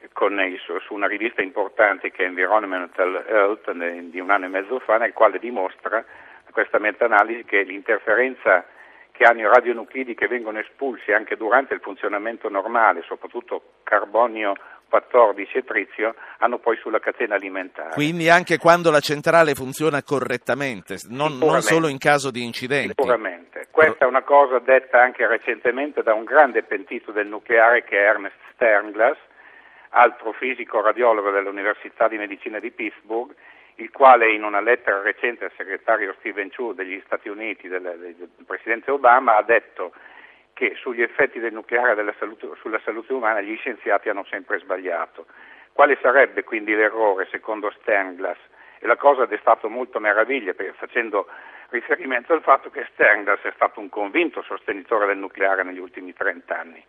il, 0.00 0.60
su 0.86 0.94
una 0.94 1.06
rivista 1.06 1.42
importante 1.42 2.10
che 2.10 2.24
è 2.24 2.26
Environmental 2.26 3.24
Health 3.26 3.70
di 4.10 4.20
un 4.20 4.30
anno 4.30 4.46
e 4.46 4.48
mezzo 4.48 4.78
fa, 4.80 4.96
nel 4.98 5.12
quale 5.12 5.38
dimostra 5.38 6.04
questa 6.50 6.78
meta-analisi 6.78 7.44
che 7.44 7.62
l'interferenza 7.62 8.64
che 9.12 9.24
hanno 9.24 9.40
i 9.40 9.46
radionuclidi 9.46 10.14
che 10.14 10.28
vengono 10.28 10.60
espulsi 10.60 11.12
anche 11.12 11.36
durante 11.36 11.74
il 11.74 11.80
funzionamento 11.80 12.48
normale, 12.48 13.02
soprattutto 13.02 13.74
carbonio 13.82 14.54
14 14.88 15.58
e 15.58 15.64
trizio, 15.64 16.14
hanno 16.38 16.58
poi 16.58 16.76
sulla 16.76 17.00
catena 17.00 17.34
alimentare. 17.34 17.90
Quindi 17.94 18.30
anche 18.30 18.58
quando 18.58 18.90
la 18.90 19.00
centrale 19.00 19.54
funziona 19.54 20.02
correttamente, 20.02 20.96
non, 21.08 21.36
non 21.36 21.60
solo 21.62 21.88
in 21.88 21.98
caso 21.98 22.30
di 22.30 22.44
incidenti. 22.44 22.94
Sicuramente. 22.96 23.66
Questa 23.70 24.04
è 24.04 24.08
una 24.08 24.22
cosa 24.22 24.60
detta 24.60 25.02
anche 25.02 25.26
recentemente 25.26 26.02
da 26.02 26.14
un 26.14 26.24
grande 26.24 26.62
pentito 26.62 27.12
del 27.12 27.26
nucleare 27.26 27.84
che 27.84 27.96
è 27.96 28.08
Ernest 28.08 28.36
Sternglass, 28.54 29.18
altro 29.90 30.32
fisico 30.32 30.80
radiologo 30.80 31.30
dell'Università 31.30 32.08
di 32.08 32.18
Medicina 32.18 32.58
di 32.58 32.70
Pittsburgh, 32.70 33.34
il 33.76 33.90
quale 33.90 34.32
in 34.32 34.42
una 34.42 34.60
lettera 34.60 35.00
recente 35.02 35.44
al 35.44 35.52
segretario 35.56 36.14
Steven 36.18 36.50
Chu 36.50 36.72
degli 36.72 37.00
Stati 37.04 37.28
Uniti, 37.28 37.68
del, 37.68 37.82
del 37.82 38.44
presidente 38.44 38.90
Obama, 38.90 39.36
ha 39.36 39.42
detto 39.42 39.92
che 40.52 40.74
sugli 40.74 41.02
effetti 41.02 41.38
del 41.38 41.52
nucleare 41.52 41.94
salute, 42.18 42.50
sulla 42.60 42.80
salute 42.84 43.12
umana 43.12 43.40
gli 43.40 43.56
scienziati 43.58 44.08
hanno 44.08 44.24
sempre 44.24 44.58
sbagliato. 44.58 45.26
Quale 45.72 45.96
sarebbe 46.02 46.42
quindi 46.42 46.74
l'errore 46.74 47.28
secondo 47.30 47.70
Sternglass? 47.70 48.38
E 48.80 48.86
la 48.88 48.96
cosa 48.96 49.22
ha 49.22 49.26
destato 49.26 49.68
molto 49.68 50.00
meraviglia 50.00 50.52
facendo 50.74 51.28
riferimento 51.68 52.32
al 52.32 52.42
fatto 52.42 52.70
che 52.70 52.88
Sternglass 52.94 53.42
è 53.42 53.52
stato 53.54 53.78
un 53.78 53.88
convinto 53.88 54.42
sostenitore 54.42 55.06
del 55.06 55.18
nucleare 55.18 55.62
negli 55.62 55.78
ultimi 55.78 56.12
30 56.12 56.58
anni. 56.58 56.84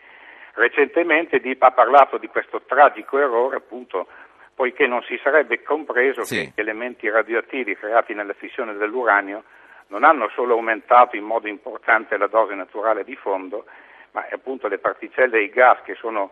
Recentemente 0.60 1.40
Deep 1.40 1.64
ha 1.64 1.72
parlato 1.72 2.18
di 2.18 2.28
questo 2.28 2.64
tragico 2.64 3.18
errore 3.18 3.56
appunto 3.56 4.08
poiché 4.54 4.88
non 4.88 5.02
si 5.04 5.18
sarebbe 5.24 5.64
compreso 5.64 6.24
sì. 6.24 6.36
che 6.36 6.52
gli 6.54 6.60
elementi 6.60 7.10
radioattivi 7.10 7.78
creati 7.78 8.14
nella 8.14 8.34
fissione 8.34 8.74
dell'uranio 8.74 9.44
non 9.88 10.04
hanno 10.04 10.30
solo 10.36 10.56
aumentato 10.56 11.16
in 11.16 11.24
modo 11.24 11.48
importante 11.48 12.18
la 12.18 12.28
dose 12.28 12.56
naturale 12.56 13.06
di 13.06 13.16
fondo, 13.16 13.68
ma 14.12 14.28
appunto 14.30 14.68
le 14.68 14.80
particelle 14.80 15.38
e 15.38 15.44
i 15.44 15.50
gas 15.50 15.82
che 15.84 15.96
sono 15.96 16.32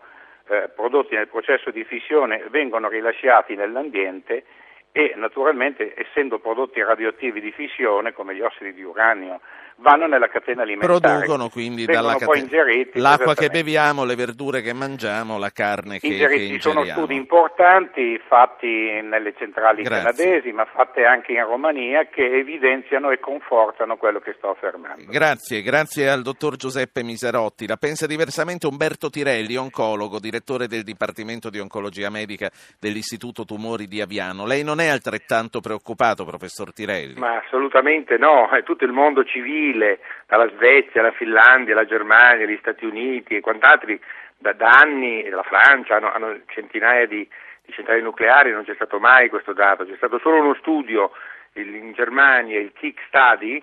eh, 0.49 0.71
prodotti 0.75 1.15
nel 1.15 1.29
processo 1.29 1.71
di 1.71 1.85
fissione 1.85 2.43
vengono 2.49 2.89
rilasciati 2.89 3.55
nell'ambiente 3.55 4.43
e 4.91 5.13
naturalmente 5.15 5.93
essendo 5.95 6.39
prodotti 6.39 6.83
radioattivi 6.83 7.39
di 7.39 7.53
fissione 7.53 8.11
come 8.11 8.35
gli 8.35 8.41
ossidi 8.41 8.73
di 8.73 8.83
uranio 8.83 9.39
vanno 9.77 10.07
nella 10.07 10.27
catena 10.27 10.63
alimentare. 10.63 10.99
Producono 10.99 11.49
quindi 11.49 11.85
dalla 11.85 12.15
catena 12.15 12.65
l'acqua 12.93 13.33
che 13.35 13.49
beviamo, 13.49 14.03
le 14.05 14.15
verdure 14.15 14.61
che 14.61 14.73
mangiamo, 14.73 15.37
la 15.37 15.51
carne 15.51 15.99
che, 15.99 16.07
ingeriti. 16.07 16.47
che 16.47 16.53
ingeriamo. 16.53 16.81
Ci 16.83 16.89
sono 16.89 16.97
studi 16.97 17.15
importanti 17.15 18.19
fatti 18.27 19.01
nelle 19.01 19.33
centrali 19.37 19.83
Grazie. 19.83 20.03
canadesi, 20.03 20.51
ma 20.51 20.65
fatti 20.65 21.03
anche 21.03 21.33
in 21.33 21.45
Romania, 21.45 22.05
che 22.07 22.25
evidenziano 22.25 23.11
e 23.11 23.19
confortano 23.19 23.97
quello 23.97 24.19
che 24.19 24.33
sto 24.37 24.49
affermando. 24.49 25.03
Grazie, 25.07 25.61
grazie 25.61 26.09
al 26.09 26.21
dottor 26.21 26.55
Giuseppe 26.55 27.03
Miserotti. 27.03 27.67
La 27.67 27.77
pensa 27.77 28.07
diversamente 28.07 28.67
Umberto 28.67 29.09
Tirelli, 29.09 29.55
oncologo, 29.55 30.19
direttore 30.19 30.67
del 30.67 30.83
Dipartimento 30.83 31.49
di 31.49 31.59
Oncologia 31.59 32.09
Medica 32.09 32.49
dell'Istituto 32.79 33.45
Tumori 33.45 33.87
di 33.87 34.01
Aviano. 34.01 34.45
Lei 34.45 34.63
non 34.63 34.79
è 34.79 34.87
altrettanto 34.87 35.59
preoccupato, 35.59 36.25
professor 36.25 36.73
Tirelli? 36.73 37.19
Ma 37.19 37.41
assolutamente 37.43 38.17
no, 38.17 38.49
è 38.49 38.63
tutto 38.63 38.83
il 38.83 38.91
mondo 38.91 39.23
civile 39.23 39.66
Brasile, 39.67 39.99
dalla 40.27 40.49
Svezia, 40.49 41.01
la 41.01 41.11
Finlandia, 41.11 41.75
la 41.75 41.85
Germania, 41.85 42.45
gli 42.45 42.57
Stati 42.59 42.85
Uniti 42.85 43.35
e 43.35 43.41
quant'altri, 43.41 43.99
da, 44.37 44.53
da 44.53 44.69
anni 44.69 45.27
la 45.29 45.43
Francia 45.43 45.95
hanno, 45.95 46.11
hanno 46.11 46.39
centinaia 46.47 47.05
di, 47.07 47.27
di, 47.65 47.73
centrali 47.73 48.01
nucleari, 48.01 48.51
non 48.51 48.63
c'è 48.63 48.75
stato 48.75 48.99
mai 48.99 49.29
questo 49.29 49.53
dato, 49.53 49.85
c'è 49.85 49.95
stato 49.95 50.19
solo 50.19 50.39
uno 50.39 50.55
studio 50.55 51.11
in 51.53 51.91
Germania, 51.93 52.59
il 52.59 52.71
Kick 52.73 53.01
Study, 53.07 53.61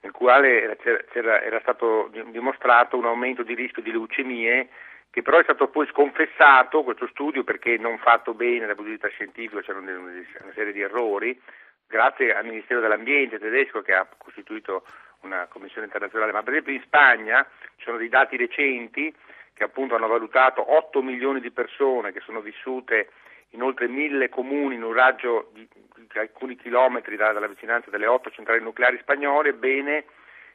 nel 0.00 0.12
quale 0.12 0.76
c'era, 1.12 1.42
era 1.42 1.60
stato 1.60 2.10
dimostrato 2.26 2.96
un 2.96 3.04
aumento 3.04 3.42
di 3.42 3.54
rischio 3.54 3.82
di 3.82 3.90
leucemie 3.90 4.68
che 5.10 5.22
però 5.22 5.38
è 5.38 5.44
stato 5.44 5.68
poi 5.68 5.86
sconfessato 5.86 6.82
questo 6.82 7.06
studio 7.06 7.44
perché 7.44 7.78
non 7.78 7.98
fatto 7.98 8.34
bene 8.34 8.66
dal 8.66 8.74
punto 8.74 8.90
di 8.90 8.96
vista 8.96 9.08
scientifico, 9.08 9.60
c'erano 9.60 9.90
una 9.90 10.52
serie 10.54 10.72
di 10.72 10.80
errori, 10.80 11.40
grazie 11.86 12.34
al 12.34 12.44
Ministero 12.44 12.80
dell'Ambiente 12.80 13.38
tedesco 13.38 13.82
che 13.82 13.94
ha 13.94 14.08
costituito 14.18 14.84
una 15.24 15.46
commissione 15.48 15.86
internazionale, 15.86 16.32
ma 16.32 16.42
per 16.42 16.52
esempio 16.52 16.74
in 16.74 16.82
Spagna 16.82 17.46
ci 17.76 17.84
sono 17.84 17.96
dei 17.96 18.08
dati 18.08 18.36
recenti 18.36 19.14
che 19.52 19.64
appunto 19.64 19.94
hanno 19.94 20.08
valutato 20.08 20.74
8 20.74 21.02
milioni 21.02 21.40
di 21.40 21.50
persone 21.50 22.12
che 22.12 22.20
sono 22.20 22.40
vissute 22.40 23.10
in 23.50 23.62
oltre 23.62 23.86
mille 23.86 24.28
comuni 24.28 24.74
in 24.74 24.82
un 24.82 24.92
raggio 24.92 25.50
di, 25.52 25.66
alcuni 26.14 26.56
chilometri 26.56 27.16
dalla, 27.16 27.32
dalla 27.32 27.46
vicinanza 27.46 27.90
delle 27.90 28.06
otto 28.06 28.30
centrali 28.30 28.60
nucleari 28.60 28.98
spagnole, 28.98 29.50
ebbene 29.50 30.04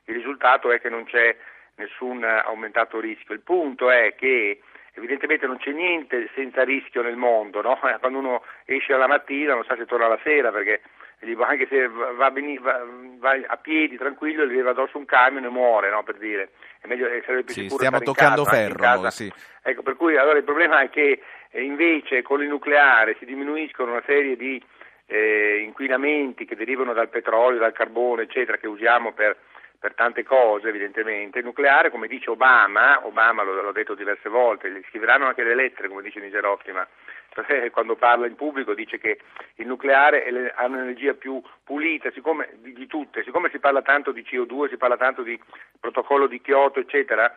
il 0.06 0.16
risultato 0.16 0.72
è 0.72 0.80
che 0.80 0.90
non 0.90 1.06
c'è 1.06 1.36
nessun 1.76 2.24
aumentato 2.24 3.00
rischio. 3.00 3.34
Il 3.34 3.42
punto 3.42 3.90
è 3.90 4.16
che 4.16 4.62
evidentemente 4.94 5.48
non 5.48 5.58
c'è 5.58 5.72
niente 5.72 6.30
senza 6.34 6.64
rischio 6.64 7.02
nel 7.02 7.16
mondo, 7.16 7.62
no? 7.62 7.80
quando 8.00 8.20
uno 8.20 8.44
esce 8.66 8.96
la 8.96 9.08
mattina 9.08 9.54
non 9.54 9.64
sa 9.64 9.76
se 9.76 9.86
torna 9.86 10.08
la 10.08 10.20
sera 10.24 10.52
perché 10.52 10.82
dico, 11.26 11.44
anche 11.44 11.68
se 11.68 11.88
va, 11.88 12.32
beni, 12.32 12.58
va, 12.58 12.82
va, 13.18 13.32
a 13.48 13.58
piedi 13.58 13.98
tranquillo 13.98 14.46
gli 14.46 14.52
arriva 14.52 14.72
addosso 14.72 14.98
un 14.98 15.06
camion 15.06 15.44
e 15.44 15.50
muore, 15.50 15.90
no, 15.90 16.04
per 16.04 16.18
dire. 16.18 16.52
È 16.80 16.88
meglio, 16.88 17.08
sarebbe 17.26 17.44
più 17.44 17.54
sì, 17.54 17.62
sicuro 17.64 17.78
stiamo 17.78 18.00
toccando 18.00 18.44
casa, 18.44 18.56
ferro. 18.56 19.10
Sì. 19.10 19.32
Ecco, 19.62 19.82
per 19.82 19.96
cui 19.96 20.18
allora 20.18 20.38
il 20.38 20.46
problema 20.46 20.82
è 20.82 20.90
che 20.90 21.22
eh, 21.52 21.62
invece 21.62 22.22
con 22.22 22.42
il 22.42 22.48
nucleare 22.48 23.16
si 23.20 23.26
diminuiscono 23.26 23.92
una 23.92 24.04
serie 24.06 24.38
di 24.38 24.62
eh, 25.08 25.62
inquinamenti 25.66 26.46
che 26.46 26.56
derivano 26.56 26.94
dal 26.94 27.10
petrolio, 27.10 27.60
dal 27.60 27.74
carbone, 27.74 28.24
eccetera, 28.24 28.58
che 28.58 28.68
usiamo 28.68 29.12
per, 29.12 29.36
per 29.80 29.96
tante 29.96 30.24
cose 30.24 30.68
evidentemente. 30.68 31.40
Il 31.40 31.46
nucleare, 31.46 31.90
come 31.90 32.08
dice 32.08 32.30
Obama, 32.30 33.06
Obama 33.06 33.44
l'ho, 33.44 33.72
detto 33.72 33.96
diverse 33.96 34.28
volte, 34.28 34.70
gli 34.70 34.84
scriveranno 34.90 35.26
anche 35.26 35.44
le 35.44 35.56
lettere, 35.56 35.88
come 35.88 36.02
dice 36.02 36.20
Nigerotti, 36.20 36.72
ma 36.72 36.86
quando 37.72 37.96
parla 37.96 38.28
in 38.28 38.36
pubblico 38.36 38.74
dice 38.74 38.98
che 38.98 39.20
il 39.56 39.68
nucleare 39.68 40.52
ha 40.54 40.66
un'energia 40.66 41.14
più 41.14 41.42
pulita 41.64 42.12
siccome, 42.12 42.50
di, 42.58 42.74
di, 42.74 42.88
tutte, 42.88 43.24
siccome 43.24 43.50
si 43.50 43.60
parla 43.60 43.82
tanto 43.82 44.12
di 44.12 44.26
CO2, 44.30 44.68
si 44.68 44.78
parla 44.78 44.98
tanto 44.98 45.22
di 45.22 45.40
protocollo 45.80 46.28
di 46.28 46.42
Kyoto, 46.42 46.80
eccetera, 46.80 47.34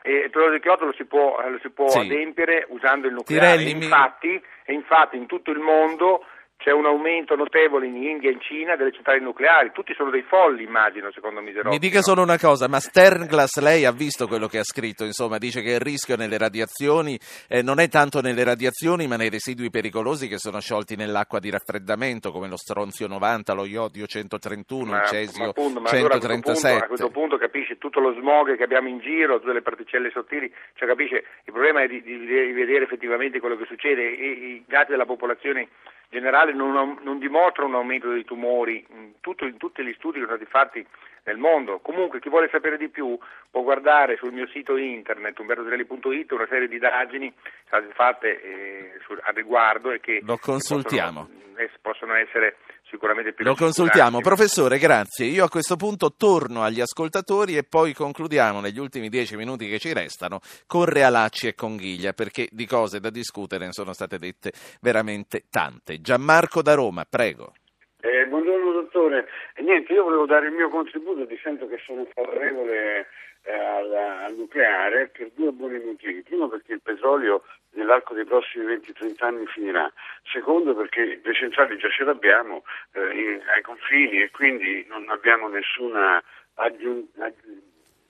e 0.00 0.12
il 0.12 0.30
protocollo 0.30 0.54
di 0.54 0.60
Kyoto 0.60 0.84
lo 0.86 0.92
si 0.94 1.04
può, 1.04 1.46
lo 1.46 1.58
si 1.58 1.68
può 1.70 1.88
sì. 1.88 1.98
adempiere 1.98 2.64
usando 2.70 3.06
il 3.06 3.12
nucleare. 3.12 3.58
Tirelli, 3.58 3.84
infatti, 3.84 4.28
mi... 4.28 4.42
e 4.64 4.72
infatti 4.72 5.16
in 5.18 5.26
tutto 5.26 5.50
il 5.50 5.58
mondo 5.58 6.24
c'è 6.64 6.72
un 6.72 6.86
aumento 6.86 7.36
notevole 7.36 7.86
in 7.86 8.02
India 8.02 8.30
e 8.30 8.32
in 8.32 8.40
Cina 8.40 8.74
delle 8.74 8.90
centrali 8.90 9.20
nucleari, 9.20 9.70
tutti 9.74 9.92
sono 9.92 10.08
dei 10.08 10.22
folli 10.22 10.62
immagino 10.62 11.12
secondo 11.12 11.42
Miserotti. 11.42 11.68
Mi 11.68 11.78
dica 11.78 12.00
solo 12.00 12.22
una 12.22 12.38
cosa, 12.38 12.68
ma 12.68 12.80
Sternglass 12.80 13.60
lei 13.60 13.84
ha 13.84 13.92
visto 13.92 14.26
quello 14.26 14.46
che 14.46 14.60
ha 14.60 14.64
scritto, 14.64 15.04
insomma 15.04 15.36
dice 15.36 15.60
che 15.60 15.72
il 15.72 15.80
rischio 15.80 16.16
nelle 16.16 16.38
radiazioni 16.38 17.18
eh, 17.50 17.60
non 17.60 17.80
è 17.80 17.88
tanto 17.88 18.22
nelle 18.22 18.44
radiazioni 18.44 19.06
ma 19.06 19.16
nei 19.16 19.28
residui 19.28 19.68
pericolosi 19.68 20.26
che 20.26 20.38
sono 20.38 20.58
sciolti 20.58 20.96
nell'acqua 20.96 21.38
di 21.38 21.50
raffreddamento 21.50 22.32
come 22.32 22.48
lo 22.48 22.56
stronzio 22.56 23.08
90, 23.08 23.52
lo 23.52 23.66
iodio 23.66 24.06
131, 24.06 24.90
ma, 24.90 25.02
il 25.02 25.06
cesio 25.06 25.44
ma 25.44 25.50
appunto, 25.50 25.80
ma 25.80 25.88
137. 25.88 26.00
Allora 26.00 26.16
a, 26.16 26.48
questo 26.48 26.64
punto, 26.64 26.84
a 26.84 26.88
questo 26.88 27.10
punto 27.10 27.36
capisci 27.36 27.76
tutto 27.76 28.00
lo 28.00 28.14
smog 28.14 28.56
che 28.56 28.62
abbiamo 28.62 28.88
in 28.88 29.00
giro, 29.00 29.38
tutte 29.38 29.52
le 29.52 29.60
particelle 29.60 30.08
sottili, 30.10 30.50
cioè 30.72 30.88
capisce 30.88 31.24
il 31.44 31.52
problema 31.52 31.82
è 31.82 31.88
di, 31.88 32.02
di, 32.02 32.18
di 32.20 32.52
vedere 32.52 32.84
effettivamente 32.84 33.38
quello 33.38 33.58
che 33.58 33.66
succede 33.66 34.16
e 34.16 34.26
i 34.26 34.64
dati 34.66 34.92
della 34.92 35.04
popolazione 35.04 35.68
generale 36.14 36.52
non, 36.52 36.98
non 37.02 37.18
dimostra 37.18 37.64
un 37.64 37.74
aumento 37.74 38.08
dei 38.08 38.24
tumori 38.24 38.86
in, 38.90 39.14
tutto, 39.20 39.44
in, 39.46 39.56
tutti 39.56 39.82
gli 39.82 39.92
studi 39.94 40.20
che 40.20 40.26
sono 40.26 40.36
stati 40.36 40.50
fatti 40.50 40.86
nel 41.24 41.38
mondo. 41.38 41.80
Comunque 41.80 42.20
chi 42.20 42.28
vuole 42.28 42.48
sapere 42.50 42.78
di 42.78 42.88
più 42.88 43.18
può 43.50 43.62
guardare 43.62 44.16
sul 44.16 44.32
mio 44.32 44.46
sito 44.46 44.76
internet 44.76 45.36
umbertotrelli.it 45.40 46.30
una 46.30 46.46
serie 46.46 46.68
di 46.68 46.74
indagini 46.74 47.32
state 47.66 47.88
fatte 47.94 48.42
eh, 48.42 48.98
su, 49.04 49.12
a 49.12 49.32
riguardo 49.32 49.90
e 49.90 49.98
che 50.00 50.20
lo 50.24 50.38
consultiamo. 50.38 51.26
Possono, 51.26 51.78
possono 51.82 52.14
essere 52.14 52.56
sicuramente 52.94 53.32
più 53.32 53.44
Lo 53.44 53.54
consultiamo. 53.54 54.20
Professore, 54.20 54.78
grazie. 54.78 55.26
Io 55.26 55.44
a 55.44 55.48
questo 55.48 55.74
punto 55.74 56.14
torno 56.16 56.62
agli 56.62 56.80
ascoltatori 56.80 57.56
e 57.56 57.64
poi 57.64 57.92
concludiamo 57.92 58.60
negli 58.60 58.78
ultimi 58.78 59.08
dieci 59.08 59.36
minuti 59.36 59.68
che 59.68 59.80
ci 59.80 59.92
restano 59.92 60.40
con 60.66 60.84
Realacci 60.84 61.48
e 61.48 61.54
con 61.54 61.76
Ghiglia, 61.76 62.12
perché 62.12 62.48
di 62.50 62.66
cose 62.66 63.00
da 63.00 63.10
discutere 63.10 63.66
ne 63.66 63.72
sono 63.72 63.92
state 63.92 64.18
dette 64.18 64.52
veramente 64.80 65.44
tante. 65.50 66.00
Gianmarco 66.00 66.62
da 66.62 66.74
Roma, 66.74 67.04
prego. 67.08 67.52
Eh, 68.00 68.26
buongiorno 68.26 68.72
dottore. 68.72 69.26
Niente, 69.58 69.92
io 69.92 70.04
volevo 70.04 70.26
dare 70.26 70.46
il 70.46 70.52
mio 70.52 70.68
contributo 70.68 71.24
dicendo 71.24 71.66
che 71.66 71.78
sono 71.84 72.06
favorevole 72.12 73.06
eh, 73.44 73.52
al, 73.54 74.34
nucleare 74.36 75.08
per 75.08 75.30
due 75.34 75.52
buoni 75.52 75.78
motivi. 75.78 76.22
Primo 76.22 76.48
perché 76.48 76.74
il 76.74 76.82
petrolio 76.82 77.44
nell'arco 77.72 78.14
dei 78.14 78.24
prossimi 78.24 78.64
20-30 78.66 79.24
anni 79.24 79.46
finirà. 79.46 79.90
Secondo 80.32 80.74
perché 80.74 81.20
le 81.22 81.34
centrali 81.34 81.76
già 81.78 81.88
ce 81.90 82.04
l'abbiamo 82.04 82.64
eh, 82.92 83.00
in, 83.00 83.40
ai 83.54 83.62
confini 83.62 84.22
e 84.22 84.30
quindi 84.30 84.84
non 84.88 85.08
abbiamo 85.08 85.48
nessuna 85.48 86.22
aggiun- 86.54 87.08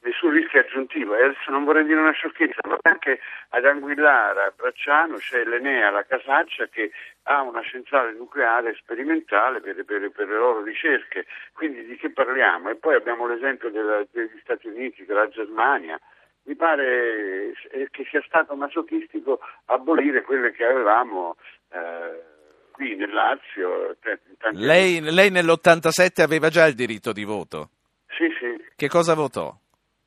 nessun 0.04 0.30
rischio 0.30 0.60
aggiuntivo. 0.60 1.16
E 1.16 1.24
adesso 1.24 1.50
non 1.50 1.64
vorrei 1.64 1.84
dire 1.84 2.00
una 2.00 2.12
sciocchezza, 2.12 2.60
ma 2.68 2.78
anche 2.82 3.20
ad 3.50 3.64
Anguillara, 3.64 4.44
a 4.44 4.52
Bracciano, 4.54 5.16
c'è 5.16 5.44
l'Enea, 5.44 5.90
la 5.90 6.04
Casaccia, 6.04 6.66
che 6.68 6.92
ha 7.24 7.42
una 7.42 7.62
centrale 7.62 8.12
nucleare 8.12 8.74
sperimentale 8.74 9.60
per, 9.60 9.84
per, 9.84 10.10
per, 10.10 10.28
le 10.28 10.36
loro 10.36 10.62
ricerche. 10.62 11.26
Quindi 11.52 11.84
di 11.84 11.96
che 11.96 12.10
parliamo? 12.10 12.70
E 12.70 12.76
poi 12.76 12.94
abbiamo 12.94 13.26
l'esempio 13.26 13.70
della, 13.70 14.04
degli 14.10 14.38
Stati 14.42 14.68
Uniti, 14.68 15.04
della 15.04 15.28
Germania. 15.28 15.98
Mi 16.44 16.54
pare 16.54 17.52
eh, 17.70 17.88
che 17.90 18.06
sia 18.10 18.22
stato 18.26 18.54
masochistico 18.54 19.40
abolire 19.66 20.22
quelle 20.22 20.52
che 20.52 20.64
avevamo. 20.64 21.36
Eh, 21.70 22.32
qui 22.74 22.96
nel 22.96 23.12
Lazio. 23.12 23.96
Lei, 24.50 25.00
lei 25.00 25.30
nell'87 25.30 26.20
aveva 26.22 26.48
già 26.48 26.66
il 26.66 26.74
diritto 26.74 27.12
di 27.12 27.22
voto? 27.22 27.70
Sì, 28.08 28.26
sì. 28.40 28.64
Che 28.74 28.88
cosa 28.88 29.14
votò? 29.14 29.56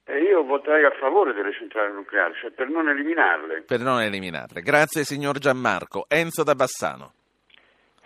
E 0.09 0.19
io 0.21 0.43
voterei 0.45 0.85
a 0.85 0.91
favore 0.91 1.33
delle 1.33 1.51
centrali 1.51 1.91
nucleari, 1.93 2.33
cioè 2.39 2.51
per 2.51 2.69
non 2.69 2.87
eliminarle. 2.87 3.63
Per 3.67 3.81
non 3.81 4.01
eliminarle. 4.01 4.61
Grazie 4.61 5.03
signor 5.03 5.37
Gianmarco. 5.37 6.05
Enzo 6.07 6.43
da 6.43 6.55
Bassano. 6.55 7.11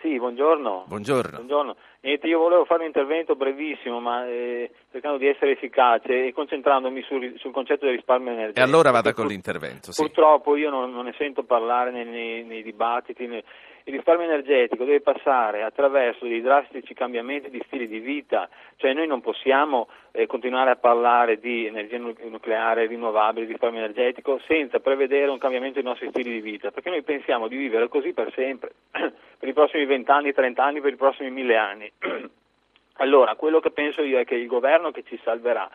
Sì, 0.00 0.18
buongiorno. 0.18 0.86
Buongiorno. 0.88 1.36
buongiorno. 1.36 1.76
Niente, 2.00 2.26
io 2.26 2.40
volevo 2.40 2.64
fare 2.64 2.80
un 2.80 2.86
intervento 2.86 3.36
brevissimo, 3.36 4.00
ma 4.00 4.26
eh, 4.26 4.72
cercando 4.90 5.16
di 5.16 5.28
essere 5.28 5.52
efficace 5.52 6.26
e 6.26 6.32
concentrandomi 6.32 7.02
sul, 7.02 7.34
sul, 7.36 7.52
concetto 7.52 7.86
del 7.86 7.94
risparmio 7.94 8.32
energetico. 8.32 8.58
E 8.58 8.68
allora 8.68 8.90
vada 8.90 9.12
con 9.12 9.28
l'intervento. 9.28 9.92
Sì. 9.92 10.02
Purtroppo 10.02 10.56
io 10.56 10.70
non, 10.70 10.90
non, 10.90 11.04
ne 11.04 11.14
sento 11.16 11.44
parlare 11.44 11.92
nei, 11.92 12.04
nei, 12.04 12.42
nei 12.42 12.62
dibattiti. 12.64 13.28
Nei, 13.28 13.44
il 13.84 13.94
risparmio 13.94 14.26
energetico 14.26 14.84
deve 14.84 15.00
passare 15.00 15.62
attraverso 15.62 16.26
dei 16.26 16.40
drastici 16.40 16.94
cambiamenti 16.94 17.50
di 17.50 17.62
stili 17.66 17.88
di 17.88 17.98
vita, 17.98 18.48
cioè 18.76 18.92
noi 18.92 19.06
non 19.06 19.20
possiamo 19.20 19.88
eh, 20.12 20.26
continuare 20.26 20.70
a 20.70 20.76
parlare 20.76 21.38
di 21.38 21.66
energia 21.66 21.98
nucleare, 21.98 22.86
rinnovabile, 22.86 23.46
risparmio 23.46 23.80
energetico 23.80 24.40
senza 24.46 24.80
prevedere 24.80 25.30
un 25.30 25.38
cambiamento 25.38 25.74
dei 25.74 25.88
nostri 25.88 26.08
stili 26.10 26.30
di 26.30 26.40
vita, 26.40 26.70
perché 26.70 26.90
noi 26.90 27.02
pensiamo 27.02 27.48
di 27.48 27.56
vivere 27.56 27.88
così 27.88 28.12
per 28.12 28.32
sempre, 28.34 28.72
per 28.90 29.48
i 29.48 29.52
prossimi 29.52 29.84
20 29.84 30.10
anni, 30.10 30.32
30 30.32 30.64
anni, 30.64 30.80
per 30.80 30.92
i 30.92 30.96
prossimi 30.96 31.30
1000 31.30 31.56
anni. 31.56 31.92
allora, 32.98 33.34
quello 33.34 33.60
che 33.60 33.70
penso 33.70 34.02
io 34.02 34.18
è 34.18 34.24
che 34.24 34.36
il 34.36 34.46
governo 34.46 34.90
che 34.90 35.02
ci 35.02 35.18
salverà 35.24 35.68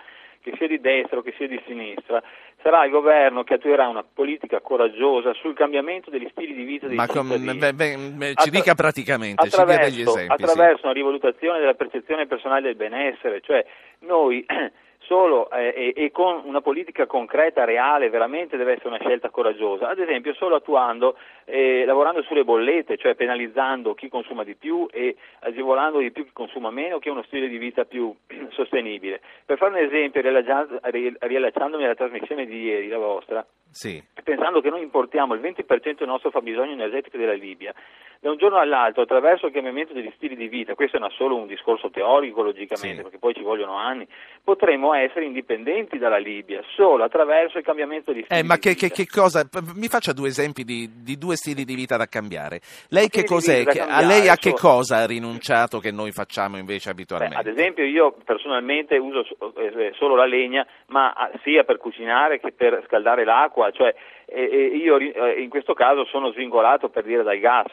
che 0.47 0.55
sia 0.55 0.67
di 0.67 0.79
destra 0.79 1.17
o 1.17 1.21
che 1.21 1.33
sia 1.35 1.47
di 1.47 1.61
sinistra, 1.65 2.23
sarà 2.61 2.85
il 2.85 2.91
governo 2.91 3.43
che 3.43 3.55
attuerà 3.55 3.87
una 3.87 4.03
politica 4.03 4.59
coraggiosa 4.61 5.33
sul 5.33 5.53
cambiamento 5.53 6.09
degli 6.09 6.27
stili 6.31 6.53
di 6.53 6.63
vita 6.63 6.87
dei 6.87 6.95
Ma 6.95 7.05
cittadini. 7.05 7.57
beh, 7.57 7.73
beh, 7.73 8.33
ci 8.35 8.49
dica 8.49 8.73
praticamente, 8.73 9.49
ci 9.49 9.63
dia 9.63 9.77
degli 9.77 10.01
esempi. 10.01 10.33
Attraverso 10.33 10.79
sì. 10.79 10.85
una 10.85 10.93
rivalutazione 10.93 11.59
della 11.59 11.75
percezione 11.75 12.25
personale 12.27 12.61
del 12.61 12.75
benessere, 12.75 13.41
cioè 13.41 13.65
noi 13.99 14.45
solo 15.07 15.49
eh, 15.49 15.93
e, 15.95 16.03
e, 16.03 16.11
con 16.11 16.41
una 16.43 16.61
politica 16.61 17.07
concreta, 17.07 17.63
reale, 17.63 18.09
veramente 18.09 18.57
deve 18.57 18.73
essere 18.73 18.89
una 18.89 18.99
scelta 18.99 19.29
coraggiosa. 19.29 19.89
Ad 19.89 19.99
esempio, 19.99 20.33
solo 20.33 20.55
attuando, 20.55 21.17
eh, 21.45 21.85
lavorando 21.85 22.21
sulle 22.23 22.43
bollette, 22.43 22.97
cioè 22.97 23.15
penalizzando 23.15 23.93
chi 23.93 24.09
consuma 24.09 24.43
di 24.43 24.55
più 24.55 24.85
e 24.91 25.15
agevolando 25.39 25.99
di 25.99 26.11
più 26.11 26.25
chi 26.25 26.31
consuma 26.33 26.69
meno, 26.69 26.99
che 26.99 27.09
è 27.09 27.11
uno 27.11 27.23
stile 27.23 27.47
di 27.47 27.57
vita 27.57 27.85
più 27.85 28.13
sostenibile. 28.51 29.21
Per 29.45 29.57
fare 29.57 29.71
un 29.71 29.85
esempio, 29.87 30.21
riallacciandomi 30.21 31.83
alla 31.83 31.95
trasmissione 31.95 32.45
di 32.45 32.61
ieri, 32.61 32.89
la 32.89 32.97
vostra, 32.97 33.45
sì. 33.71 34.03
pensando 34.23 34.61
che 34.61 34.69
noi 34.69 34.81
importiamo 34.81 35.33
il 35.33 35.41
20% 35.41 35.97
del 35.97 36.07
nostro 36.07 36.31
fabbisogno 36.31 36.71
energetico 36.71 37.17
della 37.17 37.33
Libia, 37.33 37.73
da 38.19 38.31
un 38.31 38.37
giorno 38.37 38.57
all'altro, 38.57 39.03
attraverso 39.03 39.47
il 39.47 39.53
cambiamento 39.53 39.93
degli 39.93 40.11
stili 40.15 40.35
di 40.35 40.47
vita, 40.47 40.73
questo 40.73 40.97
è 40.97 41.09
solo 41.11 41.35
un 41.35 41.47
discorso 41.47 41.89
teorico 41.89 42.41
logicamente, 42.41 42.97
sì. 42.97 43.01
perché 43.03 43.17
poi 43.19 43.33
ci 43.33 43.43
vogliono 43.43 43.75
anni, 43.75 44.07
potremmo 44.43 44.93
essere 44.93 45.25
indipendenti 45.25 45.97
dalla 45.97 46.17
Libia 46.17 46.61
solo 46.75 47.03
attraverso 47.03 47.57
il 47.57 47.63
cambiamento 47.63 48.11
di 48.11 48.23
stili 48.23 48.39
eh, 48.39 48.43
ma 48.43 48.55
di 48.55 48.61
che, 48.61 48.69
vita. 48.71 48.87
Che, 48.87 48.93
che 48.93 49.07
cosa? 49.07 49.47
Mi 49.75 49.87
faccia 49.87 50.13
due 50.13 50.29
esempi 50.29 50.63
di, 50.63 50.89
di, 51.03 51.17
due 51.17 51.35
stili 51.35 51.63
di 51.63 51.75
vita 51.75 51.97
da 51.97 52.07
cambiare. 52.07 52.61
Lei 52.89 53.09
che 53.09 53.23
cos'è? 53.23 53.63
A 53.87 54.01
lei 54.01 54.29
a 54.29 54.35
che 54.35 54.53
cosa 54.53 54.97
ha 54.97 55.05
rinunciato 55.05 55.79
che 55.79 55.91
noi 55.91 56.11
facciamo 56.11 56.57
invece 56.57 56.89
abitualmente? 56.89 57.35
Beh, 57.35 57.49
ad 57.49 57.57
esempio 57.57 57.83
io 57.83 58.15
personalmente 58.23 58.97
uso 58.97 59.25
eh, 59.57 59.91
solo 59.95 60.15
la 60.15 60.25
legna, 60.25 60.65
ma 60.87 61.13
sia 61.43 61.63
per 61.63 61.77
cucinare 61.77 62.39
che 62.39 62.51
per 62.51 62.83
scaldare 62.87 63.23
l'acqua, 63.23 63.56
cioè 63.71 63.93
e, 64.25 64.43
io 64.43 64.97
eh, 64.97 65.41
in 65.41 65.49
questo 65.49 65.73
caso 65.73 66.05
sono 66.05 66.31
svingolato 66.31 66.89
per 66.89 67.03
dire 67.03 67.23
dal 67.23 67.39
gas, 67.39 67.71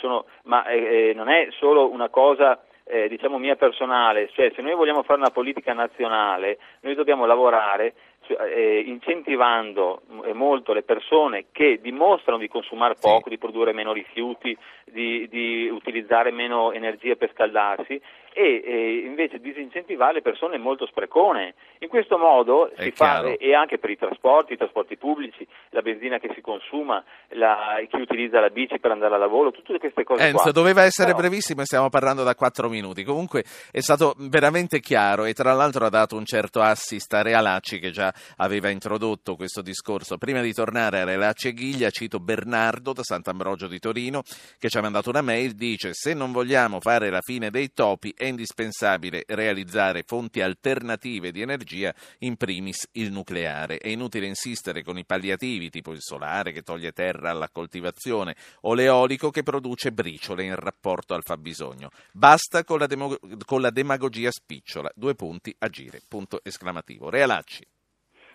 sono, 0.00 0.24
ma 0.44 0.64
eh, 0.66 1.12
non 1.14 1.28
è 1.28 1.48
solo 1.58 1.90
una 1.90 2.08
cosa 2.08 2.62
eh, 2.84 3.08
diciamo 3.08 3.38
mia 3.38 3.56
personale, 3.56 4.30
cioè 4.32 4.50
se 4.54 4.62
noi 4.62 4.74
vogliamo 4.74 5.02
fare 5.02 5.20
una 5.20 5.30
politica 5.30 5.72
nazionale 5.72 6.58
noi 6.80 6.94
dobbiamo 6.94 7.26
lavorare 7.26 7.94
eh, 8.38 8.82
incentivando 8.86 10.02
eh, 10.24 10.32
molto 10.32 10.72
le 10.72 10.82
persone 10.82 11.46
che 11.52 11.80
dimostrano 11.80 12.38
di 12.38 12.48
consumare 12.48 12.94
poco, 13.00 13.24
sì. 13.24 13.30
di 13.30 13.38
produrre 13.38 13.72
meno 13.72 13.92
rifiuti, 13.92 14.56
di, 14.84 15.28
di, 15.28 15.68
utilizzare 15.68 16.30
meno 16.30 16.72
energia 16.72 17.14
per 17.14 17.30
scaldarsi 17.32 18.00
e, 18.32 18.62
e, 18.64 19.06
invece 19.06 19.40
disincentivare 19.40 20.14
le 20.14 20.22
persone 20.22 20.58
molto 20.58 20.86
sprecone. 20.86 21.54
In 21.80 21.88
questo 21.88 22.18
modo 22.18 22.70
È 22.70 22.82
si 22.82 22.92
chiaro. 22.92 23.28
fa, 23.28 23.34
e 23.34 23.54
anche 23.54 23.78
per 23.78 23.90
i 23.90 23.96
trasporti, 23.96 24.52
i 24.52 24.56
trasporti 24.56 24.96
pubblici, 24.96 25.46
la 25.70 25.80
benzina 25.82 26.18
che 26.18 26.30
si 26.34 26.40
consuma, 26.40 27.02
la, 27.30 27.78
chi 27.88 28.00
utilizza 28.00 28.40
la 28.40 28.50
bici 28.50 28.78
per 28.78 28.90
andare 28.90 29.14
al 29.14 29.20
lavoro, 29.20 29.50
tutte 29.50 29.78
queste 29.78 30.04
cose 30.04 30.24
Enzo, 30.24 30.42
qua. 30.42 30.52
doveva 30.52 30.82
essere 30.82 31.12
Però, 31.12 31.20
brevissimo 31.20 31.62
e 31.62 31.64
stiamo 31.64 31.88
parlando 31.88 32.22
da 32.22 32.34
quattro 32.34 32.68
minuti. 32.68 33.02
Comunque 33.04 33.44
è 33.70 33.80
stato 33.80 34.14
veramente 34.18 34.80
chiaro 34.80 35.24
e 35.24 35.32
tra 35.32 35.52
l'altro 35.52 35.86
ha 35.86 35.90
dato 35.90 36.16
un 36.16 36.24
certo 36.24 36.60
assist 36.60 37.12
a 37.14 37.22
Realacci 37.22 37.78
che 37.78 37.90
già 37.90 38.12
aveva 38.36 38.68
introdotto 38.68 39.36
questo 39.36 39.62
discorso. 39.62 40.18
Prima 40.18 40.40
di 40.42 40.52
tornare 40.52 41.00
a 41.00 41.04
Realacci 41.04 41.48
e 41.48 41.52
Ghiglia 41.52 41.90
cito 41.90 42.18
Bernardo 42.18 42.92
da 42.92 43.02
Sant'Ambrogio 43.02 43.66
di 43.66 43.78
Torino 43.78 44.22
che 44.58 44.68
ci 44.68 44.76
ha 44.76 44.82
mandato 44.82 45.08
una 45.08 45.22
mail, 45.22 45.54
dice 45.54 45.92
se 45.92 46.14
non 46.14 46.32
vogliamo 46.32 46.80
fare 46.80 47.10
la 47.10 47.20
fine 47.20 47.50
dei 47.50 47.72
topi 47.72 48.12
è 48.20 48.26
indispensabile 48.26 49.24
realizzare 49.28 50.02
fonti 50.06 50.42
alternative 50.42 51.32
di 51.32 51.40
energia, 51.40 51.94
in 52.18 52.36
primis 52.36 52.86
il 52.92 53.10
nucleare. 53.10 53.78
È 53.78 53.88
inutile 53.88 54.26
insistere 54.26 54.82
con 54.82 54.98
i 54.98 55.06
palliativi 55.06 55.70
tipo 55.70 55.92
il 55.92 56.02
solare 56.02 56.52
che 56.52 56.60
toglie 56.60 56.92
terra 56.92 57.30
alla 57.30 57.48
coltivazione 57.48 58.36
o 58.62 58.74
l'eolico 58.74 59.30
che 59.30 59.42
produce 59.42 59.92
briciole 59.92 60.44
in 60.44 60.54
rapporto 60.54 61.14
al 61.14 61.22
fabbisogno. 61.22 61.88
Basta 62.12 62.62
con 62.62 62.78
la, 62.78 62.86
demo- 62.86 63.16
con 63.46 63.62
la 63.62 63.70
demagogia 63.70 64.30
spicciola. 64.30 64.90
Due 64.94 65.14
punti 65.14 65.54
agire. 65.58 66.02
Punto 66.06 66.40
esclamativo. 66.42 67.08
Realacci. 67.08 67.64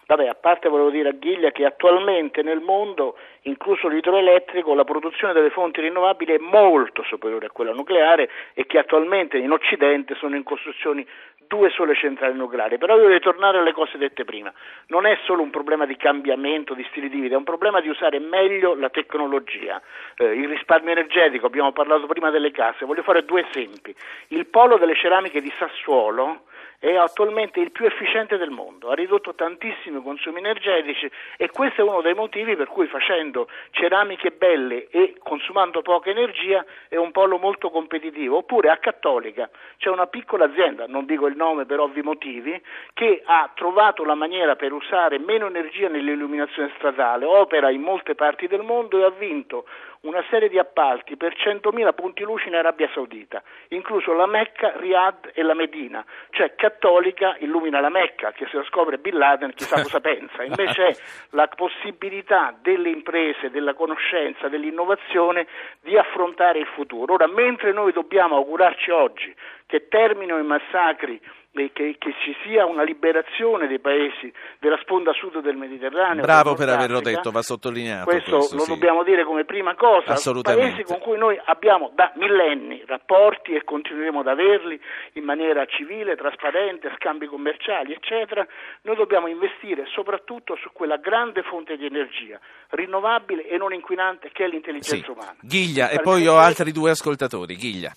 Vabbè, 0.08 0.28
a 0.28 0.36
parte 0.36 0.70
volevo 0.70 0.92
dire 0.92 1.10
a 1.10 1.14
Ghiglia 1.14 1.52
che 1.52 1.66
attualmente 1.66 2.44
nel 2.44 2.60
mondo, 2.60 3.18
incluso 3.44 3.88
l'idroelettrico, 3.88 4.76
la 4.76 4.84
produzione 4.84 5.34
delle 5.34 5.50
fonti 5.50 5.82
rinnovabili 5.82 6.34
è 6.34 6.38
molto 6.38 7.02
superiore 7.04 7.48
a 7.48 7.52
quella 7.52 7.72
nucleare 7.72 8.30
e 8.54 8.68
che 8.68 8.78
attualmente 8.78 9.38
in 9.38 9.52
Occidente 9.52 10.14
sono 10.16 10.36
in 10.36 10.44
costruzioni 10.44 11.06
due 11.48 11.70
sole 11.72 11.96
centrali 11.96 12.36
nucleari. 12.36 12.78
Però 12.78 12.96
io 12.98 13.04
voglio 13.04 13.20
tornare 13.20 13.58
alle 13.58 13.72
cose 13.72 13.98
dette 13.98 14.26
prima. 14.26 14.54
Non 14.88 15.08
è 15.08 15.18
solo 15.24 15.42
un 15.42 15.50
problema 15.50 15.88
di 15.88 15.96
cambiamento 15.98 16.76
di 16.76 16.86
stili 16.90 17.10
di 17.10 17.20
vita, 17.20 17.34
è 17.34 17.38
un 17.38 17.44
problema 17.44 17.82
di 17.82 17.90
usare 17.90 18.20
meglio 18.20 18.76
la 18.76 18.90
tecnologia. 18.90 19.82
Eh, 20.18 20.26
il 20.26 20.48
risparmio 20.48 20.92
energetico, 20.92 21.48
abbiamo 21.48 21.72
parlato 21.72 22.06
prima 22.06 22.30
delle 22.30 22.52
case, 22.52 22.86
voglio 22.86 23.04
fare 23.04 23.26
due 23.26 23.48
esempi. 23.50 23.96
Il 24.28 24.46
polo 24.46 24.78
delle 24.78 24.96
ceramiche 24.96 25.42
di 25.42 25.52
Sassuolo 25.58 26.44
è 26.80 26.96
attualmente 26.96 27.60
il 27.60 27.72
più 27.72 27.86
efficiente 27.86 28.38
del 28.38 28.50
mondo, 28.50 28.90
ha 28.90 28.96
ridotto 28.96 29.34
tantissimi 29.34 30.02
consumi 30.02 30.40
energetici 30.40 31.10
e 31.38 31.50
questo 31.50 31.82
è 31.82 31.84
uno 31.84 32.02
dei 32.02 32.14
motivi 32.14 32.56
per 32.56 32.68
cui 32.68 32.88
facendo 32.88 33.48
ceramiche 33.72 34.32
belle 34.32 34.88
e 34.90 35.16
consumando 35.20 35.82
poca 35.82 36.10
energia 36.10 36.66
è 36.88 36.96
un 36.96 37.12
polo 37.12 37.38
molto 37.38 37.70
competitivo. 37.70 38.38
Oppure 38.38 38.70
a 38.70 38.78
Cattolica 38.78 39.50
c'è 39.78 39.90
una 39.90 40.08
piccola 40.08 40.46
azienda, 40.46 40.86
non 40.88 41.06
dico 41.06 41.28
il 41.28 41.36
nome 41.36 41.66
per 41.66 41.80
ovvi 41.80 42.02
motivi, 42.02 42.62
che 42.94 43.22
ha 43.26 43.50
trovato 43.54 44.04
la 44.04 44.16
maniera 44.16 44.56
per 44.56 44.74
usare 44.74 45.20
meno 45.20 45.48
energia 45.48 45.90
nell'illuminazione 45.90 46.72
stradale, 46.76 47.26
opera 47.26 47.70
in 47.70 47.82
molte 47.82 48.16
parti 48.16 48.48
del 48.48 48.62
mondo 48.62 49.00
e 49.00 49.04
ha 49.04 49.10
vinto 49.10 49.66
una 50.06 50.24
serie 50.30 50.50
di 50.50 50.58
appalti 50.60 51.18
per 51.18 51.34
100.000 51.36 51.94
punti 51.94 52.24
luce 52.24 52.48
in 52.48 52.56
Arabia 52.56 52.90
Saudita, 52.94 53.42
incluso 53.70 54.14
la 54.14 54.28
Mecca, 54.28 54.74
Riyadh 54.78 55.32
e 55.34 55.42
la 55.42 55.54
Medina, 55.54 56.06
cioè 56.30 56.56
cattolica 56.56 57.36
illumina 57.40 57.80
la 57.80 57.90
Mecca, 57.90 58.32
che 58.32 58.46
se 58.50 58.58
lo 58.58 58.64
scopre 58.66 58.98
Bin 58.98 59.18
Laden 59.18 59.54
chissà 59.54 59.82
cosa 59.82 60.00
pensa, 60.00 60.44
invece 60.44 60.88
è 60.88 60.96
la 61.32 61.48
possibilità 61.48 62.56
delle 62.62 62.90
imprese, 62.90 63.50
della 63.50 63.74
conoscenza, 63.74 64.48
dell'innovazione 64.48 65.48
di 65.82 65.98
affrontare 65.98 66.60
il 66.60 66.68
futuro. 66.68 67.14
Ora, 67.14 67.28
mentre 67.28 67.72
noi 67.72 67.92
dobbiamo 67.92 68.36
augurarci 68.36 68.92
oggi 68.92 69.36
che 69.66 69.88
terminino 69.88 70.38
i 70.38 70.44
massacri 70.44 71.20
che, 71.56 71.96
che, 71.98 72.14
ci 72.24 72.36
sia 72.44 72.66
una 72.66 72.84
liberazione 72.84 73.68
dei 73.68 73.80
paesi 73.80 74.32
della 74.60 74.78
sponda 74.82 75.14
sud 75.14 75.40
del 75.40 75.56
Mediterraneo. 75.56 76.22
Bravo 76.22 76.54
per 76.54 76.70
averlo 76.70 77.00
detto, 77.00 77.32
va 77.32 77.42
sottolineato. 77.42 78.06
Questo, 78.06 78.38
questo 78.38 78.56
lo 78.56 78.64
sì. 78.64 78.70
dobbiamo 78.70 79.04
dire 79.04 79.24
come 79.24 79.46
prima 79.46 79.76
cosa. 79.76 80.12
Assolutamente. 80.12 80.72
Paesi 80.72 80.84
con 80.84 81.00
cui 81.00 81.18
noi 81.18 81.40
abbiamo 81.46 81.92
da 81.96 82.12
millenni 82.16 82.84
rapporti 82.86 83.54
e 83.54 83.64
continueremo 83.64 84.20
ad 84.20 84.28
averli 84.28 84.80
in 85.14 85.24
maniera 85.24 85.66
civile, 85.66 86.16
trasparente, 86.16 86.92
scambi 86.98 87.28
commerciali, 87.28 87.94
eccetera. 87.94 88.46
Noi 88.82 88.96
dobbiamo 88.96 89.28
investire 89.28 89.86
soprattutto 89.88 90.56
su 90.62 90.70
quella 90.74 90.98
grande 90.98 91.42
fonte 91.44 91.78
di 91.78 91.86
energia 91.86 92.40
rinnovabile 92.70 93.48
e 93.48 93.58
non 93.58 93.74
inquinante 93.74 94.30
che 94.32 94.46
è 94.46 94.48
l'intelligenza 94.48 95.06
Sì. 95.06 95.12
umana. 95.12 95.36
Ghiglia, 95.42 95.90
e 95.90 96.00
poi 96.02 96.28
ho 96.28 96.36
altri 96.36 96.72
due 96.72 96.92
ascoltatori. 96.92 97.56
Ghiglia. 97.56 97.94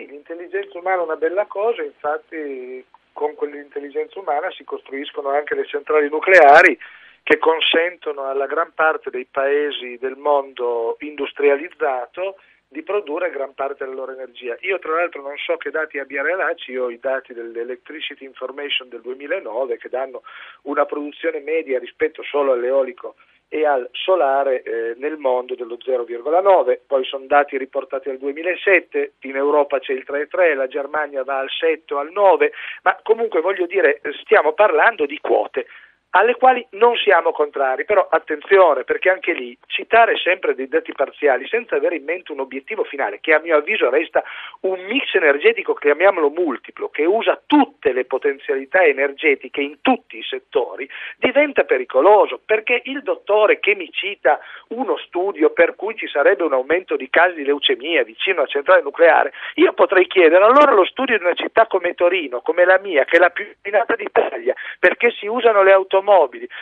Sì, 0.00 0.06
l'intelligenza 0.06 0.78
umana 0.78 1.02
è 1.02 1.04
una 1.04 1.16
bella 1.16 1.44
cosa, 1.44 1.82
infatti 1.82 2.82
con 3.12 3.34
quell'intelligenza 3.34 4.18
umana 4.18 4.50
si 4.50 4.64
costruiscono 4.64 5.28
anche 5.28 5.54
le 5.54 5.66
centrali 5.66 6.08
nucleari 6.08 6.78
che 7.22 7.36
consentono 7.36 8.24
alla 8.24 8.46
gran 8.46 8.72
parte 8.72 9.10
dei 9.10 9.26
paesi 9.30 9.98
del 9.98 10.16
mondo 10.16 10.96
industrializzato 11.00 12.36
di 12.66 12.82
produrre 12.82 13.30
gran 13.30 13.52
parte 13.52 13.84
della 13.84 13.96
loro 13.96 14.12
energia. 14.12 14.56
Io 14.60 14.78
tra 14.78 14.94
l'altro 14.94 15.20
non 15.20 15.36
so 15.36 15.58
che 15.58 15.70
dati 15.70 15.98
abbia 15.98 16.22
Realacci, 16.22 16.70
io 16.70 16.84
ho 16.84 16.90
i 16.90 16.98
dati 16.98 17.34
dell'Electricity 17.34 18.24
Information 18.24 18.88
del 18.88 19.02
2009 19.02 19.76
che 19.76 19.90
danno 19.90 20.22
una 20.62 20.86
produzione 20.86 21.40
media 21.40 21.78
rispetto 21.78 22.22
solo 22.22 22.52
all'eolico 22.52 23.16
e 23.52 23.66
al 23.66 23.88
solare 23.90 24.62
eh, 24.62 24.94
nel 24.98 25.16
mondo 25.16 25.56
dello 25.56 25.76
0,9, 25.76 26.78
poi 26.86 27.04
sono 27.04 27.26
dati 27.26 27.58
riportati 27.58 28.08
al 28.08 28.16
2007, 28.18 29.14
in 29.22 29.34
Europa 29.34 29.80
c'è 29.80 29.92
il 29.92 30.04
3,3, 30.06 30.54
la 30.54 30.68
Germania 30.68 31.24
va 31.24 31.38
al 31.40 31.50
7 31.50 31.92
o 31.94 31.98
al 31.98 32.12
9, 32.12 32.52
ma 32.82 32.96
comunque 33.02 33.40
voglio 33.40 33.66
dire 33.66 34.00
stiamo 34.22 34.52
parlando 34.52 35.04
di 35.04 35.18
quote 35.20 35.66
alle 36.10 36.34
quali 36.34 36.66
non 36.70 36.96
siamo 36.96 37.32
contrari, 37.32 37.84
però 37.84 38.06
attenzione 38.10 38.84
perché 38.84 39.10
anche 39.10 39.32
lì 39.32 39.56
citare 39.66 40.16
sempre 40.16 40.54
dei 40.54 40.68
dati 40.68 40.92
parziali 40.92 41.46
senza 41.46 41.76
avere 41.76 41.96
in 41.96 42.04
mente 42.04 42.32
un 42.32 42.40
obiettivo 42.40 42.84
finale 42.84 43.20
che 43.20 43.32
a 43.34 43.40
mio 43.40 43.56
avviso 43.56 43.88
resta 43.90 44.22
un 44.60 44.80
mix 44.86 45.14
energetico, 45.14 45.74
chiamiamolo 45.74 46.30
multiplo, 46.30 46.88
che 46.88 47.04
usa 47.04 47.40
tutte 47.46 47.92
le 47.92 48.04
potenzialità 48.04 48.82
energetiche 48.82 49.60
in 49.60 49.80
tutti 49.80 50.18
i 50.18 50.22
settori, 50.22 50.88
diventa 51.16 51.64
pericoloso. 51.64 52.40
Perché 52.44 52.82
il 52.84 53.02
dottore 53.02 53.60
che 53.60 53.74
mi 53.74 53.90
cita 53.90 54.40
uno 54.68 54.96
studio 54.98 55.50
per 55.50 55.76
cui 55.76 55.96
ci 55.96 56.08
sarebbe 56.08 56.42
un 56.42 56.52
aumento 56.52 56.96
di 56.96 57.08
casi 57.08 57.36
di 57.36 57.44
leucemia 57.44 58.02
vicino 58.04 58.42
a 58.42 58.46
centrale 58.46 58.82
nucleare, 58.82 59.32
io 59.54 59.72
potrei 59.72 60.06
chiedere 60.06 60.44
allora 60.44 60.72
lo 60.72 60.84
studio 60.84 61.16
di 61.16 61.24
una 61.24 61.34
città 61.34 61.66
come 61.66 61.94
Torino, 61.94 62.40
come 62.40 62.64
la 62.64 62.78
mia, 62.78 63.04
che 63.04 63.16
è 63.16 63.20
la 63.20 63.30
più 63.30 63.44
inquinata 63.46 63.94
d'Italia, 63.94 64.54
perché 64.78 65.10
si 65.12 65.26
usano 65.26 65.62
le 65.62 65.72
automobili, 65.72 65.99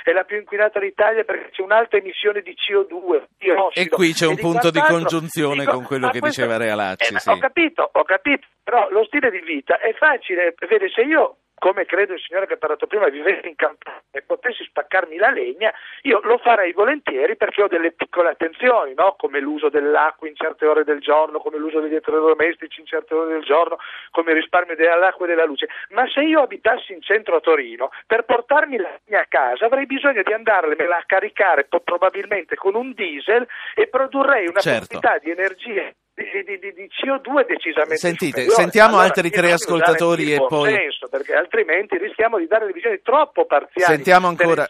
è 0.02 0.12
la 0.12 0.24
più 0.24 0.36
inquinata 0.38 0.78
d'Italia 0.80 1.24
perché 1.24 1.50
c'è 1.50 1.62
un'alta 1.62 1.96
emissione 1.96 2.42
di 2.42 2.54
CO2, 2.54 3.24
di 3.38 3.50
ossido, 3.50 3.70
E 3.74 3.88
qui 3.88 4.12
c'è 4.12 4.26
un 4.26 4.36
punto 4.36 4.70
di 4.70 4.80
congiunzione 4.80 5.60
Dico, 5.60 5.72
con 5.72 5.84
quello 5.84 6.08
che 6.10 6.20
questo- 6.20 6.42
diceva 6.42 6.58
Realacci. 6.58 7.14
eh, 7.14 7.18
sì. 7.18 7.28
Ho 7.30 7.38
capito, 7.38 7.88
ho 7.92 8.04
capito, 8.04 8.46
però 8.62 8.88
lo 8.90 9.04
stile 9.04 9.30
di 9.30 9.40
vita 9.40 9.78
è 9.78 9.92
facile, 9.94 10.54
vede 10.68 10.88
se 10.90 11.02
io 11.02 11.36
come 11.58 11.84
credo 11.84 12.14
il 12.14 12.20
signore 12.20 12.46
che 12.46 12.54
ha 12.54 12.56
parlato 12.58 12.86
prima, 12.86 13.08
vivessi 13.08 13.48
in 13.48 13.56
campagna 13.56 14.00
e 14.10 14.22
potessi 14.22 14.64
spaccarmi 14.64 15.16
la 15.16 15.30
legna, 15.30 15.72
io 16.02 16.20
lo 16.22 16.38
farei 16.38 16.72
volentieri 16.72 17.36
perché 17.36 17.62
ho 17.62 17.68
delle 17.68 17.92
piccole 17.92 18.30
attenzioni, 18.30 18.94
no? 18.94 19.14
come 19.18 19.40
l'uso 19.40 19.68
dell'acqua 19.68 20.28
in 20.28 20.36
certe 20.36 20.66
ore 20.66 20.84
del 20.84 21.00
giorno, 21.00 21.38
come 21.38 21.58
l'uso 21.58 21.80
degli 21.80 21.92
elettrodomestici 21.92 22.80
in 22.80 22.86
certe 22.86 23.14
ore 23.14 23.32
del 23.32 23.42
giorno, 23.42 23.78
come 24.10 24.30
il 24.30 24.38
risparmio 24.38 24.76
dell'acqua 24.76 25.26
e 25.26 25.28
della 25.28 25.44
luce. 25.44 25.68
Ma 25.90 26.08
se 26.08 26.22
io 26.22 26.42
abitassi 26.42 26.92
in 26.92 27.02
centro 27.02 27.36
a 27.36 27.40
Torino, 27.40 27.90
per 28.06 28.24
portarmi 28.24 28.76
la 28.76 28.98
legna 29.04 29.22
a 29.22 29.26
casa 29.28 29.66
avrei 29.66 29.86
bisogno 29.86 30.22
di 30.22 30.32
andarmela 30.32 30.98
a 30.98 31.04
caricare 31.06 31.68
probabilmente 31.84 32.56
con 32.56 32.74
un 32.74 32.92
diesel 32.92 33.46
e 33.74 33.86
produrrei 33.88 34.46
una 34.46 34.60
Certo. 34.60 34.98
quantità 34.98 35.18
di 35.18 35.30
energia 35.30 35.90
di, 36.18 36.44
di- 36.44 36.58
di- 36.58 36.72
di 36.72 36.88
CO2 36.90 37.46
decisamente 37.46 37.96
Sentite, 37.96 38.26
superiore. 38.42 38.54
sentiamo 38.62 38.88
Allora, 38.94 39.04
altri 39.06 39.30
tre 39.30 39.52
ascoltatori 39.52 40.32
e 40.32 40.44
poi- 40.46 40.72
senso, 40.74 41.08
perché 41.08 41.34
altrimenti 41.34 41.96
rischiamo 41.98 42.38
di 42.38 42.46
dare 42.46 42.62
delle 42.62 42.72
visioni 42.74 43.00
troppo 43.02 43.46
parziali 43.46 43.94
Sentiamo 43.94 44.34
per 44.34 44.46
ancora-. 44.46 44.68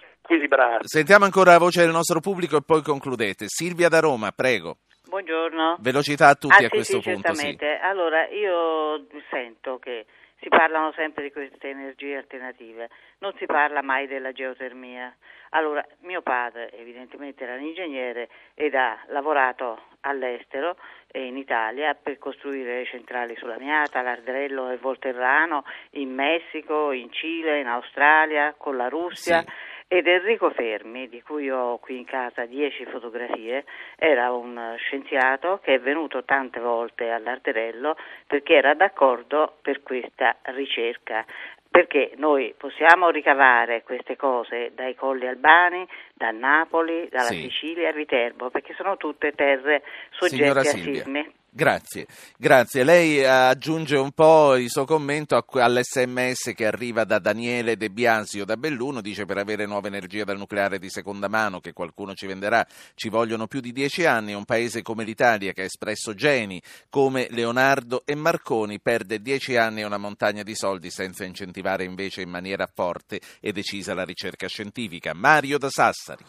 Sentiamo 0.82 1.24
ancora 1.24 1.52
la 1.52 1.58
voce 1.58 1.80
del 1.80 1.90
nostro 1.90 2.20
pubblico 2.20 2.58
e 2.58 2.62
poi 2.64 2.82
concludete. 2.82 3.46
Silvia 3.48 3.88
da 3.88 4.00
Roma, 4.00 4.30
prego. 4.30 4.76
Buongiorno. 5.08 5.78
Velocità 5.80 6.28
a 6.28 6.34
tutti 6.34 6.52
Ah, 6.62 6.66
a 6.66 6.68
sì, 6.68 6.68
questo 6.68 7.00
sì, 7.00 7.10
punto, 7.10 7.32
sì. 7.32 7.40
certamente. 7.46 7.78
Allora, 7.82 8.28
io 8.28 9.06
sento 9.30 9.78
che 9.78 10.04
si 10.40 10.48
parlano 10.48 10.92
sempre 10.92 11.24
di 11.24 11.32
queste 11.32 11.68
energie 11.68 12.16
alternative, 12.16 12.88
non 13.18 13.32
si 13.38 13.46
parla 13.46 13.82
mai 13.82 14.06
della 14.06 14.32
geotermia. 14.32 15.14
Allora, 15.50 15.84
mio 16.00 16.22
padre 16.22 16.70
evidentemente 16.72 17.44
era 17.44 17.54
un 17.54 17.62
ingegnere 17.62 18.28
ed 18.54 18.74
ha 18.74 18.98
lavorato 19.08 19.82
all'estero 20.02 20.76
e 21.10 21.24
in 21.24 21.36
Italia 21.36 21.94
per 21.94 22.18
costruire 22.18 22.84
centrali 22.84 23.34
sulla 23.36 23.58
Miata, 23.58 24.02
l'Arderello 24.02 24.70
e 24.70 24.76
Volterrano, 24.76 25.64
in 25.92 26.14
Messico, 26.14 26.92
in 26.92 27.10
Cile, 27.10 27.60
in 27.60 27.66
Australia, 27.66 28.54
con 28.56 28.76
la 28.76 28.88
Russia. 28.88 29.42
Ed 29.90 30.06
Enrico 30.06 30.50
Fermi, 30.50 31.08
di 31.08 31.22
cui 31.22 31.50
ho 31.50 31.78
qui 31.78 31.96
in 31.96 32.04
casa 32.04 32.44
dieci 32.44 32.84
fotografie, 32.84 33.64
era 33.96 34.30
un 34.32 34.74
scienziato 34.76 35.60
che 35.62 35.74
è 35.76 35.80
venuto 35.80 36.24
tante 36.24 36.60
volte 36.60 37.08
all'Arterello 37.08 37.96
perché 38.26 38.54
era 38.56 38.74
d'accordo 38.74 39.56
per 39.62 39.82
questa 39.82 40.36
ricerca. 40.42 41.24
Perché 41.70 42.12
noi 42.16 42.54
possiamo 42.56 43.08
ricavare 43.08 43.82
queste 43.82 44.16
cose 44.16 44.72
dai 44.74 44.94
colli 44.94 45.26
albani, 45.26 45.86
da 46.12 46.30
Napoli, 46.32 47.08
dalla 47.10 47.24
Sì. 47.24 47.42
Sicilia, 47.42 47.88
a 47.88 47.92
Viterbo, 47.92 48.50
perché 48.50 48.74
sono 48.74 48.96
tutte 48.98 49.32
terre 49.32 49.82
Signora 50.10 50.10
soggette 50.10 50.58
a 50.58 50.62
Silvia. 50.64 51.02
sismi. 51.04 51.32
Grazie, 51.50 52.06
grazie. 52.36 52.84
Lei 52.84 53.18
eh, 53.18 53.24
aggiunge 53.24 53.96
un 53.96 54.12
po' 54.12 54.54
il 54.56 54.68
suo 54.68 54.84
commento 54.84 55.42
all'SMS 55.50 56.52
che 56.54 56.66
arriva 56.66 57.04
da 57.04 57.18
Daniele 57.18 57.78
De 57.78 57.90
Biasio 57.90 58.44
da 58.44 58.58
Belluno, 58.58 59.00
dice 59.00 59.24
per 59.24 59.38
avere 59.38 59.64
nuova 59.64 59.88
energia 59.88 60.24
dal 60.24 60.36
nucleare 60.36 60.78
di 60.78 60.90
seconda 60.90 61.26
mano 61.26 61.58
che 61.60 61.72
qualcuno 61.72 62.12
ci 62.14 62.26
venderà 62.26 62.66
ci 62.94 63.08
vogliono 63.08 63.46
più 63.46 63.60
di 63.60 63.72
dieci 63.72 64.04
anni, 64.04 64.34
un 64.34 64.44
paese 64.44 64.82
come 64.82 65.04
l'Italia 65.04 65.52
che 65.52 65.62
ha 65.62 65.64
espresso 65.64 66.12
geni 66.12 66.62
come 66.90 67.28
Leonardo 67.30 68.02
e 68.04 68.14
Marconi 68.14 68.78
perde 68.78 69.22
dieci 69.22 69.56
anni 69.56 69.80
e 69.80 69.84
una 69.84 69.98
montagna 69.98 70.42
di 70.42 70.54
soldi 70.54 70.90
senza 70.90 71.24
incentivare 71.24 71.82
invece 71.82 72.20
in 72.20 72.28
maniera 72.28 72.68
forte 72.72 73.20
e 73.40 73.52
decisa 73.52 73.94
la 73.94 74.04
ricerca 74.04 74.46
scientifica. 74.46 75.14
Mario 75.14 75.56
da 75.56 75.70
Sassari. 75.70 76.24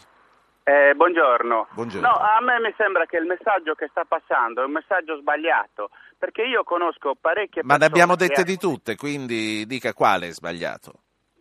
Eh, 0.63 0.93
buongiorno. 0.95 1.67
Buongiorno. 1.71 2.07
No, 2.07 2.13
a 2.13 2.37
me 2.41 2.59
mi 2.59 2.73
sembra 2.77 3.05
che 3.05 3.17
il 3.17 3.25
messaggio 3.25 3.73
che 3.73 3.87
sta 3.89 4.05
passando 4.05 4.61
è 4.61 4.65
un 4.65 4.71
messaggio 4.71 5.17
sbagliato, 5.17 5.89
perché 6.17 6.43
io 6.43 6.63
conosco 6.63 7.15
parecchie 7.19 7.63
Ma 7.63 7.73
ne 7.73 7.79
persone 7.79 7.85
abbiamo 8.01 8.15
che- 8.15 8.27
dette 8.27 8.43
di 8.43 8.57
tutte, 8.57 8.95
quindi 8.95 9.65
dica 9.65 9.93
quale 9.93 10.27
è 10.27 10.31
sbagliato. 10.31 10.93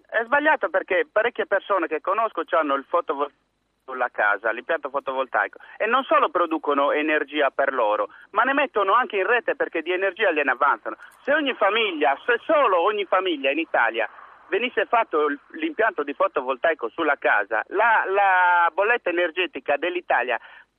È 0.08 0.22
sbagliato 0.24 0.70
perché 0.70 1.06
parecchie 1.10 1.46
persone 1.46 1.86
che 1.86 2.00
conosco 2.00 2.42
hanno 2.50 2.74
il 2.74 2.84
fotovoltaico 2.88 3.46
sulla 3.88 4.10
casa, 4.12 4.50
l'impianto 4.50 4.90
fotovoltaico 4.90 5.58
e 5.78 5.86
non 5.86 6.04
solo 6.04 6.28
producono 6.28 6.92
energia 6.92 7.48
per 7.50 7.72
loro, 7.72 8.10
ma 8.32 8.42
ne 8.42 8.52
mettono 8.52 8.92
anche 8.92 9.16
in 9.16 9.26
rete 9.26 9.56
perché 9.56 9.80
di 9.80 9.90
energia 9.92 10.30
gliene 10.30 10.50
avanzano. 10.50 10.96
Se 11.22 11.32
ogni 11.32 11.54
famiglia, 11.54 12.14
se 12.26 12.38
solo 12.44 12.82
ogni 12.82 13.06
famiglia 13.06 13.50
in 13.50 13.58
Italia 13.58 14.06
venisse 14.48 14.86
fatto 14.86 15.26
l'impianto 15.52 16.02
di 16.02 16.14
fotovoltaico 16.14 16.88
sulla 16.88 17.16
casa, 17.16 17.62
la, 17.68 18.04
la 18.06 18.70
bolletta 18.72 19.10
energetica 19.10 19.76
dell'Italia 19.76 20.38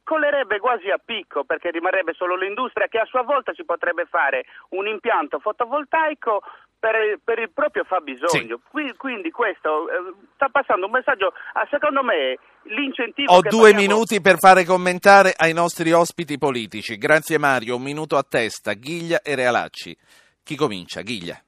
collerebbe 0.09 0.57
quasi 0.57 0.89
a 0.89 0.97
picco 0.97 1.43
perché 1.43 1.70
rimarrebbe 1.70 2.13
solo 2.15 2.36
l'industria 2.36 2.88
che 2.88 2.97
a 2.97 3.05
sua 3.05 3.22
volta 3.22 3.53
si 3.53 3.63
potrebbe 3.63 4.05
fare 4.09 4.45
un 4.70 4.88
impianto 4.88 5.38
fotovoltaico 5.38 6.41
per, 6.80 7.20
per 7.24 7.38
il 7.38 7.51
proprio 7.51 7.84
fabbisogno. 7.84 8.59
Sì. 8.72 8.93
Quindi 8.97 9.30
questo 9.30 9.88
eh, 9.88 10.13
sta 10.34 10.49
passando 10.49 10.88
un 10.88 10.93
messaggio, 10.93 11.34
a, 11.53 11.67
secondo 11.70 12.01
me 12.01 12.39
l'incentivo... 12.63 13.34
Ho 13.34 13.41
due 13.41 13.72
paghiamo... 13.72 13.82
minuti 13.82 14.20
per 14.20 14.39
fare 14.39 14.65
commentare 14.65 15.32
ai 15.38 15.53
nostri 15.53 15.91
ospiti 15.91 16.39
politici. 16.39 16.97
Grazie 16.97 17.38
Mario, 17.38 17.76
un 17.76 17.84
minuto 17.84 18.17
a 18.17 18.24
testa. 18.24 18.74
Ghiglia 18.74 19.22
e 19.22 19.36
Realacci. 19.36 19.95
Chi 20.43 20.55
comincia? 20.55 21.01
Ghiglia. 21.01 21.39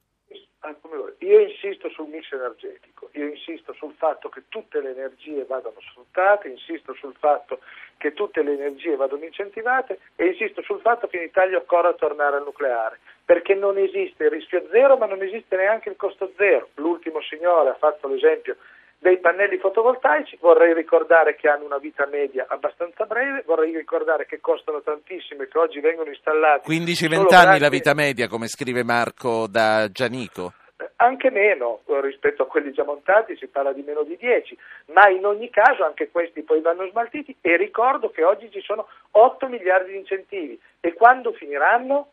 Io 1.24 1.40
insisto 1.40 1.88
sul 1.90 2.08
mix 2.08 2.32
energetico, 2.32 3.10
io 3.12 3.28
insisto 3.28 3.74
sul 3.74 3.94
fatto 3.96 4.30
che 4.30 4.44
tutte 4.50 4.82
le 4.82 4.90
energie 4.90 5.46
vadano 5.46 5.80
sfruttate, 5.80 6.48
insisto 6.48 6.96
sul 6.96 7.14
fatto 7.20 7.60
che 7.98 8.14
tutte 8.14 8.42
le 8.42 8.54
energie 8.54 8.96
vadano 8.96 9.24
incentivate 9.24 10.00
e 10.16 10.26
insisto 10.26 10.64
sul 10.64 10.80
fatto 10.82 11.06
che 11.06 11.18
in 11.18 11.24
Italia 11.24 11.58
occorra 11.58 11.94
tornare 11.94 12.38
al 12.38 12.44
nucleare, 12.44 12.98
perché 13.24 13.54
non 13.54 13.78
esiste 13.78 14.24
il 14.24 14.32
rischio 14.32 14.66
zero 14.72 14.98
ma 14.98 15.06
non 15.06 15.22
esiste 15.22 15.56
neanche 15.56 15.90
il 15.90 15.96
costo 15.96 16.32
zero. 16.38 16.70
L'ultimo 16.76 17.22
signore 17.22 17.70
ha 17.70 17.76
fatto 17.76 18.08
l'esempio 18.08 18.56
dei 18.98 19.20
pannelli 19.20 19.58
fotovoltaici, 19.58 20.38
vorrei 20.42 20.74
ricordare 20.74 21.36
che 21.36 21.48
hanno 21.48 21.66
una 21.66 21.78
vita 21.78 22.08
media 22.08 22.48
abbastanza 22.50 23.06
breve, 23.06 23.44
vorrei 23.46 23.76
ricordare 23.76 24.26
che 24.26 24.40
costano 24.40 24.82
tantissimo 24.82 25.44
e 25.44 25.48
che 25.48 25.58
oggi 25.60 25.80
vengono 25.82 26.10
installati 26.10 26.68
15-20 26.68 27.14
anni 27.14 27.26
grazie... 27.28 27.60
la 27.60 27.70
vita 27.70 27.94
media, 27.94 28.28
come 28.28 28.48
scrive 28.48 28.84
Marco 28.84 29.46
da 29.48 29.88
Gianico 29.92 30.54
anche 30.98 31.30
meno 31.30 31.82
eh, 31.86 32.02
rispetto 32.02 32.44
a 32.44 32.48
quelli 32.48 32.72
già 32.72 32.84
montati, 32.84 33.36
si 33.36 33.48
parla 33.48 33.74
di 33.74 33.82
meno 33.82 34.04
di 34.04 34.18
10, 34.18 34.58
ma 34.94 35.10
in 35.10 35.26
ogni 35.26 35.50
caso 35.50 35.84
anche 35.84 36.10
questi 36.10 36.42
poi 36.44 36.62
vanno 36.62 36.88
smaltiti 36.88 37.36
e 37.42 37.58
ricordo 37.58 38.10
che 38.10 38.24
oggi 38.24 38.50
ci 38.52 38.62
sono 38.62 38.88
8 39.12 39.48
miliardi 39.48 39.92
di 39.92 39.98
incentivi 39.98 40.60
e 40.80 40.94
quando 40.94 41.34
finiranno? 41.34 42.12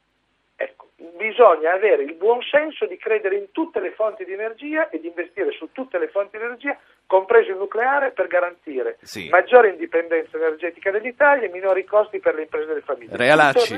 Ecco, 0.61 0.89
bisogna 1.17 1.73
avere 1.73 2.03
il 2.03 2.15
buon 2.15 2.43
senso 2.43 2.85
di 2.87 2.97
credere 2.97 3.37
in 3.37 3.53
tutte 3.53 3.79
le 3.79 3.93
fonti 3.93 4.25
di 4.25 4.33
energia 4.33 4.89
e 4.89 4.99
di 4.99 5.07
investire 5.07 5.53
su 5.53 5.69
tutte 5.71 5.99
le 5.99 6.09
fonti 6.09 6.37
di 6.37 6.43
energia, 6.43 6.77
compreso 7.07 7.53
il 7.53 7.59
nucleare, 7.59 8.11
per 8.11 8.27
garantire 8.27 8.99
sì. 9.03 9.29
maggiore 9.29 9.71
indipendenza 9.71 10.37
energetica 10.37 10.91
dell'Italia 10.91 11.47
e 11.47 11.51
minori 11.51 11.85
costi 11.85 12.19
per 12.19 12.35
le 12.35 12.43
imprese 12.43 12.73
e 12.73 12.75
le 12.75 12.81
famiglie. 12.81 13.17
Realacci. 13.17 13.77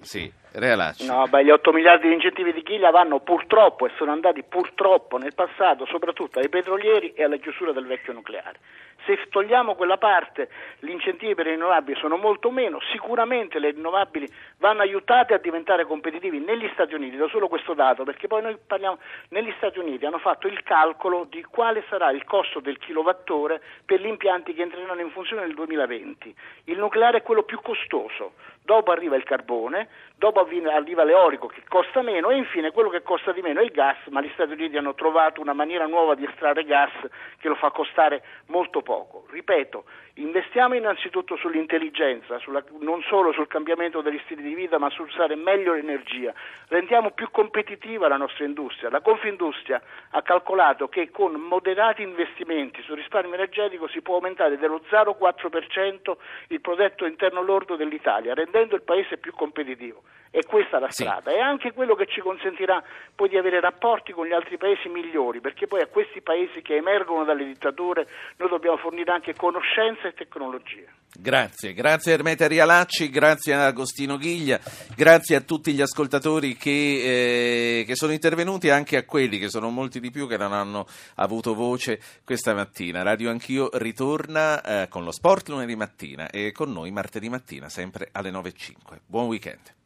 Sì, 0.00 0.32
Realacci. 0.54 1.06
No, 1.06 1.24
beh, 1.28 1.44
gli 1.44 1.50
8 1.50 1.72
miliardi 1.72 2.08
di 2.08 2.14
incentivi 2.14 2.52
di 2.52 2.64
Chiglia 2.64 2.90
vanno 2.90 3.20
purtroppo 3.20 3.86
e 3.86 3.92
sono 3.96 4.10
andati 4.10 4.42
purtroppo 4.42 5.18
nel 5.18 5.34
passato 5.34 5.86
soprattutto 5.86 6.40
ai 6.40 6.48
petrolieri 6.48 7.12
e 7.14 7.22
alla 7.22 7.36
chiusura 7.36 7.70
del 7.70 7.86
vecchio 7.86 8.12
nucleare. 8.12 8.58
Se 9.06 9.28
togliamo 9.30 9.76
quella 9.76 9.98
parte, 9.98 10.48
gli 10.80 10.90
incentivi 10.90 11.36
per 11.36 11.46
le 11.46 11.52
rinnovabili 11.52 11.96
sono 12.00 12.16
molto 12.16 12.50
meno, 12.50 12.80
sicuramente 12.90 13.60
le 13.60 13.70
rinnovabili 13.70 14.28
vanno 14.58 14.82
aiutate 14.82 15.32
a 15.32 15.38
diventare 15.38 15.86
competitivi 15.86 16.40
negli 16.40 16.68
Stati 16.72 16.94
Uniti, 16.94 17.16
do 17.16 17.28
solo 17.28 17.46
questo 17.46 17.72
dato, 17.72 18.02
perché 18.02 18.26
poi 18.26 18.42
noi 18.42 18.58
parliamo, 18.66 18.98
negli 19.28 19.52
Stati 19.58 19.78
Uniti 19.78 20.04
hanno 20.04 20.18
fatto 20.18 20.48
il 20.48 20.60
calcolo 20.64 21.24
di 21.30 21.44
quale 21.44 21.84
sarà 21.88 22.10
il 22.10 22.24
costo 22.24 22.58
del 22.58 22.78
kilowattore 22.78 23.62
per 23.84 24.00
gli 24.00 24.06
impianti 24.06 24.52
che 24.54 24.62
entreranno 24.62 25.00
in 25.00 25.10
funzione 25.10 25.42
nel 25.42 25.54
2020. 25.54 26.34
Il 26.64 26.78
nucleare 26.78 27.18
è 27.18 27.22
quello 27.22 27.44
più 27.44 27.60
costoso, 27.60 28.32
dopo 28.66 28.90
arriva 28.90 29.16
il 29.16 29.22
carbone, 29.22 29.88
dopo 30.16 30.40
arriva 30.40 31.04
l'eolico 31.04 31.46
che 31.46 31.62
costa 31.68 32.02
meno 32.02 32.30
e 32.30 32.36
infine 32.36 32.72
quello 32.72 32.90
che 32.90 33.02
costa 33.02 33.32
di 33.32 33.40
meno 33.40 33.60
è 33.60 33.62
il 33.62 33.70
gas, 33.70 33.96
ma 34.08 34.20
gli 34.20 34.30
Stati 34.34 34.52
Uniti 34.52 34.76
hanno 34.76 34.94
trovato 34.94 35.40
una 35.40 35.52
maniera 35.52 35.86
nuova 35.86 36.14
di 36.14 36.24
estrarre 36.24 36.64
gas 36.64 36.90
che 37.38 37.48
lo 37.48 37.54
fa 37.54 37.70
costare 37.70 38.22
molto 38.46 38.82
poco. 38.82 39.26
Ripeto, 39.30 39.84
investiamo 40.14 40.74
innanzitutto 40.74 41.36
sull'intelligenza, 41.36 42.38
sulla, 42.40 42.62
non 42.80 43.02
solo 43.02 43.32
sul 43.32 43.46
cambiamento 43.46 44.00
degli 44.00 44.20
stili 44.24 44.42
di 44.42 44.54
vita, 44.54 44.78
ma 44.78 44.90
su 44.90 45.02
usare 45.02 45.36
meglio 45.36 45.74
l'energia. 45.74 46.34
Rendiamo 46.68 47.12
più 47.12 47.30
competitiva 47.30 48.08
la 48.08 48.16
nostra 48.16 48.44
industria. 48.44 48.90
La 48.90 49.00
Confindustria 49.00 49.80
ha 50.10 50.22
calcolato 50.22 50.88
che 50.88 51.10
con 51.10 51.34
moderati 51.34 52.02
investimenti 52.02 52.82
sul 52.82 52.96
risparmio 52.96 53.34
energetico 53.34 53.86
si 53.86 54.00
può 54.00 54.14
aumentare 54.14 54.58
dello 54.58 54.80
0,4% 54.90 56.16
il 56.48 56.60
prodotto 56.60 57.06
interno 57.06 57.42
lordo 57.42 57.76
dell'Italia, 57.76 58.34
rendendo 58.34 58.55
il 58.60 58.82
paese 58.82 59.18
più 59.18 59.32
competitivo. 59.32 60.02
E 60.36 60.44
questa 60.44 60.76
è 60.76 60.80
la 60.80 60.90
strada, 60.90 61.30
sì. 61.30 61.36
è 61.38 61.40
anche 61.40 61.72
quello 61.72 61.94
che 61.94 62.04
ci 62.04 62.20
consentirà 62.20 62.84
poi 63.14 63.30
di 63.30 63.38
avere 63.38 63.58
rapporti 63.58 64.12
con 64.12 64.26
gli 64.26 64.34
altri 64.34 64.58
paesi 64.58 64.86
migliori, 64.90 65.40
perché 65.40 65.66
poi 65.66 65.80
a 65.80 65.86
questi 65.86 66.20
paesi 66.20 66.60
che 66.60 66.76
emergono 66.76 67.24
dalle 67.24 67.46
dittature 67.46 68.06
noi 68.36 68.50
dobbiamo 68.50 68.76
fornire 68.76 69.10
anche 69.12 69.34
conoscenza 69.34 70.08
e 70.08 70.12
tecnologia. 70.12 70.90
Grazie, 71.18 71.72
grazie 71.72 72.12
a 72.12 72.14
Ermete 72.16 72.48
Rialacci, 72.48 73.08
grazie 73.08 73.54
a 73.54 73.64
Agostino 73.64 74.18
Ghiglia, 74.18 74.60
grazie 74.94 75.36
a 75.36 75.40
tutti 75.40 75.72
gli 75.72 75.80
ascoltatori 75.80 76.54
che, 76.54 77.80
eh, 77.80 77.84
che 77.86 77.96
sono 77.96 78.12
intervenuti, 78.12 78.68
anche 78.68 78.98
a 78.98 79.06
quelli 79.06 79.38
che 79.38 79.48
sono 79.48 79.70
molti 79.70 80.00
di 80.00 80.10
più 80.10 80.28
che 80.28 80.36
non 80.36 80.52
hanno 80.52 80.84
avuto 81.14 81.54
voce 81.54 81.98
questa 82.26 82.52
mattina. 82.52 83.02
Radio 83.02 83.30
Anch'io 83.30 83.70
ritorna 83.72 84.60
eh, 84.60 84.88
con 84.88 85.02
lo 85.02 85.12
sport 85.12 85.48
lunedì 85.48 85.76
mattina 85.76 86.28
e 86.28 86.52
con 86.52 86.70
noi 86.72 86.90
martedì 86.90 87.30
mattina, 87.30 87.70
sempre 87.70 88.10
alle 88.12 88.30
9.05. 88.30 88.98
Buon 89.06 89.28
weekend. 89.28 89.84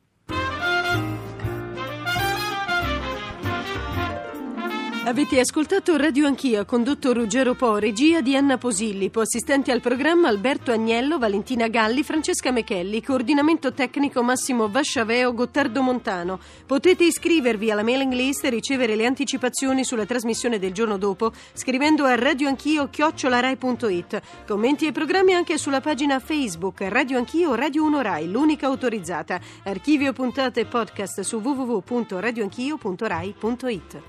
Avete 5.03 5.41
ascoltato 5.41 5.97
Radio 5.97 6.27
Anch'io, 6.27 6.67
condotto 6.67 7.15
Ruggero 7.15 7.55
Po, 7.55 7.79
regia 7.79 8.21
di 8.21 8.37
Anna 8.37 8.59
Posillipo, 8.59 9.21
assistenti 9.21 9.71
al 9.71 9.81
programma 9.81 10.29
Alberto 10.29 10.73
Agnello, 10.73 11.19
Valentina 11.19 11.69
Galli, 11.69 12.03
Francesca 12.03 12.51
Mechelli, 12.51 13.03
coordinamento 13.03 13.73
tecnico 13.73 14.23
Massimo 14.23 14.69
Vasciaveo, 14.69 15.33
Gottardo 15.33 15.81
Montano. 15.81 16.39
Potete 16.67 17.05
iscrivervi 17.05 17.71
alla 17.71 17.83
mailing 17.83 18.13
list 18.13 18.45
e 18.45 18.51
ricevere 18.51 18.95
le 18.95 19.07
anticipazioni 19.07 19.85
sulla 19.85 20.05
trasmissione 20.05 20.59
del 20.59 20.73
giorno 20.73 20.99
dopo 20.99 21.33
scrivendo 21.55 22.05
a 22.05 22.15
radioanchio-rai.it. 22.15 24.21
Commenti 24.47 24.87
e 24.87 24.93
programmi 24.93 25.33
anche 25.33 25.57
sulla 25.57 25.81
pagina 25.81 26.21
Facebook 26.21 26.83
Radio 26.83 27.17
Anch'io 27.17 27.55
Radio 27.55 27.85
1 27.85 28.03
Rai, 28.03 28.31
l'unica 28.31 28.67
autorizzata. 28.67 29.41
Archivio 29.63 30.13
puntate 30.13 30.61
e 30.61 30.67
podcast 30.67 31.23
su 31.23 31.39
www.radioanchio.rai.it. 31.39 34.03